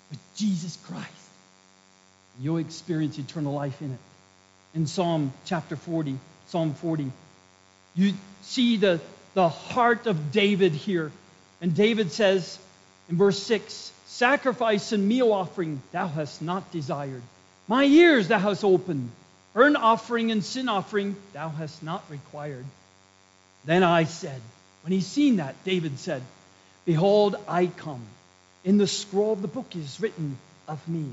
with 0.09 0.19
Jesus 0.35 0.77
Christ. 0.85 1.07
You'll 2.41 2.57
experience 2.57 3.17
eternal 3.19 3.53
life 3.53 3.81
in 3.81 3.91
it. 3.91 3.99
In 4.73 4.87
Psalm 4.87 5.33
chapter 5.45 5.75
40, 5.75 6.17
Psalm 6.47 6.73
40, 6.73 7.11
you 7.95 8.13
see 8.43 8.77
the, 8.77 9.01
the 9.33 9.49
heart 9.49 10.07
of 10.07 10.31
David 10.31 10.71
here. 10.73 11.11
And 11.61 11.75
David 11.75 12.11
says 12.11 12.57
in 13.09 13.17
verse 13.17 13.41
6 13.43 13.91
Sacrifice 14.19 14.91
and 14.91 15.07
meal 15.07 15.31
offering 15.31 15.81
thou 15.93 16.05
hast 16.05 16.41
not 16.41 16.73
desired. 16.73 17.21
My 17.69 17.85
ears 17.85 18.27
thou 18.27 18.37
hast 18.37 18.65
opened. 18.65 19.11
Burnt 19.53 19.77
offering 19.77 20.29
and 20.29 20.43
sin 20.43 20.67
offering 20.67 21.15
thou 21.31 21.47
hast 21.47 21.81
not 21.83 22.03
required. 22.09 22.65
Then 23.63 23.81
I 23.81 24.03
said, 24.03 24.41
when 24.83 24.91
he 24.91 24.99
seen 24.99 25.37
that, 25.37 25.55
David 25.63 25.99
said, 25.99 26.21
Behold, 26.83 27.37
I 27.47 27.67
come. 27.67 28.01
In 28.65 28.77
the 28.77 28.87
scroll 28.87 29.31
of 29.31 29.41
the 29.41 29.47
book 29.47 29.73
is 29.77 30.01
written 30.01 30.37
of 30.67 30.85
me, 30.85 31.05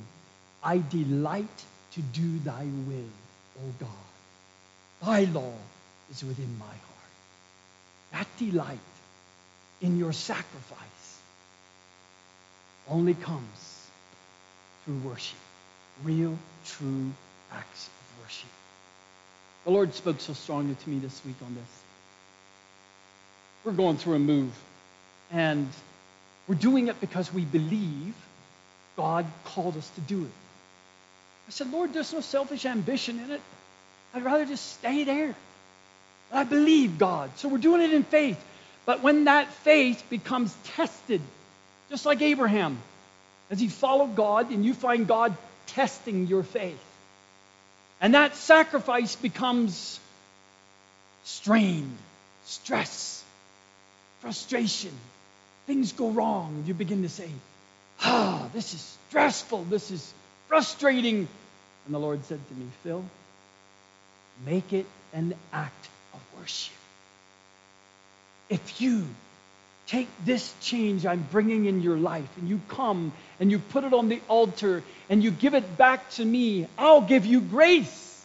I 0.60 0.82
delight 0.90 1.58
to 1.92 2.00
do 2.00 2.40
thy 2.40 2.64
will, 2.88 3.12
O 3.60 3.72
God. 3.78 5.06
Thy 5.06 5.30
law 5.30 5.52
is 6.10 6.24
within 6.24 6.58
my 6.58 6.64
heart. 6.64 7.14
That 8.14 8.26
delight 8.40 8.78
in 9.80 9.96
your 9.96 10.12
sacrifice 10.12 10.95
only 12.88 13.14
comes 13.14 13.86
through 14.84 14.98
worship, 14.98 15.38
real, 16.04 16.36
true 16.64 17.10
acts 17.52 17.88
of 17.88 18.24
worship. 18.24 18.48
The 19.64 19.70
Lord 19.70 19.94
spoke 19.94 20.20
so 20.20 20.32
strongly 20.32 20.74
to 20.74 20.90
me 20.90 20.98
this 20.98 21.20
week 21.24 21.36
on 21.44 21.54
this. 21.54 21.82
We're 23.64 23.72
going 23.72 23.96
through 23.96 24.14
a 24.14 24.20
move, 24.20 24.52
and 25.32 25.68
we're 26.46 26.54
doing 26.54 26.88
it 26.88 27.00
because 27.00 27.32
we 27.32 27.44
believe 27.44 28.14
God 28.96 29.26
called 29.44 29.76
us 29.76 29.88
to 29.96 30.00
do 30.02 30.22
it. 30.22 30.30
I 31.48 31.50
said, 31.50 31.72
Lord, 31.72 31.92
there's 31.92 32.12
no 32.12 32.20
selfish 32.20 32.64
ambition 32.64 33.18
in 33.18 33.30
it. 33.32 33.40
I'd 34.14 34.24
rather 34.24 34.46
just 34.46 34.74
stay 34.74 35.04
there. 35.04 35.34
But 36.30 36.38
I 36.38 36.44
believe 36.44 36.98
God. 36.98 37.30
So 37.36 37.48
we're 37.48 37.58
doing 37.58 37.82
it 37.82 37.92
in 37.92 38.02
faith. 38.02 38.42
But 38.84 39.02
when 39.02 39.24
that 39.24 39.52
faith 39.52 40.02
becomes 40.08 40.54
tested, 40.64 41.20
just 41.90 42.06
like 42.06 42.22
Abraham, 42.22 42.78
as 43.50 43.60
he 43.60 43.68
followed 43.68 44.16
God, 44.16 44.50
and 44.50 44.64
you 44.64 44.74
find 44.74 45.06
God 45.06 45.36
testing 45.66 46.26
your 46.26 46.42
faith, 46.42 46.82
and 48.00 48.14
that 48.14 48.36
sacrifice 48.36 49.16
becomes 49.16 49.98
strain, 51.24 51.90
stress, 52.44 53.24
frustration. 54.20 54.92
Things 55.66 55.92
go 55.92 56.10
wrong. 56.10 56.64
You 56.66 56.74
begin 56.74 57.02
to 57.02 57.08
say, 57.08 57.28
Ah, 58.00 58.48
this 58.52 58.74
is 58.74 58.98
stressful. 59.08 59.64
This 59.64 59.90
is 59.90 60.12
frustrating. 60.48 61.28
And 61.86 61.94
the 61.94 61.98
Lord 61.98 62.24
said 62.24 62.40
to 62.48 62.54
me, 62.54 62.66
Phil, 62.82 63.04
make 64.44 64.72
it 64.72 64.86
an 65.12 65.34
act 65.52 65.88
of 66.12 66.20
worship. 66.38 66.74
If 68.48 68.80
you 68.80 69.06
take 69.86 70.08
this 70.24 70.52
change 70.60 71.06
I'm 71.06 71.26
bringing 71.30 71.66
in 71.66 71.80
your 71.80 71.96
life 71.96 72.28
and 72.38 72.48
you 72.48 72.60
come 72.68 73.12
and 73.38 73.50
you 73.50 73.58
put 73.58 73.84
it 73.84 73.92
on 73.92 74.08
the 74.08 74.20
altar 74.28 74.82
and 75.08 75.22
you 75.22 75.30
give 75.30 75.54
it 75.54 75.76
back 75.76 76.10
to 76.12 76.24
me, 76.24 76.66
I'll 76.76 77.02
give 77.02 77.24
you 77.24 77.40
grace. 77.40 78.24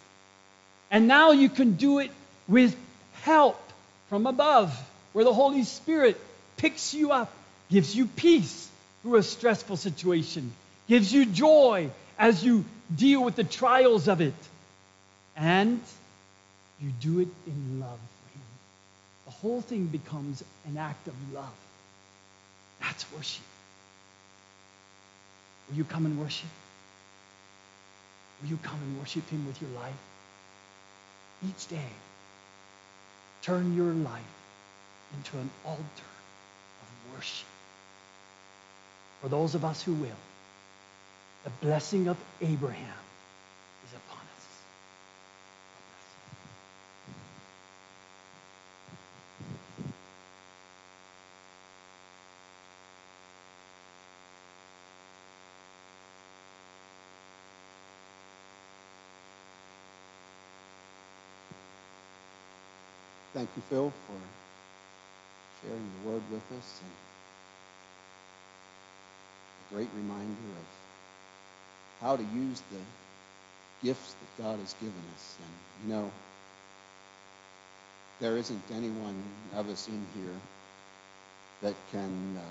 And 0.89 1.07
now 1.07 1.31
you 1.31 1.49
can 1.49 1.73
do 1.73 1.99
it 1.99 2.11
with 2.47 2.75
help 3.21 3.61
from 4.09 4.25
above, 4.25 4.77
where 5.13 5.23
the 5.23 5.33
Holy 5.33 5.63
Spirit 5.63 6.19
picks 6.57 6.93
you 6.93 7.11
up, 7.11 7.31
gives 7.69 7.95
you 7.95 8.07
peace 8.07 8.69
through 9.01 9.15
a 9.15 9.23
stressful 9.23 9.77
situation, 9.77 10.51
gives 10.87 11.13
you 11.13 11.25
joy 11.25 11.89
as 12.19 12.43
you 12.43 12.65
deal 12.93 13.23
with 13.23 13.35
the 13.35 13.43
trials 13.43 14.07
of 14.07 14.19
it. 14.21 14.33
And 15.37 15.79
you 16.81 16.89
do 16.99 17.19
it 17.19 17.29
in 17.47 17.79
love 17.79 17.99
whole 19.41 19.61
thing 19.61 19.85
becomes 19.85 20.43
an 20.67 20.77
act 20.77 21.07
of 21.07 21.13
love. 21.33 21.53
That's 22.79 23.11
worship. 23.13 23.43
Will 25.69 25.77
you 25.77 25.83
come 25.83 26.05
and 26.05 26.19
worship? 26.19 26.49
Will 28.41 28.49
you 28.49 28.57
come 28.61 28.79
and 28.81 28.99
worship 28.99 29.27
Him 29.29 29.47
with 29.47 29.61
your 29.61 29.71
life? 29.71 29.93
Each 31.47 31.67
day, 31.67 31.89
turn 33.41 33.75
your 33.75 33.93
life 33.93 34.21
into 35.17 35.37
an 35.37 35.49
altar 35.65 35.81
of 35.81 37.15
worship. 37.15 37.47
For 39.21 39.29
those 39.29 39.55
of 39.55 39.65
us 39.65 39.81
who 39.81 39.93
will, 39.93 40.21
the 41.43 41.49
blessing 41.65 42.07
of 42.07 42.17
Abraham 42.41 43.01
is 43.87 43.93
upon 43.93 44.19
us. 44.19 44.31
Thank 63.41 63.57
you, 63.57 63.63
Phil, 63.71 63.89
for 64.05 64.19
sharing 65.65 65.81
the 65.81 66.09
word 66.11 66.21
with 66.31 66.45
us 66.59 66.81
and 66.83 66.91
a 69.57 69.73
great 69.73 69.89
reminder 69.97 70.29
of 70.29 70.67
how 72.01 72.17
to 72.17 72.23
use 72.37 72.61
the 72.69 72.77
gifts 73.83 74.13
that 74.13 74.43
God 74.43 74.59
has 74.59 74.73
given 74.73 74.93
us. 75.15 75.37
And, 75.41 75.89
you 75.89 75.95
know, 75.95 76.11
there 78.19 78.37
isn't 78.37 78.61
anyone 78.75 79.17
of 79.55 79.67
us 79.69 79.87
in 79.87 80.05
here 80.13 80.37
that 81.63 81.73
can 81.91 82.37
uh, 82.37 82.41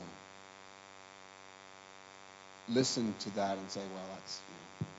listen 2.69 3.15
to 3.21 3.31
that 3.37 3.57
and 3.57 3.71
say, 3.71 3.83
well, 3.95 4.07
that's, 4.15 4.41
you 4.49 4.87
know, 4.87 4.91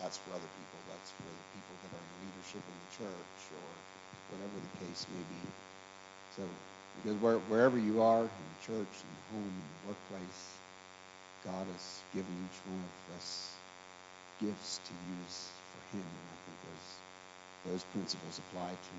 that's 0.00 0.16
for 0.16 0.30
other 0.30 0.38
people. 0.38 0.78
That's 0.94 1.10
for 1.10 1.24
the 1.26 1.58
people 1.58 1.74
that 1.82 1.90
are 1.98 2.06
in 2.06 2.22
leadership 2.22 2.62
in 2.62 2.76
the 2.86 2.90
church 3.02 3.50
or 3.50 3.93
whatever 4.34 4.58
the 4.58 4.74
case 4.82 5.06
may 5.14 5.24
be. 5.30 5.42
So, 6.36 6.42
because 6.98 7.16
where, 7.22 7.38
wherever 7.46 7.78
you 7.78 8.02
are, 8.02 8.26
in 8.26 8.50
church, 8.66 8.92
in 8.98 9.10
the 9.14 9.24
home, 9.30 9.46
in 9.46 9.66
the 9.70 9.94
workplace, 9.94 10.42
God 11.46 11.66
has 11.70 11.86
given 12.14 12.34
each 12.50 12.58
one 12.66 12.82
of 12.82 13.16
us 13.16 13.54
gifts 14.40 14.80
to 14.82 14.92
use 15.14 15.36
for 15.70 15.82
Him. 15.96 16.02
And 16.02 16.26
I 16.26 16.36
think 16.42 16.56
those, 16.66 16.88
those 17.70 17.84
principles 17.94 18.40
apply 18.50 18.70
to 18.74 18.96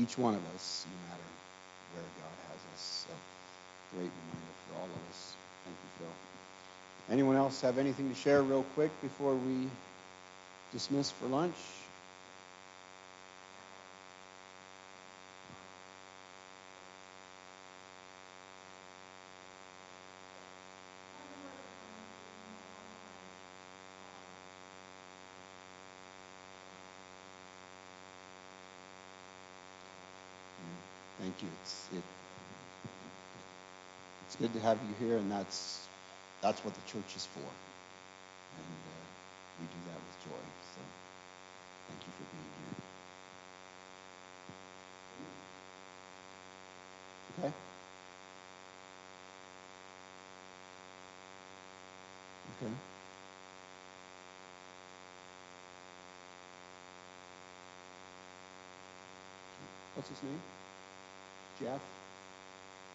each 0.00 0.18
one 0.18 0.34
of 0.34 0.44
us, 0.54 0.86
no 0.86 0.96
matter 1.10 1.30
where 1.94 2.10
God 2.22 2.36
has 2.50 2.60
us. 2.74 3.06
So, 3.08 3.12
great 3.98 4.10
reminder 4.10 4.54
for 4.70 4.72
all 4.78 4.90
of 4.90 5.02
us. 5.10 5.20
Thank 5.66 5.76
you, 5.76 5.90
Phil. 5.98 6.14
Anyone 7.10 7.36
else 7.36 7.60
have 7.62 7.78
anything 7.78 8.08
to 8.08 8.14
share 8.14 8.42
real 8.42 8.64
quick 8.74 8.90
before 9.02 9.34
we 9.34 9.68
dismiss 10.72 11.10
for 11.10 11.26
lunch? 11.26 11.54
Thank 31.38 31.50
you. 31.50 31.58
It's 31.62 31.88
it, 31.94 32.02
it's 34.26 34.36
good 34.36 34.52
to 34.54 34.60
have 34.60 34.78
you 34.88 35.06
here, 35.08 35.18
and 35.18 35.30
that's 35.32 35.88
that's 36.42 36.64
what 36.64 36.74
the 36.74 36.80
church 36.82 37.16
is 37.16 37.26
for, 37.26 37.40
and 37.40 37.46
uh, 38.66 39.06
we 39.60 39.66
do 39.66 39.80
that 39.88 39.96
with 39.98 40.24
joy. 40.24 40.44
So, 40.74 40.80
thank 41.88 42.00
you 42.06 42.12
for 42.18 42.24
being 42.32 42.50
here. 47.42 47.50
Okay. 52.60 52.66
Okay. 52.66 52.74
What's 59.94 60.08
his 60.10 60.22
name? 60.22 60.40
Jeff. 61.60 61.80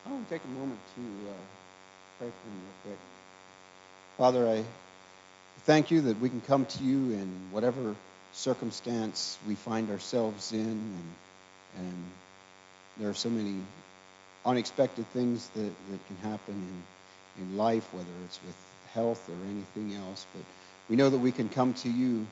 I 0.06 0.11
want 0.11 0.27
to 0.27 0.34
take 0.34 0.44
a 0.44 0.60
moment 0.60 0.80
to 0.95 1.02
uh, 1.02 1.34
pray 2.18 2.27
for 2.27 2.49
him 2.49 2.56
real 2.56 2.73
quick. 2.84 2.99
Father, 4.18 4.49
I 4.49 4.64
thank 5.60 5.91
you 5.91 6.02
that 6.02 6.19
we 6.19 6.27
can 6.27 6.41
come 6.41 6.65
to 6.65 6.84
you 6.84 7.14
in 7.14 7.31
whatever 7.52 7.95
circumstance 8.34 9.38
we 9.48 9.56
find 9.56 9.90
ourselves 9.90 10.52
in, 10.52 10.60
and, 10.60 11.14
and 11.77 12.03
there 12.98 13.10
are 13.10 13.14
so 13.14 13.30
many 13.30 13.56
unexpected 14.45 15.07
things 15.14 15.48
that, 15.56 15.72
that 15.91 16.07
can 16.07 16.30
happen 16.30 16.84
in, 17.38 17.44
in 17.44 17.57
life, 17.57 17.88
whether 17.94 18.10
it's 18.26 18.40
with 18.45 18.56
health 18.94 19.30
or 19.30 19.36
anything 19.49 19.98
else. 20.06 20.26
But 20.34 20.44
we 20.90 20.98
know 20.98 21.10
that 21.10 21.18
we 21.18 21.31
can 21.31 21.48
come 21.48 21.73
to 21.76 21.90
you 21.90 22.27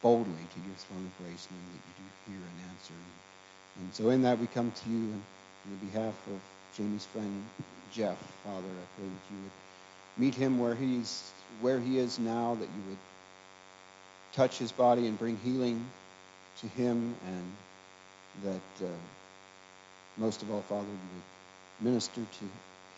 boldly 0.00 0.24
to 0.26 0.60
your 0.60 0.76
throne 0.76 1.06
of 1.06 1.24
grace, 1.24 1.48
knowing 1.50 1.64
that 1.72 1.82
you 1.88 1.94
do 1.98 2.32
hear 2.32 2.40
and 2.40 2.70
answer. 2.70 2.94
And 3.80 3.92
so 3.92 4.10
in 4.10 4.22
that 4.22 4.38
we 4.38 4.46
come 4.46 4.70
to 4.70 4.90
you 4.90 5.12
on 5.12 5.90
behalf 5.90 6.14
of 6.28 6.40
Jamie's 6.76 7.04
friend 7.06 7.44
Jeff, 7.94 8.18
Father, 8.42 8.66
I 8.66 8.86
pray 8.98 9.06
that 9.06 9.30
you 9.30 9.36
would 9.42 9.52
meet 10.16 10.34
him 10.34 10.58
where 10.58 10.74
he's 10.74 11.30
where 11.60 11.78
he 11.78 11.98
is 11.98 12.18
now, 12.18 12.56
that 12.56 12.66
you 12.66 12.82
would 12.88 12.98
touch 14.32 14.58
his 14.58 14.72
body 14.72 15.06
and 15.06 15.16
bring 15.16 15.36
healing 15.44 15.84
to 16.60 16.66
him, 16.66 17.14
and 17.26 17.52
that 18.42 18.84
uh, 18.84 18.90
most 20.16 20.42
of 20.42 20.50
all, 20.50 20.62
Father, 20.62 20.82
you 20.82 21.08
would 21.14 21.92
minister 21.92 22.20
to 22.20 22.44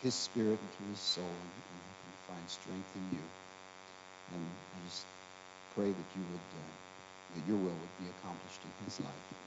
his 0.01 0.15
spirit 0.15 0.57
and 0.57 0.71
to 0.77 0.89
his 0.89 0.99
soul 0.99 1.23
and, 1.23 1.61
and 1.69 1.81
help 1.85 1.99
him 2.01 2.35
find 2.35 2.49
strength 2.49 2.95
in 2.95 3.17
you. 3.17 3.23
And 4.33 4.41
I 4.41 4.89
just 4.89 5.05
pray 5.75 5.89
that 5.89 6.09
you 6.17 6.23
would 6.31 6.47
uh, 6.57 7.35
that 7.35 7.47
your 7.47 7.57
will 7.57 7.77
would 7.77 7.97
be 8.01 8.09
accomplished 8.17 8.61
in 8.65 8.85
his 8.85 8.99
life. 9.01 9.46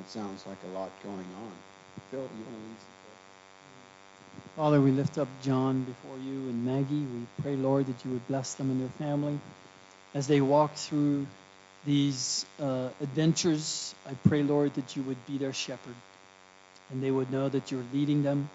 That 0.00 0.08
sounds 0.08 0.46
like 0.46 0.56
a 0.64 0.78
lot 0.78 0.90
going 1.04 1.14
on. 1.18 1.52
Phil, 2.10 2.20
you 2.20 2.24
want 2.24 2.56
to 2.56 2.62
lead 2.62 2.76
Father, 4.56 4.80
we 4.80 4.92
lift 4.92 5.18
up 5.18 5.28
John 5.42 5.82
before 5.82 6.16
you 6.24 6.48
and 6.48 6.64
Maggie. 6.64 7.04
We 7.04 7.26
pray, 7.42 7.54
Lord, 7.54 7.84
that 7.84 8.02
you 8.02 8.12
would 8.12 8.26
bless 8.26 8.54
them 8.54 8.70
and 8.70 8.80
their 8.80 8.88
family 9.06 9.38
as 10.14 10.26
they 10.26 10.40
walk 10.40 10.74
through 10.74 11.26
these 11.84 12.46
uh, 12.62 12.88
adventures. 13.02 13.94
I 14.08 14.14
pray, 14.26 14.42
Lord, 14.42 14.72
that 14.76 14.96
you 14.96 15.02
would 15.02 15.18
be 15.26 15.36
their 15.36 15.52
shepherd 15.52 15.96
and 16.90 17.02
they 17.02 17.10
would 17.10 17.30
know 17.30 17.50
that 17.50 17.70
you're 17.70 17.84
leading 17.92 18.22
them 18.22 18.48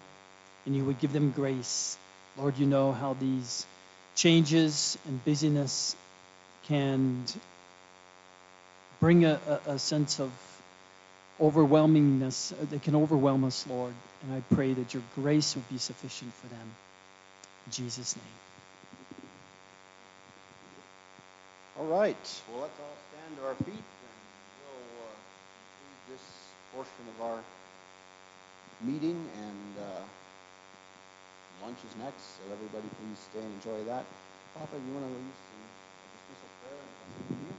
and 0.65 0.75
you 0.75 0.83
would 0.83 0.99
give 0.99 1.13
them 1.13 1.29
grace. 1.29 1.95
Lord, 2.39 2.57
you 2.57 2.65
know 2.65 2.91
how 2.91 3.13
these 3.13 3.67
changes 4.15 4.97
and 5.07 5.23
busyness 5.23 5.95
can 6.63 7.23
bring 8.99 9.25
a, 9.25 9.39
a, 9.47 9.73
a 9.73 9.79
sense 9.79 10.19
of 10.19 10.31
overwhelmingness 11.39 12.53
uh, 12.53 12.65
that 12.69 12.81
can 12.83 12.95
overwhelm 12.95 13.43
us, 13.43 13.65
Lord. 13.67 13.93
And 14.23 14.33
I 14.33 14.55
pray 14.55 14.73
that 14.73 14.93
your 14.93 15.03
grace 15.15 15.55
would 15.55 15.69
be 15.69 15.77
sufficient 15.77 16.33
for 16.33 16.47
them. 16.47 16.67
In 17.65 17.71
Jesus' 17.71 18.15
name. 18.15 18.25
All 21.77 21.87
right. 21.87 22.41
Well, 22.51 22.61
let's 22.61 22.79
all 22.79 22.97
stand 23.11 23.37
to 23.37 23.47
our 23.47 23.55
feet 23.55 23.67
and 23.67 24.15
we'll 24.63 25.03
uh, 25.03 25.11
conclude 25.75 26.15
this 26.15 26.25
portion 26.73 27.05
of 27.15 27.25
our 27.25 27.39
meeting. 28.81 29.19
And 29.43 29.73
uh, 29.83 30.01
lunch 31.65 31.77
is 31.83 31.95
next, 31.99 32.23
so 32.39 32.47
everybody 32.47 32.87
please 32.95 33.19
stay 33.29 33.43
and 33.43 33.53
enjoy 33.59 33.83
that. 33.91 34.05
Papa, 34.55 34.71
you 34.79 34.93
want 34.93 35.03
to 35.03 35.11
lead 35.11 35.35
some 35.35 35.63
dismissal 36.15 36.49
prayer 36.63 36.79
and 36.79 36.91
continue? 37.27 37.55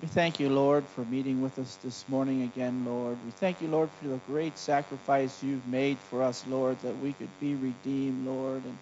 We 0.00 0.03
thank 0.14 0.38
you, 0.38 0.48
Lord, 0.48 0.84
for 0.94 1.04
meeting 1.06 1.42
with 1.42 1.58
us 1.58 1.74
this 1.82 2.08
morning 2.08 2.42
again, 2.42 2.84
Lord. 2.86 3.18
We 3.24 3.32
thank 3.32 3.60
you, 3.60 3.66
Lord, 3.66 3.90
for 4.00 4.06
the 4.06 4.20
great 4.28 4.56
sacrifice 4.56 5.42
you've 5.42 5.66
made 5.66 5.98
for 5.98 6.22
us, 6.22 6.44
Lord, 6.48 6.78
that 6.82 6.96
we 7.00 7.14
could 7.14 7.40
be 7.40 7.56
redeemed, 7.56 8.24
Lord. 8.24 8.62
And, 8.64 8.78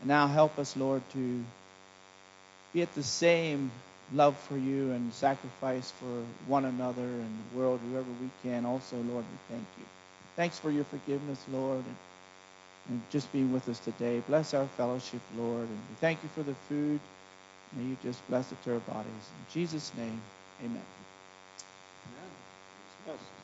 and 0.00 0.08
now 0.08 0.26
help 0.26 0.58
us, 0.58 0.76
Lord, 0.76 1.02
to 1.12 1.44
be 2.74 2.82
at 2.82 2.92
the 2.96 3.04
same 3.04 3.70
love 4.12 4.36
for 4.36 4.56
you 4.56 4.90
and 4.90 5.12
sacrifice 5.14 5.92
for 5.92 6.24
one 6.48 6.64
another 6.64 7.02
and 7.02 7.38
the 7.52 7.58
world, 7.58 7.78
whoever 7.88 8.10
we 8.20 8.28
can. 8.42 8.66
Also, 8.66 8.96
Lord, 8.96 9.24
we 9.24 9.54
thank 9.54 9.66
you. 9.78 9.84
Thanks 10.34 10.58
for 10.58 10.72
your 10.72 10.84
forgiveness, 10.84 11.38
Lord, 11.52 11.84
and, 11.84 11.96
and 12.88 13.02
just 13.10 13.30
being 13.32 13.52
with 13.52 13.68
us 13.68 13.78
today. 13.78 14.24
Bless 14.26 14.54
our 14.54 14.66
fellowship, 14.76 15.20
Lord. 15.36 15.68
And 15.68 15.78
we 15.88 15.94
thank 16.00 16.20
you 16.24 16.28
for 16.30 16.42
the 16.42 16.54
food. 16.68 16.98
May 17.76 17.84
you 17.84 17.96
just 18.02 18.26
bless 18.28 18.50
it 18.50 18.60
to 18.64 18.72
our 18.72 18.80
bodies. 18.80 19.06
In 19.06 19.52
Jesus' 19.52 19.92
name, 19.96 20.20
amen. 20.64 20.82
Amen. 23.06 23.37